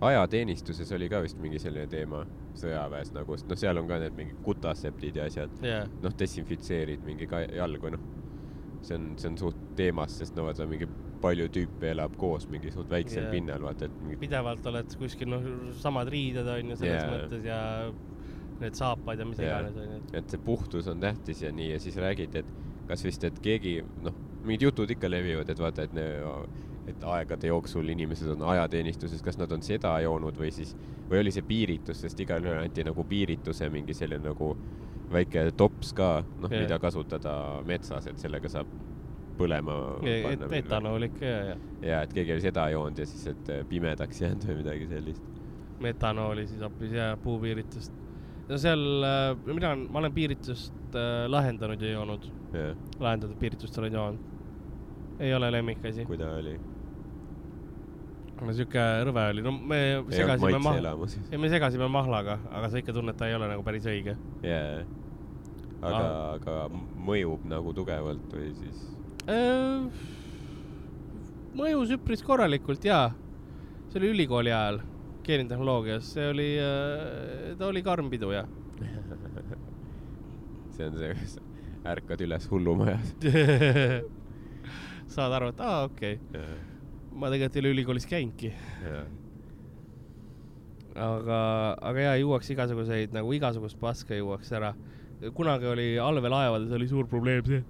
ajateenistuses 0.01 0.91
oli 0.95 1.09
ka 1.11 1.21
vist 1.25 1.39
mingi 1.43 1.59
selline 1.59 1.87
teema 1.91 2.23
sõjaväes 2.55 3.11
nagu, 3.15 3.35
sest 3.35 3.49
noh, 3.51 3.59
seal 3.59 3.81
on 3.81 3.89
ka 3.89 3.99
need 3.99 4.15
mingid 4.15 4.39
kutaseptid 4.45 5.19
ja 5.19 5.27
asjad, 5.27 5.57
jaa, 5.63 5.83
noh, 6.03 6.15
desinfitseerid 6.19 7.03
mingi 7.07 7.27
jalgu, 7.27 7.91
noh. 7.97 8.05
See 8.85 8.97
on, 8.99 9.11
see 9.21 9.31
on 9.31 9.37
suht 9.41 9.61
teemas, 9.79 10.17
sest 10.21 10.35
no 10.37 10.47
vaata 10.47 10.67
mingi 10.69 10.87
palju 11.23 11.47
tüüpe 11.53 11.89
elab 11.93 12.17
koos 12.21 12.45
mingi 12.51 12.73
suht 12.73 12.91
väiksel 12.91 13.23
yeah. 13.23 13.31
pinnal, 13.33 13.63
vaata, 13.65 13.89
et 13.89 14.03
mingi 14.03 14.19
pidevalt 14.21 14.67
oled 14.71 14.97
kuskil 15.01 15.31
noh, 15.31 15.47
samad 15.81 16.11
riided 16.13 16.49
onju 16.57 16.77
selles 16.81 17.01
Jaa. 17.01 17.15
mõttes 17.15 17.47
ja 17.47 17.59
need 18.61 18.77
saapad 18.77 19.19
ja 19.19 19.27
mis 19.27 19.41
Jaa. 19.41 19.49
iganes 19.49 19.79
onju. 19.81 20.03
et 20.21 20.35
see 20.35 20.45
puhtus 20.45 20.91
on 20.91 21.01
tähtis 21.03 21.41
ja 21.43 21.51
nii 21.55 21.71
ja 21.73 21.81
siis 21.83 21.97
räägiti, 22.01 22.43
et 22.43 22.85
kas 22.89 23.03
vist, 23.05 23.25
et 23.27 23.41
keegi 23.43 23.79
noh, 24.05 24.15
mingid 24.45 24.67
jutud 24.69 24.91
ikka 24.93 25.09
levivad, 25.09 25.49
et 25.49 25.61
vaata, 25.61 25.87
et 25.87 25.95
ne, 25.97 26.05
et 26.87 27.03
aegade 27.03 27.47
jooksul 27.47 27.89
inimesed 27.89 28.29
on 28.35 28.43
ajateenistuses, 28.53 29.21
kas 29.25 29.37
nad 29.41 29.51
on 29.51 29.63
seda 29.65 29.95
joonud 30.05 30.37
või 30.37 30.51
siis, 30.53 30.75
või 31.09 31.23
oli 31.23 31.33
see 31.33 31.45
piiritus, 31.45 32.01
sest 32.05 32.19
igalühel 32.21 32.61
anti 32.61 32.85
nagu 32.85 33.03
piirituse 33.09 33.69
mingi 33.73 33.93
selline 33.97 34.29
nagu 34.29 34.51
väike 35.11 35.51
tops 35.57 35.93
ka, 35.97 36.09
noh 36.41 36.51
Jah. 36.51 36.65
mida 36.65 36.79
kasutada 36.81 37.35
metsas, 37.65 38.07
et 38.09 38.21
sellega 38.21 38.49
saab 38.51 38.69
põlema 39.37 39.75
panna. 39.99 40.49
etanool 40.57 41.09
ikka 41.09 41.25
ja, 41.25 41.39
ja 41.51 41.55
ja 41.85 42.01
et 42.05 42.13
keegi 42.15 42.35
oli 42.35 42.43
seda 42.43 42.67
joonud 42.73 42.99
ja 43.01 43.07
siis, 43.09 43.25
et 43.33 43.51
pimedaks 43.69 44.21
jäänud 44.21 44.47
või 44.49 44.59
midagi 44.61 44.87
sellist. 44.89 45.41
metanooli 45.83 46.47
siis 46.47 46.61
hoopis 46.63 46.95
ja 46.95 47.09
puupiiritust. 47.23 47.93
no 48.49 48.61
seal 48.61 48.85
äh, 49.03 49.33
mina, 49.49 49.75
ma 49.75 49.99
olen 50.03 50.13
piiritust 50.15 50.95
äh, 50.95 51.25
lahendanud 51.31 51.81
ja 51.81 51.97
joonud, 51.97 52.29
jah, 52.53 52.77
lahendatud 52.99 53.37
piiritust 53.41 53.77
olen 53.81 53.99
joonud. 53.99 54.31
ei 55.19 55.33
ole 55.35 55.51
lemmikasi. 55.51 56.05
kui 56.05 56.17
ta 56.17 56.31
oli. 56.39 56.55
No 58.41 58.55
siuke 58.55 58.83
rõve 59.07 59.23
oli, 59.31 59.43
no 59.45 59.53
me 59.55 59.79
segasime 60.11 60.59
mahla, 60.63 60.93
ei 61.31 61.39
me 61.39 61.49
segasime 61.51 61.87
mahlaga, 61.91 62.39
aga 62.51 62.71
sa 62.71 62.81
ikka 62.81 62.95
tunned, 62.95 63.15
ta 63.19 63.29
ei 63.29 63.37
ole 63.37 63.47
nagu 63.51 63.63
päris 63.65 63.87
õige. 63.89 64.17
jaa, 64.43 64.81
aga, 65.81 66.03
aga 66.35 66.57
mõjub 67.07 67.45
nagu 67.49 67.73
tugevalt 67.77 68.35
või 68.35 68.51
siis? 68.59 68.83
Äh, 69.31 69.87
mõjus 71.55 71.95
üpris 71.95 72.25
korralikult 72.25 72.85
jaa, 72.85 73.13
see 73.87 74.01
oli 74.01 74.11
ülikooli 74.17 74.53
ajal 74.53 74.81
geenitehnoloogias, 75.25 76.11
see 76.17 76.27
oli, 76.29 76.49
ta 77.57 77.71
oli 77.71 77.81
karm 77.85 78.11
pidu 78.11 78.29
jah. 78.35 78.51
see 80.75 80.85
on 80.85 80.99
see, 80.99 81.15
kus 81.17 81.39
ärkad 81.85 82.21
üles 82.25 82.45
hullumajas. 82.51 83.15
saad 85.15 85.35
aru, 85.37 85.53
et 85.53 85.61
aa 85.63 85.83
okei 85.87 86.19
okay., 86.19 86.74
ma 87.15 87.31
tegelikult 87.31 87.55
ei 87.55 87.63
ole 87.63 87.73
ülikoolis 87.75 88.07
käinudki. 88.09 88.51
aga, 90.95 91.39
aga 91.81 92.07
jaa, 92.07 92.15
juuakse 92.21 92.53
igasuguseid 92.55 93.15
nagu 93.15 93.33
igasugust 93.35 93.79
paska 93.79 94.15
juuakse 94.15 94.55
ära. 94.59 94.73
kunagi 95.33 95.67
oli 95.71 95.87
allveelaevades 95.99 96.71
oli 96.75 96.87
suur 96.87 97.07
probleem 97.07 97.45
see, 97.47 97.63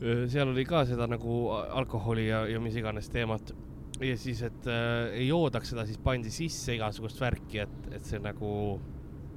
et 0.00 0.30
seal 0.32 0.52
oli 0.52 0.64
ka 0.68 0.84
seda 0.88 1.08
nagu 1.08 1.38
alkoholi 1.52 2.26
ja, 2.28 2.44
ja 2.48 2.60
mis 2.60 2.76
iganes 2.76 3.08
teemat. 3.12 3.54
ja 4.00 4.16
siis, 4.20 4.42
et 4.44 4.68
äh, 4.68 5.14
ei 5.16 5.28
joodaks 5.28 5.72
seda, 5.72 5.86
siis 5.88 5.98
pandi 6.02 6.30
sisse 6.30 6.76
igasugust 6.76 7.20
värki, 7.20 7.64
et, 7.64 7.88
et 7.96 8.04
see 8.04 8.20
nagu 8.20 8.50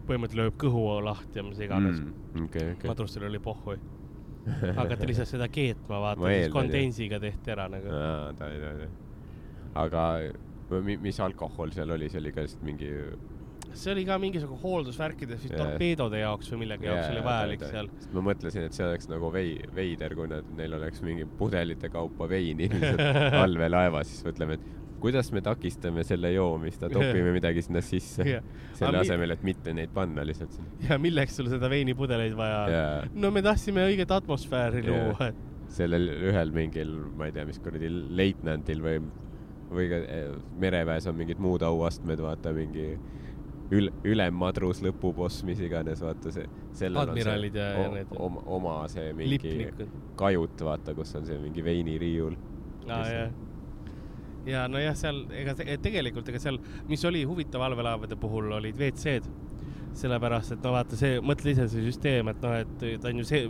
põhimõtteliselt 0.10 0.42
lööb 0.42 0.60
kõhu 0.60 0.84
lahti 1.06 1.40
ja 1.40 1.46
mis 1.46 1.62
iganes 1.62 2.02
mm.. 2.02 2.46
Okei, 2.48 2.74
okei. 2.76 2.90
madrustel 2.90 3.28
oli 3.30 3.40
pohhui. 3.44 3.78
hakati 4.82 5.08
lihtsalt 5.12 5.32
seda 5.36 5.48
keetma, 5.52 6.00
vaata, 6.06 6.22
Ma 6.26 6.36
siis 6.36 6.54
kondensiga 6.54 7.20
tehti 7.24 7.52
ära 7.56 7.68
nagu. 7.72 7.90
aa, 7.94 8.30
ta 8.38 8.52
ei 8.54 8.60
tea, 8.64 8.88
aga 9.84 10.06
mi- 10.86 10.98
mis 11.02 11.20
alkohol 11.24 11.72
seal 11.76 11.92
oli, 11.98 12.10
see 12.10 12.22
oli 12.22 12.32
ka 12.36 12.46
lihtsalt 12.46 12.64
mingi 12.68 12.94
see 13.80 13.92
oli 13.94 14.02
ka 14.08 14.16
mingisugune 14.18 14.60
hooldusvärkides 14.64 15.44
vist 15.44 15.54
Jaa. 15.54 15.62
torpeedode 15.68 16.20
jaoks 16.24 16.48
või 16.52 16.64
millegi 16.64 16.88
jaoks 16.90 17.12
oli 17.12 17.22
vajalik 17.26 17.64
seal. 17.70 17.90
sest 18.00 18.14
ma 18.18 18.24
mõtlesin, 18.26 18.66
et 18.66 18.74
see 18.74 18.86
oleks 18.88 19.10
nagu 19.12 19.30
vei-, 19.34 19.62
veider, 19.76 20.16
kui 20.18 20.28
nad, 20.32 20.48
neil 20.58 20.74
oleks 20.80 21.04
mingi 21.06 21.28
pudelite 21.38 21.92
kaupa 21.94 22.28
veini 22.32 22.70
lihtsalt 22.74 23.04
allveelaevas, 23.44 24.10
siis 24.10 24.26
mõtleme, 24.26 24.58
et 24.58 24.79
kuidas 25.00 25.32
me 25.32 25.42
takistame 25.46 26.04
selle 26.04 26.32
joomist, 26.34 26.82
topime 26.94 27.32
midagi 27.36 27.62
sinna 27.66 27.82
sisse, 27.82 28.24
selle 28.24 28.90
Aga 28.90 28.92
mi- 28.98 29.06
asemel, 29.08 29.32
et 29.36 29.44
mitte 29.48 29.74
neid 29.74 29.94
panna 29.96 30.24
lihtsalt 30.28 30.58
ja 30.90 30.98
milleks 31.02 31.36
sul 31.40 31.48
seda 31.52 31.70
veinipudeleid 31.72 32.36
vaja 32.38 32.58
on? 32.66 32.72
ja 32.74 32.84
no 33.14 33.32
me 33.32 33.42
tahtsime 33.46 33.86
õiget 33.90 34.12
atmosfääri 34.16 34.84
Jaa. 34.86 34.98
luua, 35.10 35.32
sellel 35.70 36.10
ühel 36.32 36.52
mingil, 36.56 36.92
ma 37.18 37.28
ei 37.30 37.32
tea, 37.36 37.46
mis 37.46 37.60
kuradi 37.64 37.90
leitnandil 38.18 38.82
või, 38.82 39.00
või 39.72 39.88
ka 39.92 40.00
eh, 40.04 40.30
mereväes 40.60 41.08
on 41.12 41.16
mingid 41.20 41.40
muud 41.44 41.62
auastmed, 41.68 42.20
vaata 42.26 42.52
mingi 42.56 42.88
ül-, 43.72 43.92
ülemmadrus, 44.04 44.80
lõpuboss, 44.82 45.44
mis 45.46 45.60
iganes, 45.62 46.02
vaata 46.02 46.32
see, 46.34 46.48
Admiralid 46.90 47.54
on 47.56 47.62
ja- 47.62 47.74
see 47.76 47.84
ja 47.84 47.92
need- 48.00 48.16
oma, 48.18 48.42
oma 48.58 48.78
see 48.90 49.12
mingi 49.14 49.38
lipnikud. 49.38 49.92
kajut, 50.18 50.64
vaata, 50.66 50.96
kus 50.98 51.14
on 51.20 51.26
see 51.30 51.38
mingi 51.38 51.62
veiniriiul. 51.66 52.36
aa 52.90 53.06
jah. 53.14 53.30
Ja 54.48 54.68
nojah, 54.72 54.96
seal 54.96 55.26
ega 55.36 55.54
te- 55.60 55.78
tegelikult 55.84 56.30
ega 56.30 56.40
seal, 56.40 56.60
mis 56.88 57.04
oli 57.06 57.24
huvitav 57.28 57.62
allveelaevade 57.68 58.16
puhul, 58.20 58.52
olid 58.60 58.78
WC-d. 58.80 59.28
sellepärast, 60.00 60.52
et 60.54 60.62
no 60.64 60.70
vaata 60.72 60.96
see, 60.96 61.16
mõtle 61.26 61.50
ise 61.50 61.64
see 61.68 61.82
süsteem, 61.82 62.28
et 62.30 62.44
noh, 62.46 62.52
et 62.62 62.84
ta 63.02 63.10
on 63.10 63.18
ju 63.20 63.24
see 63.26 63.48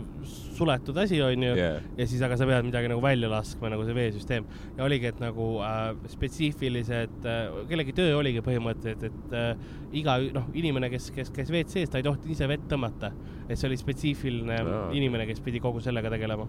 suletud 0.56 0.96
asi, 0.98 1.18
onju 1.22 1.50
Yeah. 1.52 1.82
ja 1.98 2.06
siis, 2.08 2.22
aga 2.24 2.38
sa 2.40 2.46
pead 2.48 2.64
midagi 2.64 2.88
nagu 2.88 3.02
välja 3.04 3.28
laskma, 3.30 3.68
nagu 3.70 3.84
see 3.84 3.94
veesüsteem. 3.94 4.46
ja 4.78 4.84
oligi, 4.86 5.06
et 5.12 5.20
nagu 5.20 5.50
äh, 5.62 5.92
spetsiifilised 6.08 7.28
äh,, 7.28 7.60
kellegi 7.68 7.92
töö 7.92 8.16
oligi 8.22 8.40
põhimõtteliselt, 8.46 9.04
et 9.10 9.36
äh, 9.36 9.68
iga 10.00 10.16
noh, 10.32 10.48
inimene, 10.56 10.88
kes, 10.90 11.10
kes 11.14 11.30
käis 11.30 11.52
WC-s, 11.52 11.90
ta 11.92 12.00
ei 12.00 12.08
tohtinud 12.08 12.32
ise 12.32 12.48
vett 12.48 12.64
tõmmata. 12.72 13.12
et 13.46 13.58
see 13.60 13.68
oli 13.68 13.76
spetsiifiline 13.76 14.58
Aa. 14.64 14.82
inimene, 14.96 15.28
kes 15.28 15.44
pidi 15.44 15.60
kogu 15.60 15.80
sellega 15.84 16.10
tegelema. 16.10 16.48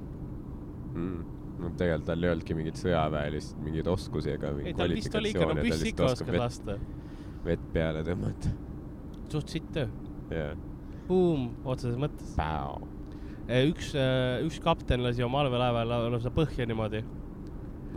mm.. 0.95 1.40
No 1.61 1.71
tegelikult 1.77 2.07
tal 2.09 2.25
ei 2.25 2.31
olnudki 2.33 2.57
mingit 2.57 2.79
sõjaväelist 2.81 3.59
mingeid 3.61 3.89
oskusi 3.91 4.33
ega 4.33 4.51
ei, 4.61 4.73
tal 4.77 4.95
vist 4.95 5.15
oli 5.17 5.31
ikka, 5.33 5.47
no 5.49 5.57
püssi 5.61 5.91
ikka 5.91 6.09
vett, 6.11 6.33
lasta. 6.41 6.77
vett 7.45 7.67
peale 7.75 8.03
tõmmata. 8.07 8.53
suht 9.31 9.53
sitt 9.53 9.69
töö. 9.75 9.87
jah. 10.33 10.55
Buum, 11.07 11.49
otseses 11.67 11.97
mõttes. 11.99 12.35
üks, 13.67 13.91
üks 14.47 14.61
kapten 14.63 15.03
lasi 15.05 15.25
oma 15.25 15.43
allveelaeva 15.43 15.83
lausa 15.85 16.31
põhja 16.33 16.67
niimoodi, 16.69 17.03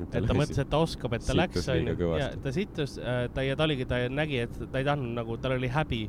et 0.05 0.15
ta 0.15 0.37
mõtles, 0.37 0.59
et 0.59 0.71
ta 0.71 0.81
oskab, 0.83 1.17
et 1.17 1.27
ta 1.27 1.37
läks, 1.37 1.69
onju. 1.71 2.13
ja 2.19 2.31
ta 2.43 2.53
sittus, 2.55 2.99
ta 3.35 3.45
ja 3.47 3.57
ta 3.57 3.69
oligi, 3.69 3.87
ta 3.89 4.05
nägi, 4.11 4.45
et 4.49 4.61
ta 4.65 4.81
ei 4.81 4.87
tahtnud 4.87 5.15
nagu, 5.21 5.39
tal 5.43 5.57
oli 5.59 5.71
häbi 5.71 6.05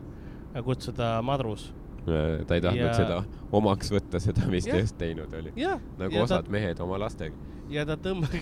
kutsuda 0.66 1.18
madrus. 1.26 1.70
Ta 2.06 2.56
ei 2.56 2.62
tahtnud 2.62 2.86
Ja- 2.86 2.94
seda 2.94 3.24
omaks 3.56 3.92
võtta, 3.94 4.22
seda, 4.22 4.46
mis 4.52 4.68
ta 4.68 4.78
just 4.80 4.98
teinud 5.00 5.34
oli. 5.34 5.54
nagu 5.56 6.14
ja 6.14 6.24
osad 6.24 6.46
ta, 6.46 6.54
mehed 6.54 6.80
oma 6.84 7.00
lastega. 7.02 7.36
ja 7.72 7.86
ta 7.88 7.98
tõmbas, 7.98 8.36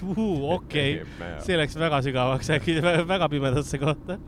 okei, 0.56 1.00
see 1.44 1.58
läks 1.58 1.78
väga 1.80 2.02
sügavaks 2.04 2.52
äkki, 2.58 2.78
väga 3.14 3.28
pimedasse 3.32 3.80
kohta. 3.80 4.18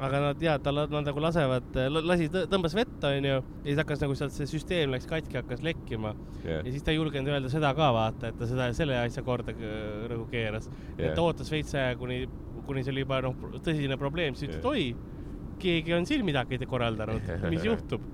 aga 0.00 0.20
nad 0.24 0.42
ja, 0.42 0.56
tal, 0.58 0.82
nad 0.88 1.04
nagu 1.04 1.22
lasevad, 1.22 1.76
lasi, 2.00 2.30
tõmbas 2.32 2.74
vett, 2.74 2.98
onju, 3.04 3.34
ja 3.36 3.40
siis 3.66 3.80
hakkas 3.82 4.00
nagu 4.00 4.16
sealt 4.16 4.32
see 4.32 4.48
süsteem 4.48 4.94
läks 4.94 5.06
katki, 5.10 5.36
hakkas 5.42 5.62
lekkima 5.62 6.14
ja 6.46 6.62
siis 6.64 6.82
ta 6.82 6.94
ei 6.94 6.96
julgenud 6.96 7.28
öelda 7.28 7.52
seda 7.52 7.74
ka 7.76 7.90
vaata, 7.92 8.32
et 8.32 8.38
ta 8.40 8.48
seda, 8.48 8.70
selle 8.76 8.96
asja 8.98 9.22
korda 9.26 9.52
äh, 9.52 10.06
nagu 10.08 10.24
keeras 10.32 10.70
yeah.. 10.72 11.10
et 11.10 11.14
ta 11.18 11.22
ootas 11.22 11.52
veits 11.52 11.76
aega, 11.76 11.98
kuni, 12.00 12.22
kuni 12.66 12.82
see 12.86 12.96
oli 12.96 13.04
juba 13.04 13.20
noh, 13.28 13.36
tõsine 13.60 14.00
probleem, 14.00 14.34
siis 14.38 14.48
ütles, 14.48 14.62
et 14.62 14.70
oi, 14.72 15.19
keegi 15.60 15.94
on 15.96 16.06
siin 16.08 16.24
midagi 16.26 16.58
korraldanud, 16.68 17.28
mis 17.52 17.66
juhtub. 17.66 18.04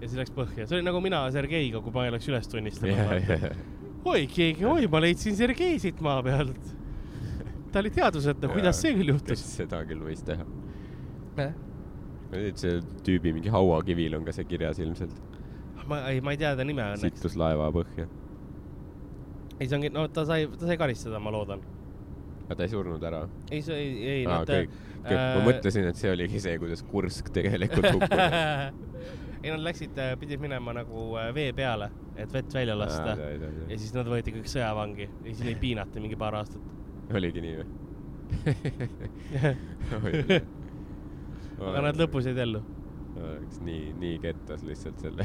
ja 0.00 0.08
siis 0.08 0.18
läks 0.20 0.32
põhja, 0.36 0.66
see 0.66 0.78
oli 0.78 0.86
nagu 0.86 1.00
mina 1.04 1.22
Sergeiga, 1.34 1.80
kui 1.84 1.94
ma 1.94 2.06
ei 2.06 2.12
oleks 2.12 2.28
üles 2.30 2.50
tunnistanud. 2.52 3.46
oi, 4.12 4.26
keegi, 4.30 4.66
oi, 4.68 4.88
ma 4.92 5.02
leidsin 5.04 5.36
Sergei 5.38 5.78
siit 5.82 6.02
maa 6.04 6.18
pealt. 6.26 6.74
ta 7.72 7.82
oli 7.82 7.92
teaduseta, 7.94 8.50
kuidas 8.52 8.82
see 8.82 8.96
küll 8.98 9.14
juhtus? 9.14 9.44
seda 9.60 9.82
küll 9.88 10.04
võis 10.06 10.24
teha. 10.26 10.46
nüüd 12.32 12.60
see 12.60 12.82
tüübi 13.06 13.32
mingi 13.36 13.52
hauakivil 13.52 14.18
on 14.18 14.26
ka 14.26 14.34
see 14.36 14.48
kirjas 14.48 14.82
ilmselt. 14.82 15.16
ma 15.86 16.04
ei, 16.10 16.20
ma 16.24 16.34
ei 16.34 16.42
tea 16.42 16.54
ta 16.58 16.66
nime 16.66 16.84
õnneks. 16.92 17.08
sittus 17.08 17.38
laeva 17.40 17.70
põhja. 17.74 18.08
ei, 19.58 19.66
see 19.68 19.78
ongi, 19.78 19.92
no 19.94 20.08
ta 20.08 20.26
sai, 20.28 20.48
ta 20.56 20.68
sai 20.68 20.78
karistada, 20.80 21.22
ma 21.22 21.32
loodan. 21.34 21.64
Aga 22.46 22.58
ta 22.58 22.66
ei 22.66 22.72
surnud 22.72 23.02
ära. 23.02 23.28
ei, 23.50 23.62
see 23.66 23.76
ei, 23.76 23.92
ei, 24.06 24.26
aa, 24.26 24.40
nad 24.40 24.50
okei. 24.50 24.68
ma 25.02 25.08
äh, 25.18 25.44
mõtlesin, 25.46 25.84
et 25.90 25.96
see 25.98 26.10
oligi 26.14 26.38
see, 26.42 26.58
kuidas 26.62 26.82
Kursk 26.86 27.30
tegelikult 27.34 27.88
hukkus. 27.90 28.10
ei, 29.42 29.50
nad 29.50 29.62
läksid, 29.66 29.98
pidid 30.20 30.40
minema 30.42 30.70
nagu 30.78 31.08
äh, 31.18 31.34
vee 31.34 31.52
peale, 31.56 31.90
et 32.16 32.32
vett 32.32 32.54
välja 32.54 32.74
lasta. 32.78 33.16
ja 33.18 33.78
siis 33.78 33.94
nad 33.96 34.06
võeti 34.10 34.30
kõik 34.38 34.48
sõjavangi 34.50 35.06
ja 35.08 35.32
siis 35.32 35.44
neid 35.46 35.60
piinati 35.62 36.00
mingi 36.02 36.16
paar 36.18 36.34
aastat. 36.38 36.62
oligi 37.18 37.40
nii 37.42 37.54
või? 37.60 37.66
aga 41.66 41.78
nad 41.88 41.96
lõpus 42.00 42.24
jäid 42.30 42.40
ellu. 42.42 42.60
oleks 43.16 43.60
nii, 43.64 43.84
nii 44.00 44.16
kettas 44.22 44.62
lihtsalt 44.66 44.98
selle, 45.02 45.24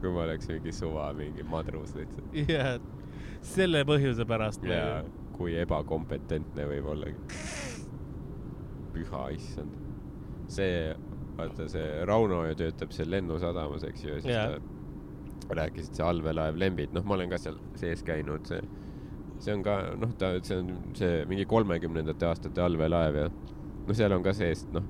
kui 0.00 0.10
ma 0.14 0.20
oleks 0.24 0.46
mingi 0.50 0.72
suva 0.72 1.12
mingi 1.18 1.42
madrus 1.46 1.94
lihtsalt. 1.98 2.28
jah, 2.48 2.78
selle 3.44 3.84
põhjuse 3.88 4.24
pärast. 4.28 4.62
ja 4.66 5.02
kui 5.38 5.54
ebakompetentne 5.58 6.66
võib 6.72 6.88
olla. 6.94 7.12
püha 8.92 9.28
issand. 9.30 9.76
see, 10.50 10.94
vaata 11.36 11.68
see 11.70 12.04
Rauno 12.08 12.40
ju 12.48 12.56
töötab 12.58 12.92
seal 12.96 13.10
lennusadamas, 13.12 13.84
eks 13.86 14.04
ju, 14.04 14.14
ja 14.14 14.20
siis 14.24 14.34
Jaa. 14.34 14.58
ta 15.44 15.58
rääkis, 15.60 15.90
et 15.90 16.00
see 16.00 16.06
allveelaev 16.06 16.58
Lembit, 16.58 16.92
noh, 16.96 17.04
ma 17.04 17.14
olen 17.18 17.30
ka 17.30 17.38
seal 17.38 17.58
sees 17.78 18.02
käinud, 18.02 18.48
see, 18.48 18.62
see 19.44 19.54
on 19.54 19.62
ka, 19.66 19.76
noh, 20.00 20.14
ta, 20.18 20.32
see 20.42 20.58
on 20.62 20.72
see 20.98 21.22
mingi 21.30 21.46
kolmekümnendate 21.48 22.26
aastate 22.26 22.64
allveelaev 22.64 23.20
ja 23.20 23.28
noh, 23.28 23.94
seal 23.94 24.16
on 24.16 24.24
ka 24.24 24.34
sees, 24.36 24.64
noh, 24.74 24.88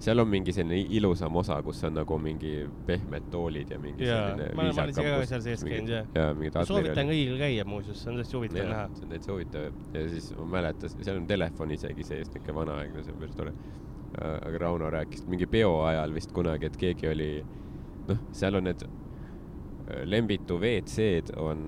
seal 0.00 0.18
on 0.22 0.28
mingi 0.32 0.52
selline 0.56 0.78
ilusam 0.96 1.34
osa, 1.36 1.58
kus 1.62 1.82
on 1.84 1.92
nagu 1.98 2.16
mingi 2.18 2.54
pehmed 2.86 3.26
toolid 3.32 3.70
ja 3.70 3.78
mingi 3.82 4.06
Jaa, 4.08 4.30
selline 4.30 4.46
ma- 4.56 4.62
ma 4.62 4.68
olen 4.72 4.92
ise 4.94 5.04
ka 5.04 5.18
seal 5.28 5.42
sees 5.44 5.64
käinud, 5.66 5.90
jah. 5.92 6.06
soovitan 6.70 7.10
kõigil 7.12 7.36
käia 7.42 7.66
muuseas, 7.68 8.00
see 8.02 8.12
on 8.12 8.20
tõesti 8.22 8.38
huvitav 8.38 8.70
näha, 8.72 8.86
see 8.96 9.04
on 9.04 9.12
täitsa 9.14 9.32
huvitav 9.34 9.68
ja 9.94 10.04
siis 10.14 10.30
ma 10.38 10.46
mäletan, 10.56 10.94
seal 11.04 11.20
on 11.20 11.26
telefon 11.28 11.74
isegi 11.76 12.06
sees, 12.08 12.30
niisugune 12.32 12.56
vanaaegne, 12.62 13.04
see 13.04 13.12
on 13.12 13.20
päris 13.24 13.36
tore. 13.36 13.52
aga 14.20 14.58
Rauno 14.58 14.88
rääkis, 14.90 15.22
mingi 15.30 15.46
peo 15.46 15.82
ajal 15.86 16.14
vist 16.16 16.32
kunagi, 16.34 16.66
et 16.66 16.76
keegi 16.76 17.06
oli, 17.12 17.28
noh, 18.08 18.18
seal 18.34 18.56
on 18.58 18.64
need 18.66 18.82
äh, 18.82 20.00
Lembitu 20.04 20.56
WC-d 20.58 21.36
on 21.38 21.62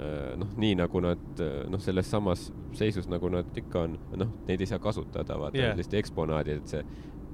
äh, 0.00 0.32
noh, 0.40 0.50
nii 0.58 0.74
nagu 0.80 1.00
nad 1.04 1.40
äh, 1.44 1.60
noh, 1.70 1.80
selles 1.80 2.10
samas 2.10 2.48
seisus, 2.74 3.06
nagu 3.08 3.30
nad 3.30 3.52
ikka 3.56 3.84
on, 3.86 3.94
noh, 4.18 4.32
neid 4.48 4.60
ei 4.64 4.66
saa 4.66 4.80
kasutada, 4.82 5.38
vaata 5.38 5.60
yeah., 5.60 5.76
lihtsalt 5.78 6.00
eksponaadid, 6.00 6.64
et 6.64 6.74
see 6.74 6.82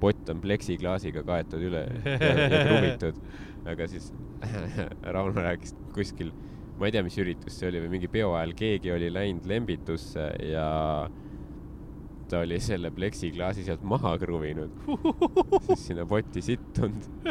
pott 0.03 0.31
on 0.33 0.43
pleksiklaasiga 0.43 1.23
kaetud 1.27 1.63
üle 1.71 1.87
ja, 2.05 2.33
ja 2.43 2.63
kruvitud, 2.67 3.19
aga 3.73 3.89
siis 3.91 4.11
Rauno 5.15 5.43
rääkis 5.45 5.77
kuskil, 5.95 6.33
ma 6.79 6.89
ei 6.89 6.95
tea, 6.95 7.05
mis 7.07 7.19
üritus 7.23 7.59
see 7.59 7.71
oli 7.71 7.83
või 7.85 7.97
mingi 7.97 8.11
peo 8.11 8.33
ajal 8.35 8.57
keegi 8.59 8.91
oli 8.95 9.11
läinud 9.15 9.47
Lembitusse 9.49 10.27
ja 10.51 10.67
ta 12.33 12.41
oli 12.41 12.59
selle 12.65 12.91
pleksiklaasi 12.91 13.65
sealt 13.67 13.83
maha 13.85 14.15
kruvinud, 14.19 14.75
siis 15.69 15.87
sinna 15.91 16.07
potti 16.09 16.43
sittunud 16.43 17.27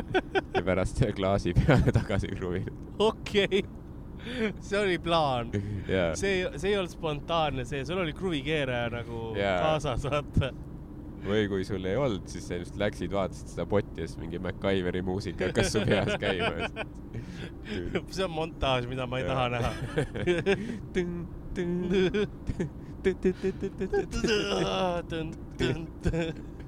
ja 0.53 0.63
pärast 0.63 1.01
selle 1.01 1.15
klaasi 1.17 1.55
peale 1.57 1.93
tagasi 1.95 2.30
kruvinud. 2.36 2.82
okei, 3.01 3.63
see 4.61 4.80
oli 4.80 4.99
plaan. 5.01 5.49
jaa, 5.89 6.11
see, 6.15 6.45
see 6.55 6.72
ei 6.72 6.78
olnud 6.78 6.93
spontaanne, 6.93 7.65
see, 7.65 7.84
sul 7.88 8.03
oli 8.03 8.13
kruvikeeraja 8.13 8.91
nagu 8.93 9.32
Jaa. 9.39 9.57
kaasas, 9.65 10.05
vaata. 10.05 10.53
Või 11.26 11.47
kui 11.51 11.65
sul 11.67 11.84
ei 11.86 11.97
olnud, 11.99 12.26
siis 12.32 12.47
sa 12.49 12.53
just 12.59 12.78
läksid, 12.82 13.11
vaatasid 13.13 13.47
seda 13.53 13.65
potti 13.69 14.01
ja 14.01 14.05
siis 14.09 14.19
mingi 14.22 14.38
MacGyveri 14.41 15.01
muusika 15.05 15.41
hakkas 15.49 15.67
su 15.76 15.80
peas 15.86 16.11
käima. 16.22 16.51
see 18.15 18.26
on 18.26 18.34
montaaž, 18.36 18.84
mida 18.89 19.03
ma 19.09 19.15
ei 19.22 19.26
taha 19.28 19.45
näha. 19.55 19.72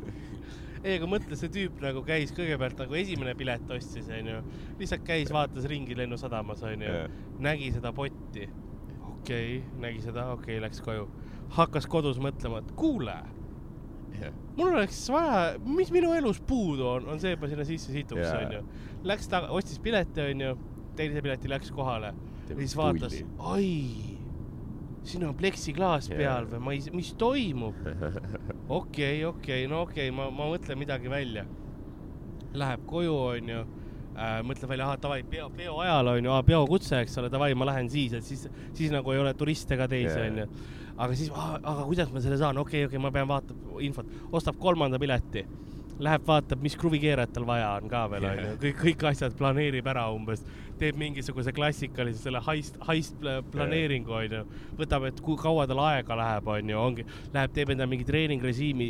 ei, 0.83 0.97
aga 0.97 1.07
mõtle, 1.09 1.37
see 1.39 1.51
tüüp 1.53 1.75
nagu 1.83 2.03
käis 2.07 2.33
kõigepealt 2.35 2.77
nagu 2.83 2.93
esimene 2.99 3.33
pilet 3.39 3.71
ostis, 3.75 4.09
onju, 4.11 4.37
lihtsalt 4.81 5.03
käis, 5.07 5.31
vaatas 5.33 5.67
ringi 5.71 5.93
Lennusadamas, 5.97 6.63
onju, 6.67 6.93
nägi 7.43 7.71
seda 7.75 7.89
potti. 7.95 8.43
okei 8.99 9.59
okay,, 9.59 9.79
nägi 9.79 10.01
seda, 10.03 10.21
okei 10.33 10.57
okay,, 10.57 10.65
läks 10.65 10.79
koju, 10.83 11.07
hakkas 11.57 11.87
kodus 11.87 12.19
mõtlema, 12.19 12.57
et 12.63 12.71
kuule, 12.79 13.15
mul 14.57 14.71
oleks 14.73 15.01
vaja, 15.11 15.59
mis 15.65 15.91
minu 15.93 16.13
elus 16.17 16.41
puudu 16.47 16.87
on, 16.95 17.07
on 17.13 17.21
see, 17.21 17.33
et 17.35 17.41
ma 17.41 17.49
sinna 17.51 17.65
sisse 17.67 17.93
situks, 17.93 18.25
Jaa. 18.25 18.39
onju. 18.45 18.63
Läks 19.09 19.29
taga, 19.31 19.51
ostis 19.55 19.81
pileti, 19.83 20.23
onju, 20.33 20.55
teise 20.97 21.23
pileti 21.25 21.51
läks 21.51 21.71
kohale 21.73 22.13
ja 22.49 22.57
siis 22.59 22.75
vaatas, 22.77 23.15
ai, 23.53 23.69
siin 25.07 25.27
on 25.27 25.35
pleksiklaas 25.39 26.09
Jaa. 26.11 26.19
peal 26.19 26.49
või 26.51 26.63
ma 26.67 26.75
ei, 26.77 26.83
mis 26.95 27.13
toimub? 27.19 27.79
okei, 28.79 29.23
okei, 29.25 29.67
no 29.71 29.83
okei 29.87 30.09
okay,, 30.09 30.15
ma, 30.15 30.29
ma 30.31 30.51
mõtlen 30.53 30.79
midagi 30.79 31.11
välja. 31.11 31.47
Läheb 32.53 32.83
koju, 32.85 33.15
onju 33.33 33.63
äh,, 34.13 34.37
mõtleb 34.45 34.73
välja, 34.73 34.87
ahah, 34.87 35.01
davai, 35.01 35.21
peo, 35.29 35.49
peo 35.57 35.79
ajal 35.83 36.13
onju, 36.15 36.37
peokutse, 36.47 37.01
eks 37.03 37.17
ole, 37.21 37.31
davai, 37.33 37.51
ma 37.57 37.67
lähen 37.69 37.89
siis, 37.91 38.15
et 38.17 38.27
siis, 38.27 38.47
siis 38.77 38.93
nagu 38.93 39.13
ei 39.13 39.21
ole 39.21 39.33
turiste 39.37 39.77
ka 39.79 39.87
teisi, 39.91 40.15
Jaa. 40.15 40.29
onju. 40.29 40.47
aga 40.93 41.17
siis, 41.17 41.33
aga 41.33 41.87
kuidas 41.87 42.13
ma 42.13 42.21
selle 42.23 42.37
saan, 42.41 42.59
okei 42.61 42.85
okay,, 42.85 42.91
okei 42.91 42.97
okay,, 42.97 43.03
ma 43.05 43.13
pean 43.15 43.29
vaatama 43.29 43.81
infot, 43.85 44.09
ostab 44.31 44.59
kolmanda 44.61 45.01
pileti. 45.01 45.45
Läheb, 46.01 46.23
vaatab, 46.25 46.61
mis 46.63 46.73
kruvikeerat 46.79 47.29
tal 47.35 47.45
vaja 47.45 47.67
on 47.77 47.89
ka 47.91 48.03
veel, 48.09 48.25
onju, 48.25 48.53
kõik, 48.63 48.77
kõik 48.79 49.03
asjad 49.11 49.35
planeerib 49.37 49.85
ära 49.91 50.07
umbes, 50.09 50.41
teeb 50.81 50.97
mingisuguse 50.97 51.53
klassikalise 51.53 52.17
selle 52.17 52.41
heist, 52.47 52.79
heist 52.87 53.19
pla- 53.21 53.43
planeeringu, 53.53 54.15
onju. 54.17 54.41
võtab, 54.79 55.05
et 55.09 55.21
kui 55.23 55.37
kaua 55.37 55.67
tal 55.69 55.83
aega 55.85 56.17
läheb, 56.17 56.49
onju, 56.55 56.79
ongi, 56.81 57.05
läheb, 57.35 57.53
teeb 57.53 57.73
endale 57.75 57.91
mingi 57.91 58.07
treeningrežiimi, 58.09 58.89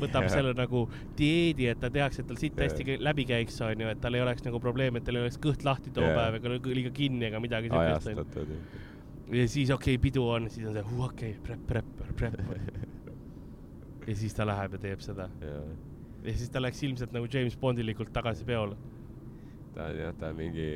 võtab 0.00 0.26
Jaa. 0.26 0.34
selle 0.34 0.56
nagu 0.58 0.84
dieedi, 1.18 1.70
et 1.70 1.80
ta 1.80 1.92
teaks, 1.94 2.18
et 2.18 2.28
tal 2.30 2.40
siit 2.42 2.58
Jaa. 2.58 2.66
hästi 2.66 2.98
läbi 3.04 3.28
käiks, 3.30 3.60
onju, 3.68 3.92
et 3.94 4.02
tal 4.02 4.18
ei 4.18 4.26
oleks 4.26 4.44
nagu 4.48 4.60
probleemi, 4.62 4.98
et 4.98 5.06
tal 5.06 5.20
ei 5.20 5.28
oleks 5.28 5.38
kõht 5.38 5.62
lahti 5.66 5.94
too 5.94 6.08
Jaa. 6.08 6.18
päev 6.18 6.40
ega 6.40 6.74
liiga 6.74 6.94
kinni 6.98 7.30
ega 7.30 7.42
midagi 7.42 7.70
siukest, 7.70 8.10
ja 9.30 9.48
siis 9.48 9.70
okei 9.70 9.94
okay,, 9.94 10.02
pidu 10.02 10.26
on, 10.28 10.50
siis 10.50 10.66
on 10.66 10.74
see, 10.76 10.84
okei 10.98 11.38
okay,, 11.38 11.40
prep, 11.46 11.66
prep, 11.70 12.34
prep. 12.42 12.94
ja 14.08 14.16
siis 14.16 14.34
ta 14.34 14.46
läheb 14.46 14.76
ja 14.76 14.86
teeb 14.88 15.04
seda. 15.04 15.30
Ja 16.24 16.36
siis 16.36 16.50
ta 16.50 16.62
läks 16.62 16.82
ilmselt 16.86 17.12
nagu 17.14 17.28
James 17.32 17.56
Bondilikult 17.60 18.12
tagasi 18.12 18.44
peole. 18.48 18.76
ta 19.74 19.90
on 19.90 19.98
jah, 19.98 20.14
ta 20.18 20.30
on 20.32 20.38
mingi, 20.38 20.68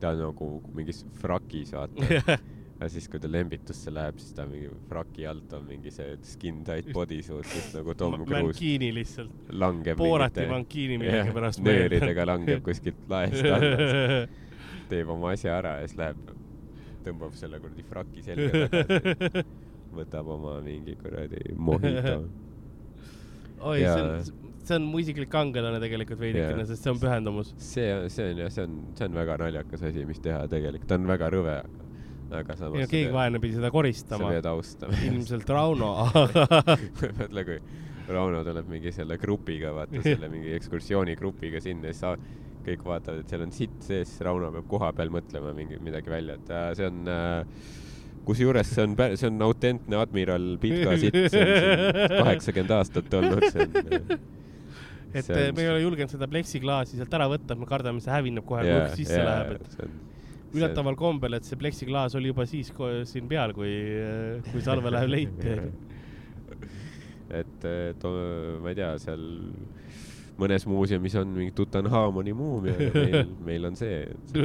ta 0.00 0.14
on 0.14 0.22
nagu 0.24 0.50
mingis 0.74 1.04
frakis 1.20 1.74
vaata. 1.76 2.38
ja 2.80 2.88
siis, 2.90 3.06
kui 3.08 3.20
ta 3.22 3.28
lembitusse 3.30 3.92
läheb, 3.94 4.18
siis 4.20 4.34
ta 4.36 4.46
mingi 4.48 4.70
fraki 4.88 5.26
alt 5.30 5.52
on 5.56 5.66
mingi 5.68 5.92
see 5.94 6.16
skin 6.26 6.62
tight 6.66 6.90
bodysuit, 6.92 7.46
mis 7.46 7.68
nagu 7.76 7.94
Tom 7.98 8.16
Cruise 8.24 8.48
Mankiini 8.48 8.90
lihtsalt, 8.96 9.34
langeb 9.52 10.00
Boorati 10.00 10.46
mankiini 10.50 10.98
millegipärast. 11.02 11.62
nööridega 11.64 12.26
langeb 12.28 12.64
kuskilt 12.66 13.04
laest 13.12 13.44
alla, 13.46 14.24
teeb 14.90 15.12
oma 15.14 15.34
asja 15.36 15.58
ära 15.60 15.76
ja 15.80 15.86
siis 15.86 16.00
läheb, 16.00 16.32
tõmbab 17.06 17.36
selle 17.38 17.60
kuradi 17.62 17.86
fraki 17.88 18.24
selga 18.26 18.64
tagasi, 18.64 19.44
võtab 20.00 20.32
oma 20.34 20.56
mingi 20.64 20.96
kuradi 20.98 21.54
mojito. 21.54 22.18
oi, 23.60 23.78
see 23.78 24.02
on, 24.02 24.50
see 24.68 24.78
on 24.78 24.86
mu 24.88 25.00
isiklik 25.02 25.30
kangelane 25.32 25.80
tegelikult 25.82 26.20
veidikene 26.20 26.62
Jaa. 26.64 26.68
sest 26.70 26.86
see 26.86 26.92
on 26.92 27.00
pühendumus. 27.02 27.54
see, 27.60 27.88
see 28.12 28.28
on 28.32 28.44
jah, 28.44 28.52
see 28.52 28.66
on, 28.68 28.76
see 28.98 29.08
on 29.08 29.18
väga 29.18 29.38
naljakas 29.44 29.88
asi, 29.90 30.04
mis 30.08 30.22
teha 30.24 30.44
tegelikult, 30.50 30.88
ta 30.90 30.98
on 30.98 31.08
väga 31.10 31.30
rõve, 31.34 31.56
aga 32.40 32.56
samas 32.58 32.84
ja 32.84 32.90
keegi 32.90 33.12
vaene 33.14 33.40
pidi 33.42 33.58
seda 33.58 33.70
sa 33.70 33.74
koristama. 33.74 34.30
pead 34.34 34.48
austama. 34.50 35.00
ilmselt 35.08 35.52
Rauno. 35.54 35.90
mõtle, 37.20 37.46
kui 37.50 37.60
Rauno 38.08 38.42
tuleb 38.44 38.68
mingi 38.72 38.92
selle 38.92 39.18
grupiga, 39.20 39.72
vaata 39.76 40.02
selle 40.04 40.28
mingi 40.32 40.52
ekskursioonigrupiga 40.58 41.62
sinna, 41.64 41.92
siis 41.92 42.02
sa, 42.04 42.16
kõik 42.64 42.84
vaatavad, 42.84 43.20
et 43.20 43.32
seal 43.32 43.44
on 43.44 43.52
sitt 43.52 43.80
sees, 43.84 44.10
siis 44.10 44.24
Rauno 44.24 44.50
peab 44.52 44.68
koha 44.68 44.92
peal 44.96 45.12
mõtlema 45.12 45.52
mingi 45.56 45.80
midagi 45.84 46.12
välja, 46.12 46.36
et 46.40 46.52
äh, 46.52 46.68
see 46.78 46.88
on 46.88 47.10
äh, 47.12 47.64
kusjuures 48.24 48.70
see 48.72 48.86
on, 48.86 48.94
see 49.20 49.28
on 49.28 49.44
autentne 49.44 50.00
Admiral 50.00 50.54
Pitka 50.60 50.96
sitt, 51.00 51.18
see 51.32 51.44
on 51.44 52.14
kaheksakümmend 52.22 52.72
aastat 52.78 53.18
olnud, 53.20 53.44
see 53.52 53.66
on 53.66 53.76
äh, 53.84 54.16
et 55.14 55.24
see 55.28 55.34
eh, 55.38 55.48
on- 55.50 55.54
me 55.56 55.62
ei 55.62 55.68
ole 55.72 55.82
julgenud 55.84 56.10
seda 56.12 56.26
pleksiklaasi 56.30 56.98
sealt 56.98 57.14
ära 57.14 57.28
võtta, 57.30 57.56
me 57.58 57.66
kardame, 57.70 58.02
see 58.04 58.12
hävineb 58.14 58.44
kohe, 58.48 58.64
kui 58.66 58.72
jaa, 58.74 58.84
õhk 58.88 58.98
sisse 58.98 59.20
jaa, 59.20 59.28
läheb, 59.30 59.60
et 59.60 59.70
see 59.76 59.86
on- 59.86 60.00
üllataval 60.54 60.94
kombel, 60.98 61.34
et 61.38 61.44
see 61.48 61.58
pleksiklaas 61.58 62.14
oli 62.18 62.30
juba 62.30 62.44
siis 62.46 62.68
siin 63.10 63.26
peal, 63.30 63.52
kui, 63.56 63.72
kui 64.52 64.60
salve 64.62 64.90
läheb 64.94 65.10
leiti. 65.10 65.56
et, 67.40 67.64
et 67.64 68.04
o- 68.06 68.60
ma 68.62 68.70
ei 68.70 68.78
tea, 68.78 68.92
seal 69.02 69.24
mõnes 70.38 70.64
muuseumis 70.66 71.14
on 71.20 71.30
mingi 71.34 71.52
Tutankhamoni 71.54 72.32
muumia 72.34 72.74
ja 72.78 72.90
meil, 72.94 73.28
meil 73.50 73.68
on 73.70 73.76
see, 73.78 74.00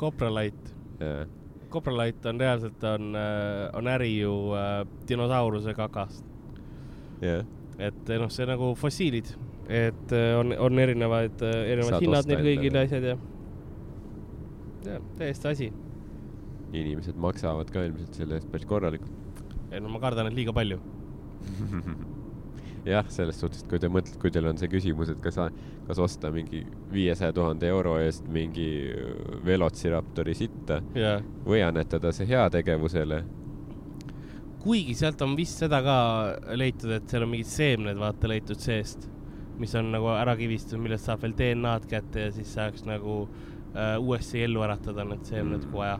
kopralait, 0.00 0.74
jah 1.00 1.26
kopralait 1.68 2.24
on 2.30 2.38
reaalselt 2.40 2.84
on, 2.88 3.10
on 3.76 3.88
äri 3.92 4.14
ju 4.22 4.30
äh, 4.56 4.86
dinosauruse 5.08 5.74
kakast, 5.76 6.24
jah, 7.20 7.42
et 7.78 8.10
eh, 8.10 8.18
noh, 8.20 8.30
see 8.32 8.46
nagu 8.48 8.72
fossiilid, 8.78 9.32
et 9.68 10.14
eh, 10.16 10.30
on, 10.38 10.52
on 10.66 10.82
erinevaid, 10.82 11.42
erinevad 11.44 11.94
Saad 11.94 12.06
hinnad 12.06 12.30
neil 12.32 12.44
kõigil 12.50 12.78
ja 12.78 12.84
asjad 12.88 13.08
ja, 13.12 13.16
ja 14.88 15.00
täiesti 15.20 15.52
asi. 15.52 15.72
inimesed 16.72 17.18
maksavad 17.20 17.70
ka 17.72 17.86
ilmselt 17.88 18.18
selle 18.18 18.38
eest 18.38 18.50
päris 18.52 18.68
korralikult. 18.68 19.42
ei 19.70 19.82
no 19.82 19.92
ma 19.92 20.02
kardan, 20.02 20.30
et 20.30 20.38
liiga 20.38 20.54
palju. 20.56 20.80
jah, 22.88 23.06
selles 23.12 23.38
suhtes, 23.40 23.62
et 23.62 23.70
kui 23.70 23.80
te 23.82 23.90
mõtlete, 23.92 24.18
kui 24.20 24.32
teil 24.34 24.48
on 24.50 24.58
see 24.60 24.70
küsimus, 24.72 25.12
et 25.12 25.20
kas, 25.22 25.38
kas 25.88 26.00
osta 26.02 26.30
mingi 26.34 26.64
viiesaja 26.92 27.34
tuhande 27.36 27.68
euro 27.70 27.96
eest 28.02 28.28
mingi 28.32 28.68
Velociraptori 29.46 30.34
sitta 30.38 30.80
jaa 30.98 31.18
või 31.48 31.62
annetada 31.66 32.12
see 32.14 32.28
heategevusele. 32.30 33.22
Kuigi 34.62 34.94
sealt 34.98 35.22
on 35.22 35.36
vist 35.38 35.60
seda 35.62 35.80
ka 35.84 35.98
leitud, 36.58 36.90
et 36.96 37.06
seal 37.10 37.24
on 37.24 37.32
mingid 37.32 37.50
seemned, 37.50 37.98
vaata, 38.00 38.30
leitud 38.30 38.60
seest, 38.62 39.06
mis 39.58 39.74
on 39.78 39.90
nagu 39.94 40.10
ära 40.14 40.34
kivistunud, 40.38 40.84
millest 40.84 41.08
saab 41.08 41.24
veel 41.24 41.34
DNA-d 41.38 41.88
kätte 41.90 42.28
ja 42.28 42.34
siis 42.34 42.52
saaks 42.54 42.84
nagu 42.86 43.20
äh, 43.74 43.96
uuesti 43.98 44.44
ellu 44.46 44.62
äratada 44.66 45.06
need 45.06 45.26
seemned 45.26 45.64
Mm. 45.64 45.72
kui 45.72 45.84
aja. 45.86 45.98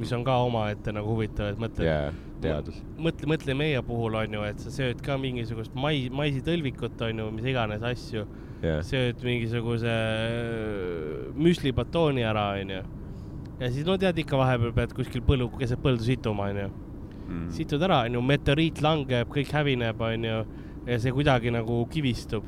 mis 0.00 0.12
on 0.16 0.22
ka 0.24 0.36
omaette 0.46 0.92
nagu 0.96 1.10
huvitav, 1.12 1.50
et 1.52 1.58
mõtled 1.60 1.84
jaa, 1.84 2.12
teadus. 2.40 2.78
mõtle, 2.96 3.26
mõtle 3.28 3.56
meie 3.58 3.82
puhul 3.84 4.14
on 4.16 4.32
ju, 4.32 4.44
et 4.48 4.62
sa 4.62 4.70
sööd 4.72 5.02
ka 5.04 5.18
mingisugust 5.20 5.74
mais, 5.74 6.08
maisitõlvikut 6.10 7.02
on 7.04 7.18
ju, 7.18 7.26
mis 7.36 7.48
iganes 7.50 7.82
asju, 7.84 8.24
jah, 8.62 8.80
sööd 8.86 9.20
mingisuguse 9.26 9.90
äh, 9.90 11.34
müslibatooni 11.36 12.24
ära, 12.24 12.46
onju. 12.62 12.84
ja 13.60 13.72
siis 13.74 13.84
no 13.84 13.98
tead 14.00 14.22
ikka 14.22 14.38
vahepeal 14.40 14.72
pead 14.78 14.94
kuskil 14.96 15.26
põllu, 15.26 15.50
keset 15.58 15.82
põldu 15.82 16.06
situma, 16.06 16.48
onju 16.54 16.70
Mm. 17.30 17.50
situd 17.54 17.82
ära, 17.86 18.02
onju, 18.08 18.22
meteoriit 18.26 18.80
langeb, 18.82 19.28
kõik 19.30 19.52
hävineb, 19.54 20.00
onju, 20.02 20.40
ja 20.86 20.98
see 20.98 21.12
kuidagi 21.14 21.52
nagu 21.54 21.84
kivistub. 21.92 22.44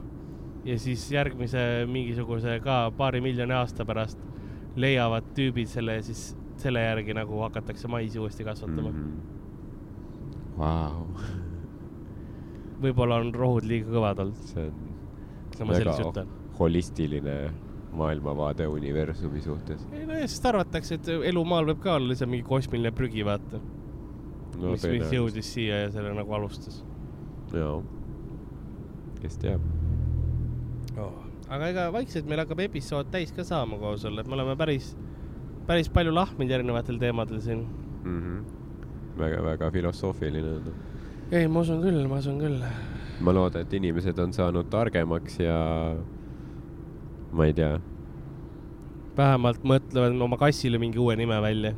ja 0.64 0.76
siis 0.78 1.08
järgmise 1.10 1.58
mingisuguse 1.90 2.60
ka 2.62 2.92
paari 2.96 3.20
miljoni 3.20 3.52
aasta 3.52 3.82
pärast 3.84 4.18
leiavad 4.78 5.32
tüübid 5.34 5.66
selle 5.66 5.96
ja 5.96 6.04
siis 6.06 6.36
selle 6.56 6.84
järgi 6.84 7.14
nagu 7.18 7.40
hakatakse 7.42 7.88
maisi 7.90 8.18
uuesti 8.18 8.44
kasvatama 8.44 8.90
mm. 8.90 8.98
Mhm. 8.98 9.20
Vau, 10.58 11.06
võib-olla 12.82 13.18
on 13.24 13.34
rohud 13.34 13.66
liiga 13.66 13.90
kõvad 13.90 14.22
olnud, 14.22 14.46
see 14.52 14.68
on 14.68 15.66
ma 15.66 15.78
Väga 15.78 16.26
holistiline 16.58 17.36
maailmavaade 17.96 18.66
universumi 18.68 19.40
suhtes. 19.40 19.86
ei 19.92 20.06
no 20.06 20.16
ja 20.16 20.28
sest 20.28 20.46
arvatakse, 20.46 21.00
et 21.00 21.08
elu 21.32 21.44
maal 21.44 21.66
võib 21.68 21.80
ka 21.82 21.96
olla 21.96 22.12
lihtsalt 22.12 22.30
mingi 22.30 22.46
kosmiline 22.48 22.92
prügi, 22.96 23.24
vaata 23.26 23.60
no,, 24.62 24.72
mis, 24.74 24.86
mis. 24.94 25.12
jõudis 25.12 25.52
siia 25.56 25.84
ja 25.84 25.92
selle 25.94 26.14
nagu 26.16 26.34
alustas 26.38 26.80
jaa, 27.58 27.82
kes 29.20 29.36
teab. 29.42 29.64
oh.. 30.96 31.12
aga 31.48 31.70
ega 31.72 31.86
vaikselt 31.94 32.28
meil 32.30 32.42
hakkab 32.44 32.64
episood 32.66 33.10
täis 33.12 33.34
ka 33.34 33.44
saama 33.46 33.78
koos 33.82 34.06
olla, 34.08 34.22
et 34.22 34.30
me 34.30 34.38
oleme 34.38 34.56
päris, 34.60 34.92
päris 35.68 35.90
palju 35.92 36.14
lahminud 36.14 36.56
erinevatel 36.58 37.00
teemadel 37.02 37.42
siin. 37.44 37.66
väga-väga 39.18 39.70
filosoofiline 39.74 40.56
on. 40.56 40.72
ei, 41.30 41.46
ma 41.48 41.62
usun 41.66 41.84
küll, 41.84 42.02
ma 42.08 42.22
usun 42.22 42.40
küll. 42.40 42.64
ma 43.20 43.36
loodan, 43.36 43.66
et 43.66 43.78
inimesed 43.78 44.18
on 44.18 44.32
saanud 44.32 44.70
targemaks 44.72 45.40
ja 45.42 45.56
ma 47.32 47.48
ei 47.48 47.56
tea 47.56 47.78
vähemalt 49.16 49.64
mõtlevad 49.68 50.16
oma 50.24 50.38
kassile 50.40 50.80
mingi 50.80 51.00
uue 51.00 51.16
nime 51.20 51.36
välja. 51.44 51.74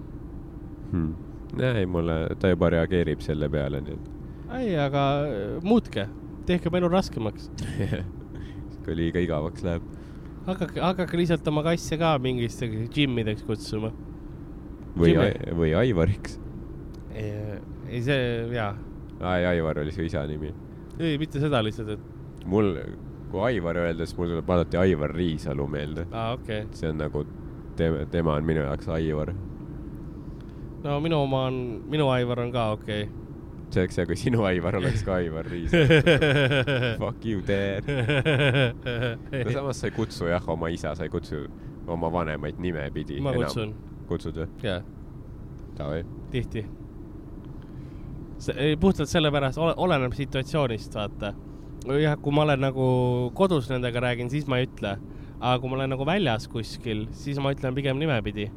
hmm.. 0.92 1.23
ei, 1.60 1.86
mulle, 1.86 2.18
ta 2.40 2.50
juba 2.52 2.70
reageerib 2.74 3.22
selle 3.24 3.48
peale, 3.52 3.80
nii 3.84 3.98
ei, 4.58 4.74
aga 4.78 5.02
äh, 5.26 5.58
muutke, 5.66 6.06
tehke 6.48 6.70
mu 6.70 6.80
elu 6.80 6.90
raskemaks. 6.92 7.50
et 7.80 8.80
kui 8.84 8.96
liiga 8.98 9.22
igavaks 9.22 9.64
läheb. 9.66 9.86
hakake, 10.46 10.80
hakake 10.80 11.20
lihtsalt 11.20 11.46
oma 11.48 11.64
kasse 11.66 11.98
ka 12.00 12.14
mingisse 12.22 12.68
džimmideks 12.68 13.46
kutsuma. 13.48 13.92
või 14.98 15.14
või 15.58 15.72
Aivariks. 15.78 16.38
ei, 17.14 18.02
see 18.02 18.20
jaa, 18.54 18.74
ai, 19.20 19.46
Aivar 19.54 19.80
oli 19.82 19.94
su 19.94 20.04
isa 20.04 20.26
nimi. 20.26 20.52
ei 20.98 21.18
mitte 21.18 21.40
seda 21.42 21.62
lihtsalt, 21.64 21.96
et 21.96 22.44
mul, 22.46 22.74
kui 23.32 23.42
Aivar 23.50 23.80
öelda, 23.86 24.06
siis 24.06 24.18
mul 24.18 24.34
tuleb 24.34 24.50
alati 24.50 24.78
Aivar 24.78 25.14
Riisalu 25.14 25.66
meelde. 25.70 26.06
aa 26.12 26.34
okei 26.36 26.62
okay., 26.62 26.78
see 26.78 26.92
on 26.92 27.00
nagu, 27.02 27.24
tema 28.10 28.38
on 28.38 28.46
minu 28.46 28.66
jaoks 28.66 28.88
Aivar. 28.92 29.34
No 30.84 31.00
minu 31.00 31.20
oma 31.24 31.46
on, 31.48 31.60
minu 31.90 32.08
Aivar 32.12 32.40
on 32.44 32.52
ka 32.52 32.70
okei 32.76 33.08
see 33.74 33.82
oleks 33.82 33.96
hea, 33.98 34.06
kui 34.06 34.18
sinu 34.18 34.44
Aivar 34.46 34.76
oleks 34.78 35.02
ka 35.06 35.16
Aivar 35.18 35.48
Riisalu. 35.50 35.84
okay.. 35.98 36.96
Fuck 37.00 37.26
you, 37.26 37.42
dad. 37.46 37.88
no 39.44 39.54
samas 39.56 39.80
sa 39.80 39.88
ei 39.90 39.94
kutsu 39.96 40.28
jah 40.30 40.48
oma 40.54 40.70
isa, 40.72 40.94
sa 40.94 41.06
ei 41.06 41.12
kutsu 41.12 41.44
oma 41.90 42.12
vanemaid 42.12 42.60
nimepidi. 42.62 43.20
ma 43.24 43.34
kutsun, 43.34 43.74
kutsud 44.08 44.38
või? 44.42 44.48
jaa, 44.62 44.80
Davai. 45.78 46.04
tihti. 46.30 46.66
puhtalt 48.80 49.10
sellepärast, 49.10 49.58
oleneb 49.58 50.14
situatsioonist, 50.14 50.94
vaata. 50.94 51.34
jah, 52.00 52.18
kui 52.20 52.34
ma 52.34 52.46
olen 52.46 52.62
nagu 52.68 52.86
kodus 53.34 53.72
nendega 53.72 54.04
räägin, 54.04 54.30
siis 54.30 54.46
ma 54.46 54.60
ei 54.60 54.68
ütle. 54.68 54.98
aga 55.40 55.56
kui 55.60 55.72
ma 55.72 55.80
olen 55.80 55.96
nagu 55.96 56.06
väljas 56.06 56.46
kuskil, 56.52 57.08
siis 57.16 57.40
ma 57.42 57.52
ütlen 57.56 57.74
pigem 57.74 57.98
nimepidi 58.00 58.50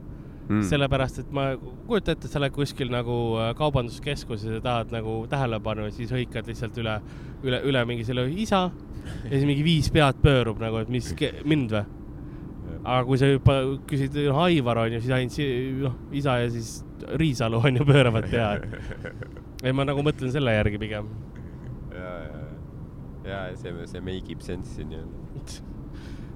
mm.. 0.47 0.63
sellepärast, 0.69 1.21
et 1.23 1.35
ma 1.35 1.49
kujuta 1.59 2.15
ette, 2.15 2.29
sa 2.31 2.39
oled 2.41 2.55
kuskil 2.55 2.91
nagu 2.93 3.17
äh, 3.41 3.51
kaubanduskeskuses 3.57 4.57
ja 4.57 4.63
tahad 4.63 4.93
nagu 4.95 5.19
tähelepanu 5.31 5.87
ja 5.87 5.95
siis 5.95 6.13
hõikad 6.15 6.49
lihtsalt 6.49 6.79
üle, 6.81 6.97
üle, 7.45 7.61
üle 7.69 7.85
mingi 7.89 8.07
selle 8.07 8.27
isa 8.31 8.67
ja 8.69 9.31
siis 9.31 9.47
mingi 9.47 9.63
viis 9.65 9.91
pead 9.93 10.19
pöörub 10.23 10.59
nagu, 10.63 10.81
et 10.83 10.91
mis, 10.91 11.13
mind 11.47 11.75
või? 11.75 11.85
aga 12.87 13.03
kui 13.07 13.19
sa 13.19 13.29
juba 13.29 13.57
küsid, 13.89 14.15
noh, 14.29 14.41
Aivar 14.45 14.83
on 14.85 14.93
ju, 14.95 15.01
siis 15.03 15.15
ainult 15.15 15.35
si- 15.35 15.47
noh, 15.83 15.95
isa 16.15 16.37
ja 16.43 16.51
siis 16.51 16.83
Riisalu 17.19 17.59
on 17.63 17.79
ju 17.79 17.85
pööravad 17.87 18.29
pead. 18.31 18.67
ei, 19.63 19.73
ma 19.75 19.85
nagu 19.87 20.03
mõtlen 20.05 20.31
selle 20.33 20.55
järgi 20.55 20.79
pigem. 20.81 21.09
ja, 21.91 22.13
ja, 22.23 22.43
ja 23.27 23.41
see, 23.59 23.73
see 23.91 24.03
make 24.03 24.31
ib 24.31 24.45
sense'i 24.45 24.87
nii-öelda. 24.87 25.73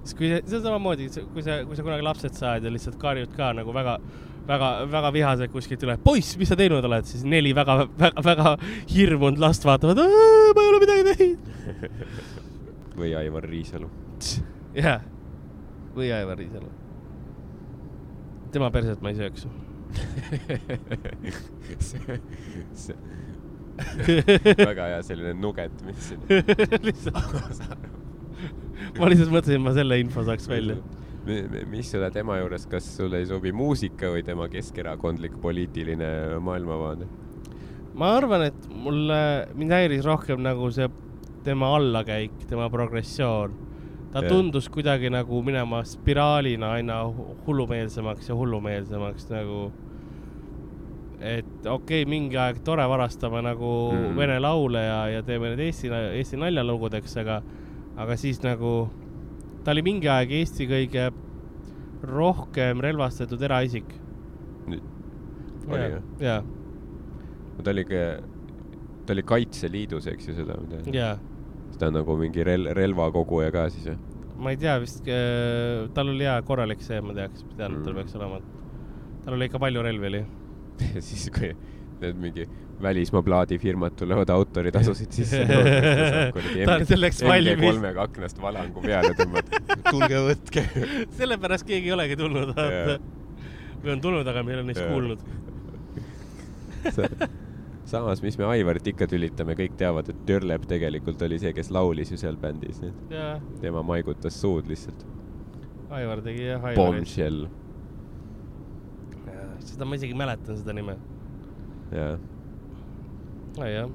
siis 0.03 0.17
kui 0.17 0.29
see, 0.31 0.41
see 0.47 0.57
on 0.59 0.65
samamoodi, 0.65 1.07
kui 1.33 1.45
sa, 1.45 1.61
kui 1.67 1.77
sa 1.77 1.85
kunagi 1.85 2.05
lapsed 2.05 2.37
saad 2.37 2.65
ja 2.65 2.73
lihtsalt 2.73 2.97
karjud 3.01 3.31
ka 3.37 3.51
nagu 3.57 3.73
väga, 3.75 3.95
väga, 4.49 4.69
väga 4.91 5.13
vihased 5.15 5.53
kuskilt 5.53 5.85
üle, 5.85 5.97
poiss, 6.01 6.35
mis 6.41 6.51
sa 6.51 6.57
teinud 6.59 6.85
oled, 6.87 7.07
siis 7.09 7.23
neli 7.27 7.53
väga, 7.57 7.73
väga, 7.99 8.25
väga 8.25 8.55
hirmunud 8.91 9.41
last 9.41 9.65
vaatavad, 9.67 10.01
ma 10.01 10.65
ei 10.65 10.71
ole 10.73 10.83
midagi 10.83 11.03
teinud. 11.11 11.39
või 13.01 13.15
Aivar 13.17 13.47
Riisalu. 13.49 13.89
jah, 14.77 15.01
või 15.95 16.11
Aivar 16.15 16.37
Riisalu. 16.41 16.71
tema 18.51 18.71
perset 18.73 19.01
ma 19.01 19.13
ei 19.13 19.19
sööks. 19.21 19.47
see, 21.91 22.21
see 22.79 22.95
väga 24.69 24.87
hea 24.91 25.01
selline 25.05 25.33
nuget, 25.39 25.73
mis 25.87 26.11
siin. 26.11 26.23
lihtsalt, 26.85 27.91
ma 28.99 29.11
lihtsalt 29.11 29.31
mõtlesin, 29.31 29.63
ma 29.63 29.75
selle 29.75 29.99
info 30.01 30.25
saaks 30.27 30.49
välja. 30.51 30.77
mis 31.69 31.91
sulle 31.91 32.09
tema 32.11 32.39
juures, 32.39 32.65
kas 32.69 32.87
sulle 32.97 33.21
ei 33.21 33.27
sobi 33.29 33.51
muusika 33.53 34.09
või 34.09 34.23
tema 34.25 34.47
keskerakondlik 34.49 35.37
poliitiline 35.41 36.39
maailmavaade? 36.41 37.07
ma 37.93 38.15
arvan, 38.17 38.47
et 38.47 38.67
mulle, 38.71 39.21
mind 39.57 39.75
häiris 39.75 40.05
rohkem 40.07 40.41
nagu 40.43 40.69
see 40.71 40.87
tema 41.43 41.73
allakäik, 41.75 42.45
tema 42.47 42.69
progressioon. 42.69 43.53
ta 44.11 44.19
Jah. 44.19 44.27
tundus 44.27 44.67
kuidagi 44.69 45.09
nagu 45.09 45.41
minema 45.43 45.83
spiraalina 45.87 46.73
aina 46.75 47.03
hu- 47.07 47.35
hullumeelsemaks 47.45 48.29
ja 48.29 48.35
hullumeelsemaks 48.35 49.29
nagu. 49.29 49.71
et 51.19 51.65
okei 51.65 52.01
okay,, 52.01 52.09
mingi 52.09 52.37
aeg 52.37 52.63
tore 52.65 52.87
varastame 52.89 53.41
nagu 53.41 53.91
mm 53.93 54.17
vene 54.17 54.39
laule 54.39 54.81
ja, 54.81 55.07
ja 55.07 55.23
teeme 55.23 55.49
need 55.49 55.59
Eesti, 55.59 55.87
Eesti 56.17 56.37
naljalugudeks, 56.37 57.17
aga, 57.17 57.41
aga 57.97 58.15
siis 58.17 58.39
nagu 58.43 58.89
ta 59.63 59.71
oli 59.75 59.81
mingi 59.85 60.09
aeg 60.09 60.31
Eesti 60.41 60.67
kõige 60.69 61.09
rohkem 62.03 62.81
relvastatud 62.81 63.41
eraisik. 63.41 63.85
oli 65.67 65.81
jah? 65.81 66.01
jaa, 66.19 66.39
ta 67.63 67.71
oli, 67.71 67.83
ta 69.05 69.13
oli 69.13 69.23
Kaitseliidus, 69.23 70.07
eks 70.07 70.31
ju, 70.31 70.37
seda, 70.39 70.57
mida, 70.61 70.81
jaa 70.95 71.17
ta 71.79 71.87
on 71.89 71.95
nagu 71.97 72.15
mingi 72.19 72.43
rel-, 72.45 72.69
relvakoguja 72.77 73.51
ka 73.53 73.67
siis 73.73 73.87
või? 73.89 73.97
ma 74.41 74.51
ei 74.53 74.57
tea 74.57 74.73
vist, 74.81 75.05
tal 75.95 76.09
oli 76.11 76.25
hea 76.25 76.35
korralik 76.45 76.81
see, 76.81 76.97
ma 77.05 77.13
teaks, 77.17 77.45
tean, 77.57 77.77
et 77.77 77.83
tal 77.85 77.93
Mm. 77.93 77.99
peaks 78.01 78.15
olema. 78.17 78.39
tal 79.25 79.37
oli 79.37 79.45
ikka 79.49 79.59
palju 79.61 79.81
relvi 79.85 80.07
oli. 80.09 80.21
siis, 81.07 81.27
kui 81.33 81.51
need 82.01 82.17
mingi 82.17 82.47
välismaa 82.82 83.21
plaadifirmad 83.23 83.95
tulevad 83.99 84.29
autoritasusid 84.29 85.11
sisse 85.11 85.45
Ta 86.65 86.75
on 86.75 86.86
selleks 86.86 87.21
valmis. 87.23 87.59
MG3-ga 87.59 88.05
aknast 88.07 88.41
valangu 88.41 88.82
peale 88.84 89.13
tõmmata. 89.17 89.61
tulge 89.91 90.23
võtke. 90.27 90.65
sellepärast 91.19 91.67
keegi 91.67 91.91
ei 91.91 91.95
olegi 91.95 92.17
tulnud, 92.19 92.53
või 93.84 93.93
on 93.95 94.03
tulnud, 94.03 94.27
aga 94.27 94.43
me 94.43 94.53
ei 94.53 94.59
ole 94.59 94.67
neist 94.69 94.84
kuulnud. 94.88 95.23
samas, 97.91 98.21
mis 98.25 98.38
me 98.39 98.49
Aivarit 98.49 98.91
ikka 98.93 99.07
tülitame, 99.11 99.55
kõik 99.59 99.77
teavad, 99.79 100.09
et 100.11 100.21
Dörlep 100.27 100.67
tegelikult 100.69 101.21
oli 101.27 101.39
see, 101.41 101.53
kes 101.57 101.71
laulis 101.73 102.13
ju 102.13 102.19
seal 102.21 102.38
bändis, 102.41 102.82
nii 102.84 102.93
et 102.93 103.17
jaa, 103.17 103.34
tema 103.63 103.84
maigutas 103.86 104.38
suud 104.41 104.69
lihtsalt. 104.71 105.05
Aivar 105.91 106.21
tegi 106.23 106.45
jah. 106.47 106.69
Bombshell, 106.77 107.49
seda 109.65 109.88
ma 109.88 109.97
isegi 109.97 110.15
mäletan, 110.17 110.57
seda 110.59 110.75
nime. 110.75 110.95
jaa. 111.91 112.15
jah, 113.59 113.89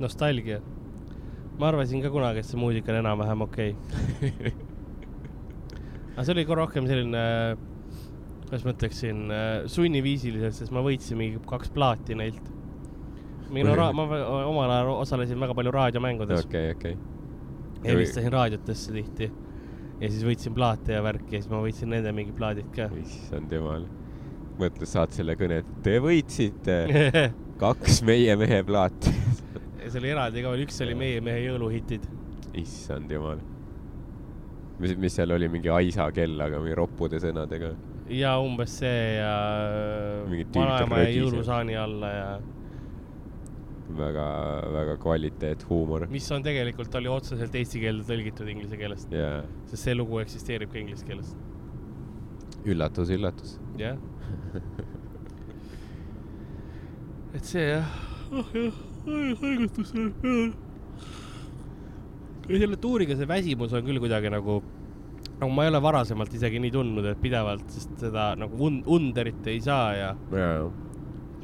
nostalgia. 0.00 0.60
ma 1.58 1.68
arvasin 1.68 2.00
ka 2.02 2.10
kunagi, 2.12 2.40
et 2.40 2.48
see 2.48 2.60
muusika 2.60 2.92
on 2.94 3.00
enam-vähem 3.02 3.42
okei 3.44 3.74
okay. 3.74 4.52
aga 6.14 6.24
see 6.24 6.32
oli 6.34 6.46
ka 6.48 6.56
rohkem 6.56 6.88
selline, 6.88 7.24
kuidas 8.46 8.64
ma 8.64 8.74
ütleksin, 8.74 9.20
sunniviisiliselt, 9.74 10.56
sest 10.56 10.72
ma 10.72 10.84
võitsin 10.84 11.20
mingi 11.20 11.42
kaks 11.50 11.72
plaati 11.74 12.16
neilt. 12.16 12.48
minu 13.52 13.76
ra-, 13.76 13.92
ma 13.92 14.06
omal 14.46 14.72
ajal 14.72 14.94
osalesin 14.96 15.40
väga 15.42 15.56
palju 15.58 15.76
raadiomängudes 15.76 16.46
okay., 16.46 16.72
okei, 16.76 16.96
okei. 16.96 17.90
helistasin 17.90 18.32
raadiotesse 18.32 18.96
tihti 18.96 19.30
ja 20.00 20.08
siis 20.08 20.24
võitsin 20.24 20.56
plaate 20.56 20.96
ja 20.96 21.04
värki 21.04 21.36
ja 21.36 21.42
siis 21.42 21.52
ma 21.52 21.60
võitsin 21.60 21.92
nende 21.92 22.12
mingi 22.16 22.32
plaadid 22.36 22.72
ka. 22.72 22.88
issand 23.02 23.52
jumal. 23.52 23.84
mõtle, 24.60 24.88
saad 24.88 25.12
selle 25.12 25.36
kõne, 25.40 25.60
et 25.60 25.78
te 25.84 25.98
võitsite 26.00 26.80
kaks 27.60 28.00
meie 28.06 28.36
mehe 28.40 28.62
plaati. 28.64 29.12
see 29.90 29.98
oli 30.00 30.12
eraldi 30.14 30.44
ka 30.44 30.52
veel, 30.52 30.64
üks 30.64 30.78
oli 30.84 30.94
Meie 30.98 31.20
mehe 31.24 31.42
jõuluhitid. 31.44 32.06
issand 32.60 33.10
jumal. 33.12 33.42
mis, 34.80 34.94
mis 34.96 35.18
seal 35.18 35.34
oli, 35.36 35.48
mingi 35.52 35.72
Aisa 35.72 36.08
kell, 36.16 36.40
aga 36.40 36.60
mingi 36.62 36.78
roppude 36.78 37.20
sõnadega. 37.22 37.74
ja 38.10 38.38
umbes 38.40 38.78
see 38.80 39.02
ja 39.18 39.34
tüüp 40.30 40.56
vanaema 40.56 41.02
jäi 41.04 41.18
jõulusaani 41.18 41.76
alla 41.80 42.12
ja 42.14 42.30
väga, 43.98 44.26
väga 44.78 44.96
kvaliteet 45.02 45.66
huumor. 45.68 46.06
mis 46.10 46.30
on 46.32 46.46
tegelikult, 46.46 46.94
oli 47.02 47.12
otseselt 47.12 47.60
eesti 47.60 47.82
keelde 47.82 48.06
tõlgitud 48.08 48.48
inglise 48.54 48.80
keelest, 48.80 49.12
jaa, 49.12 49.42
sest 49.72 49.84
see 49.84 49.98
lugu 49.98 50.22
eksisteerib 50.22 50.72
ka 50.72 50.80
inglise 50.80 51.04
keeles. 51.08 51.36
üllatus, 52.64 53.12
üllatus. 53.18 53.58
jah. 53.80 54.00
et 57.34 57.46
see 57.46 57.62
jah, 57.62 57.86
oh 58.34 58.48
jah, 58.54 58.74
haigutus 59.42 59.92
on. 59.94 60.10
selle 62.48 62.78
tuuriga 62.82 63.16
see 63.18 63.28
väsimus 63.30 63.74
on 63.76 63.84
küll 63.86 64.02
kuidagi 64.02 64.32
nagu, 64.34 64.58
nagu 65.38 65.50
ma 65.54 65.66
ei 65.66 65.70
ole 65.70 65.82
varasemalt 65.82 66.34
isegi 66.34 66.62
nii 66.62 66.74
tundnud, 66.74 67.06
et 67.12 67.22
pidevalt, 67.22 67.68
sest 67.70 67.94
seda 68.02 68.32
nagu 68.40 68.58
und-, 68.66 68.88
underit 68.90 69.46
ei 69.52 69.62
saa 69.62 69.92
ja 69.94 70.10
jaa. 70.34 70.66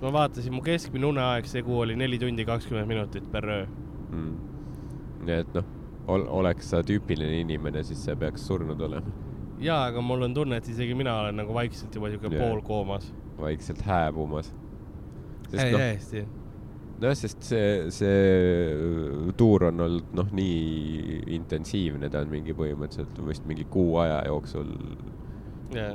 ma 0.03 0.12
vaatasin, 0.18 0.55
mu 0.57 0.64
keskmine 0.66 1.07
uneaeg 1.12 1.47
see 1.51 1.62
kuu 1.66 1.84
oli 1.84 1.97
neli 1.99 2.18
tundi 2.22 2.45
kakskümmend 2.49 2.91
minutit 2.91 3.30
per 3.32 3.47
öö. 3.47 3.70
Mm. 4.11 4.34
nii 5.22 5.41
et 5.45 5.55
noh, 5.55 5.70
ol-, 6.11 6.28
oleks 6.43 6.74
sa 6.74 6.82
tüüpiline 6.87 7.41
inimene, 7.45 7.87
siis 7.87 8.03
sa 8.05 8.18
peaks 8.18 8.51
surnud 8.51 8.82
olema. 8.91 9.14
jaa, 9.62 9.84
aga 9.87 10.03
mul 10.03 10.26
on 10.26 10.34
tunne, 10.34 10.59
et 10.59 10.74
isegi 10.74 10.99
mina 10.99 11.14
olen 11.22 11.45
nagu 11.45 11.55
vaikselt 11.55 11.95
juba 11.95 12.11
siuke 12.11 12.26
yeah. 12.32 12.43
poolkoomas. 12.43 13.12
vaikselt 13.39 13.87
hääbumas. 13.87 14.51
Sest 15.51 15.72
noh, 15.72 15.78
täiesti. 15.78 16.24
nojah, 17.01 17.18
sest 17.18 17.47
see, 17.51 17.68
see 17.94 19.32
tuur 19.38 19.68
on 19.70 19.84
olnud 19.86 20.16
noh, 20.16 20.32
nii 20.36 21.20
intensiivne, 21.38 22.11
ta 22.12 22.24
on 22.24 22.32
mingi 22.32 22.57
põhimõtteliselt 22.57 23.20
vist 23.28 23.47
mingi 23.49 23.66
kuu 23.70 23.99
aja 24.03 24.22
jooksul 24.30 24.72
jaa. 25.74 25.94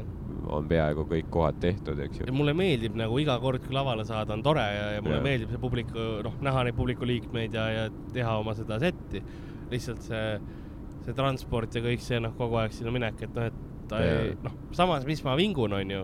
on 0.52 0.68
peaaegu 0.70 1.06
kõik 1.10 1.30
kohad 1.34 1.60
tehtud, 1.64 2.00
eks 2.06 2.22
ja 2.22 2.28
ju. 2.28 2.36
mulle 2.36 2.54
meeldib 2.58 2.96
nagu 3.00 3.20
iga 3.22 3.38
kord, 3.44 3.64
kui 3.66 3.76
lavale 3.76 4.06
saada, 4.08 4.36
on 4.36 4.44
tore 4.46 4.64
ja, 4.64 4.88
ja 4.98 5.04
mulle 5.04 5.20
yeah. 5.20 5.28
meeldib 5.28 5.54
see 5.54 5.62
publiku, 5.62 6.08
noh, 6.26 6.38
näha 6.44 6.66
neid 6.68 6.78
publiku 6.78 7.08
liikmeid 7.08 7.56
ja, 7.58 7.68
ja 7.76 7.86
teha 8.14 8.38
oma 8.42 8.56
seda 8.58 8.80
setti. 8.82 9.24
lihtsalt 9.72 10.04
see, 10.04 10.24
see 11.06 11.16
transport 11.16 11.76
ja 11.76 11.84
kõik 11.84 12.04
see, 12.04 12.20
noh, 12.24 12.34
kogu 12.38 12.60
aeg 12.62 12.74
sinna 12.76 12.94
minek, 12.94 13.22
et 13.28 13.38
noh, 13.38 13.48
et 13.52 13.88
ta 13.92 14.02
Jaa. 14.04 14.26
ei, 14.26 14.34
noh, 14.44 14.58
samas, 14.76 15.06
mis 15.08 15.24
ma 15.24 15.38
vingun, 15.40 15.78
on 15.80 15.96
ju, 15.96 16.04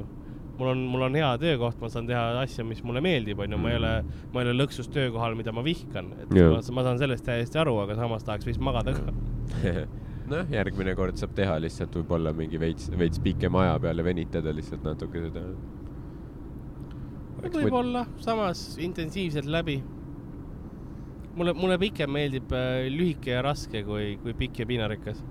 mul 0.58 0.72
on, 0.74 0.82
mul 0.92 1.06
on 1.08 1.16
hea 1.18 1.30
töökoht, 1.42 1.78
ma 1.82 1.90
saan 1.92 2.08
teha 2.10 2.24
asja, 2.42 2.66
mis 2.66 2.82
mulle 2.86 3.02
meeldib, 3.04 3.40
onju, 3.44 3.60
ma 3.62 3.72
ei 3.72 3.78
ole, 3.80 3.94
ma 4.34 4.42
ei 4.42 4.50
ole 4.50 4.58
lõksus 4.58 4.90
töökohal, 4.94 5.38
mida 5.38 5.54
ma 5.56 5.64
vihkan, 5.66 6.12
et 6.24 6.34
Jaa. 6.36 6.52
ma, 6.56 6.62
ma 6.80 6.86
saan 6.88 7.02
sellest 7.02 7.26
täiesti 7.28 7.62
aru, 7.62 7.78
aga 7.84 7.98
samas 8.00 8.26
tahaks 8.28 8.48
vist 8.50 8.64
magada 8.64 8.96
ka. 8.98 9.14
noh, 10.32 10.48
järgmine 10.52 10.96
kord 10.98 11.20
saab 11.20 11.36
teha 11.38 11.58
lihtsalt 11.64 11.96
võib-olla 12.00 12.34
mingi 12.36 12.60
veits, 12.62 12.90
veits 13.00 13.22
pikema 13.24 13.66
aja 13.66 13.78
peale 13.88 14.06
venitada 14.06 14.54
lihtsalt 14.56 14.84
natuke 14.88 15.28
seda. 15.28 15.46
võib-olla, 17.54 18.08
samas 18.24 18.64
intensiivselt 18.82 19.50
läbi. 19.50 19.82
mulle, 21.38 21.54
mulle 21.54 21.78
pikem 21.78 22.10
meeldib 22.10 22.52
äh, 22.58 22.88
lühike 22.90 23.36
ja 23.36 23.44
raske 23.46 23.84
kui, 23.86 24.18
kui 24.24 24.34
pikk 24.34 24.64
ja 24.64 24.66
piinarikas. 24.66 25.24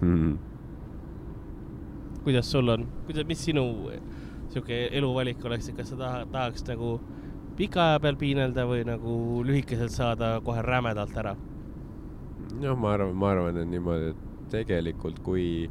mm.. 0.00 0.36
kuidas 2.24 2.50
sul 2.52 2.68
on, 2.68 2.86
kuidas, 3.06 3.26
mis 3.26 3.44
sinu 3.48 3.64
sihuke 4.56 4.86
eluvalik 4.96 5.44
oleks, 5.44 5.70
et 5.70 5.78
kas 5.78 5.92
sa 5.92 6.00
taha, 6.00 6.24
tahaks 6.32 6.64
nagu 6.70 6.96
pika 7.56 7.92
aja 7.92 8.00
peal 8.04 8.18
piinelda 8.20 8.66
või 8.68 8.84
nagu 8.88 9.16
lühikeselt 9.46 9.94
saada 9.94 10.36
kohe 10.44 10.64
rämedalt 10.64 11.16
ära? 11.22 11.36
noh, 12.60 12.76
ma 12.78 12.94
arvan, 12.94 13.12
ma 13.16 13.32
arvan, 13.34 13.58
et 13.60 13.68
niimoodi, 13.70 14.12
et 14.14 14.48
tegelikult 14.52 15.20
kui, 15.24 15.66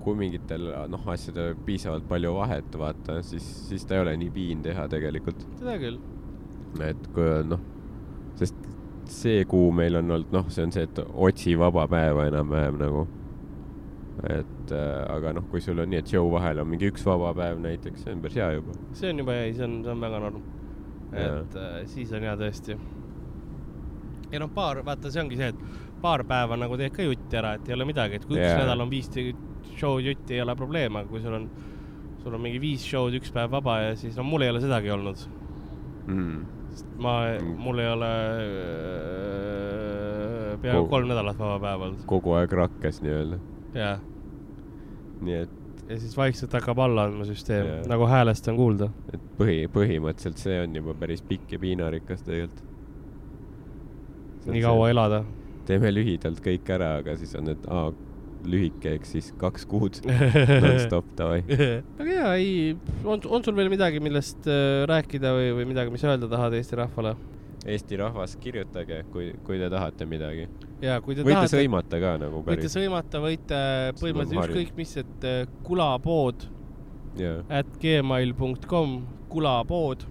kui 0.00 0.16
mingitel 0.18 0.70
noh, 0.92 1.04
asjadel 1.12 1.56
piisavalt 1.66 2.06
palju 2.08 2.32
vahet 2.38 2.78
vaata, 2.80 3.20
siis, 3.26 3.46
siis 3.68 3.84
ta 3.86 3.98
ei 3.98 4.04
ole 4.04 4.16
nii 4.22 4.32
piin 4.34 4.64
teha 4.64 4.86
tegelikult. 4.92 5.44
seda 5.60 5.76
küll. 5.82 6.00
et 6.86 7.08
kui 7.14 7.28
on 7.28 7.54
noh, 7.56 7.64
sest 8.40 8.68
see 9.10 9.44
kuu 9.50 9.72
meil 9.74 9.98
on 9.98 10.10
olnud 10.16 10.34
noh, 10.34 10.50
see 10.54 10.64
on 10.66 10.74
see, 10.74 10.86
et 10.86 11.00
otsi 11.10 11.56
vaba 11.58 11.86
päeva 11.90 12.28
enam-vähem 12.30 12.78
nagu. 12.80 13.06
Et 14.28 14.72
äh, 14.76 15.02
aga 15.08 15.34
noh, 15.36 15.46
kui 15.50 15.62
sul 15.64 15.80
on 15.80 15.90
nii, 15.90 16.00
et 16.02 16.10
show 16.12 16.30
vahel 16.32 16.60
on 16.62 16.68
mingi 16.68 16.90
üks 16.90 17.04
vaba 17.06 17.32
päev 17.36 17.60
näiteks, 17.64 18.04
see 18.04 18.14
on 18.14 18.24
päris 18.24 18.40
hea 18.40 18.48
juba. 18.58 18.76
see 18.96 19.12
on 19.12 19.22
juba 19.22 19.36
hea, 19.38 19.52
see 19.56 19.66
on, 19.66 19.76
see 19.84 19.94
on 19.94 20.06
väga 20.06 20.24
norm. 20.26 20.42
Et 21.10 21.56
äh, 21.58 21.78
siis 21.90 22.12
on 22.14 22.26
hea 22.28 22.34
tõesti. 22.38 22.76
ja 24.30 24.42
noh, 24.42 24.50
paar, 24.54 24.82
vaata, 24.86 25.10
see 25.10 25.22
ongi 25.22 25.40
see, 25.40 25.50
et 25.54 25.88
paar 26.02 26.24
päeva 26.28 26.58
nagu 26.60 26.76
teed 26.80 26.94
ka 26.96 27.04
jutti 27.04 27.40
ära, 27.40 27.54
et 27.58 27.68
ei 27.68 27.76
ole 27.76 27.88
midagi, 27.88 28.20
et 28.20 28.28
kui 28.28 28.38
üks 28.38 28.46
Jaa. 28.46 28.62
nädal 28.62 28.84
on 28.84 28.92
viis 28.92 29.10
show'd 29.76 30.06
jutti, 30.06 30.36
ei 30.36 30.44
ole 30.44 30.56
probleem, 30.56 30.96
aga 31.00 31.08
kui 31.10 31.20
sul 31.24 31.34
on, 31.36 31.50
sul 32.22 32.36
on 32.36 32.42
mingi 32.44 32.60
viis 32.62 32.84
show'd 32.84 33.16
üks 33.18 33.32
päev 33.34 33.52
vaba 33.52 33.80
ja 33.84 33.92
siis 33.98 34.16
no 34.18 34.24
mul 34.26 34.46
ei 34.46 34.52
ole 34.52 34.60
sedagi 34.64 34.92
olnud. 34.92 35.26
Mm. 36.10 36.40
ma 37.02 37.14
Mm., 37.38 37.56
mul 37.60 37.78
ei 37.82 37.88
ole 37.90 38.10
äh, 38.40 39.60
peaaegu 40.62 40.88
kolm 40.90 41.08
nädalat 41.10 41.38
vaba 41.38 41.58
päeva 41.62 41.88
olnud, 41.88 42.04
kogu 42.10 42.32
aeg 42.38 42.52
rakkes 42.56 43.02
nii-öelda, 43.04 43.38
jah. 43.74 44.00
nii 45.20 45.36
et, 45.44 45.56
ja 45.90 45.98
siis 46.00 46.16
vaikselt 46.16 46.54
hakkab 46.56 46.80
alla 46.84 47.06
andma 47.08 47.26
süsteem 47.28 47.66
Jaa. 47.66 47.86
nagu 47.90 48.08
häälest 48.10 48.48
on 48.52 48.58
kuulda. 48.58 48.90
et 49.12 49.24
põhi, 49.38 49.62
põhimõtteliselt 49.72 50.42
see 50.42 50.60
on 50.64 50.76
juba 50.80 50.94
päris 50.98 51.22
pikk 51.26 51.56
ja 51.56 51.62
piinarikas 51.62 52.22
tegelikult. 52.26 52.62
nii 54.50 54.62
kaua 54.64 54.90
elada. 54.92 55.24
teeme 55.68 55.92
lühidalt 55.94 56.40
kõik 56.44 56.70
ära, 56.74 56.96
aga 57.02 57.16
siis 57.20 57.34
on, 57.38 57.50
et 57.52 57.66
aa, 57.70 57.90
lühike, 58.50 58.94
ehk 58.96 59.04
siis 59.04 59.32
kaks 59.40 59.66
kuud 59.68 60.00
nonstop 60.64 61.10
davai. 61.18 61.42
aga 62.00 62.08
jaa, 62.10 62.32
ei, 62.36 62.76
on, 63.04 63.20
on 63.28 63.44
sul 63.44 63.56
veel 63.58 63.70
midagi, 63.72 64.00
millest 64.02 64.48
äh, 64.48 64.86
rääkida 64.90 65.34
või, 65.36 65.52
või 65.60 65.68
midagi, 65.74 65.92
mis 65.94 66.06
öelda 66.06 66.30
tahad 66.30 66.56
Eesti 66.58 66.80
rahvale? 66.80 67.16
Eesti 67.68 67.98
rahvas, 68.00 68.38
kirjutage, 68.40 69.02
kui, 69.12 69.34
kui 69.44 69.58
te 69.60 69.68
tahate 69.68 70.06
midagi. 70.08 70.46
ja 70.80 70.94
kui 71.04 71.16
te 71.16 71.24
võite 71.26 71.42
tahate, 71.42 71.58
sõimata 71.58 72.00
ka 72.00 72.14
nagu 72.22 72.40
võite 72.40 72.62
päris. 72.62 72.72
sõimata, 72.72 73.20
võite 73.20 73.58
põhimõtteliselt 74.00 74.54
ükskõik 74.54 74.72
mis, 74.78 74.94
et 75.02 75.26
äh, 75.28 75.42
kulapood 75.66 76.46
jaa, 77.20 77.42
at 77.60 77.76
gmail.com, 77.82 78.96
kulapood. 79.28 80.06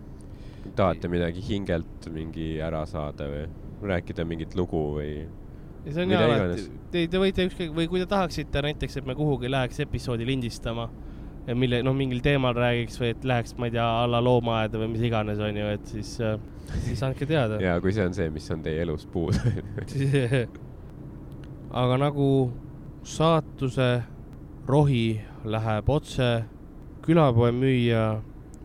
tahate 0.77 1.09
midagi 1.09 1.41
hingelt 1.47 2.09
mingi 2.13 2.59
ära 2.61 2.83
saada 2.89 3.31
või 3.31 3.47
rääkida 3.89 4.27
mingit 4.29 4.53
lugu 4.59 4.83
või 4.99 5.13
ja 5.87 5.95
see 5.95 6.05
on 6.05 6.13
hea 6.13 6.55
te, 6.91 7.05
te 7.09 7.21
võite 7.21 7.45
ükskõik 7.49 7.73
või 7.75 7.89
kui 7.89 8.01
te 8.03 8.07
tahaksite 8.09 8.63
näiteks, 8.65 8.99
et 8.99 9.07
me 9.07 9.15
kuhugi 9.17 9.49
läheks 9.51 9.81
episoodi 9.85 10.27
lindistama, 10.27 10.89
mille 11.55 11.83
noh, 11.85 11.95
mingil 11.97 12.21
teemal 12.25 12.55
räägiks 12.57 12.99
või 13.01 13.09
et 13.13 13.23
läheks, 13.25 13.55
ma 13.57 13.65
ei 13.69 13.73
tea, 13.77 13.87
alla 14.03 14.19
loomaaeda 14.23 14.75
või 14.81 14.89
mis 14.93 15.03
iganes, 15.09 15.39
onju, 15.41 15.65
et 15.75 15.85
siis, 15.93 16.11
siis 16.85 17.03
andke 17.05 17.25
teada. 17.29 17.53
ja 17.63 17.73
kui 17.81 17.91
see 17.95 18.05
on 18.05 18.13
see, 18.17 18.29
mis 18.33 18.49
on 18.53 18.59
teie 18.65 18.77
elus 18.83 19.03
puudu 19.09 19.39
aga 21.83 21.95
nagu 22.01 22.29
saatuse 23.03 24.03
rohi 24.67 25.21
läheb 25.45 25.89
otse 25.89 26.43
külapoe 27.05 27.51
müüja 27.55 28.21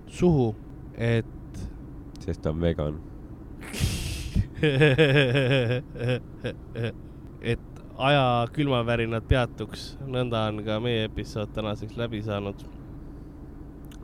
suhu, 0.08 0.54
et 0.96 1.26
sest 2.20 2.42
ta 2.42 2.50
on 2.50 2.60
vegan. 2.60 3.00
et 7.52 7.74
aja 7.98 8.46
külmavärinad 8.52 9.22
peatuks, 9.28 9.98
nõnda 10.08 10.48
on 10.50 10.62
ka 10.66 10.80
meie 10.82 11.04
episood 11.08 11.52
tänaseks 11.54 11.96
läbi 12.00 12.22
saanud. 12.24 12.64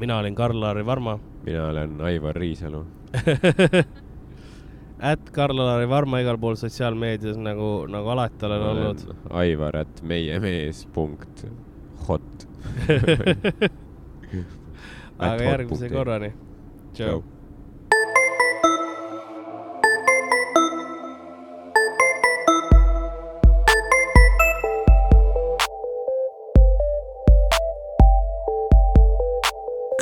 Mina 0.01 0.19
olin 0.19 0.35
Karl-Lari 0.35 0.87
Varma, 0.87 1.19
mina 1.45 1.67
olen 1.69 2.01
Aivar 2.01 2.37
Riisalu. 2.37 2.85
at 5.13 5.31
Karl-Lari 5.33 5.89
Varma 5.89 6.21
igal 6.21 6.39
pool 6.41 6.57
sotsiaalmeedias 6.57 7.37
nagu, 7.41 7.87
nagu 7.89 8.09
alati 8.15 8.47
olen 8.49 8.63
olnud. 8.71 9.05
Aivar, 9.43 9.77
et 9.85 10.03
meie 10.03 10.41
mees 10.41 10.87
punkt 10.95 11.45
hot. 12.09 12.47
aga 15.19 15.45
järgmise. 15.45 15.89
korrani. 15.93 16.33
tšau. 16.97 17.23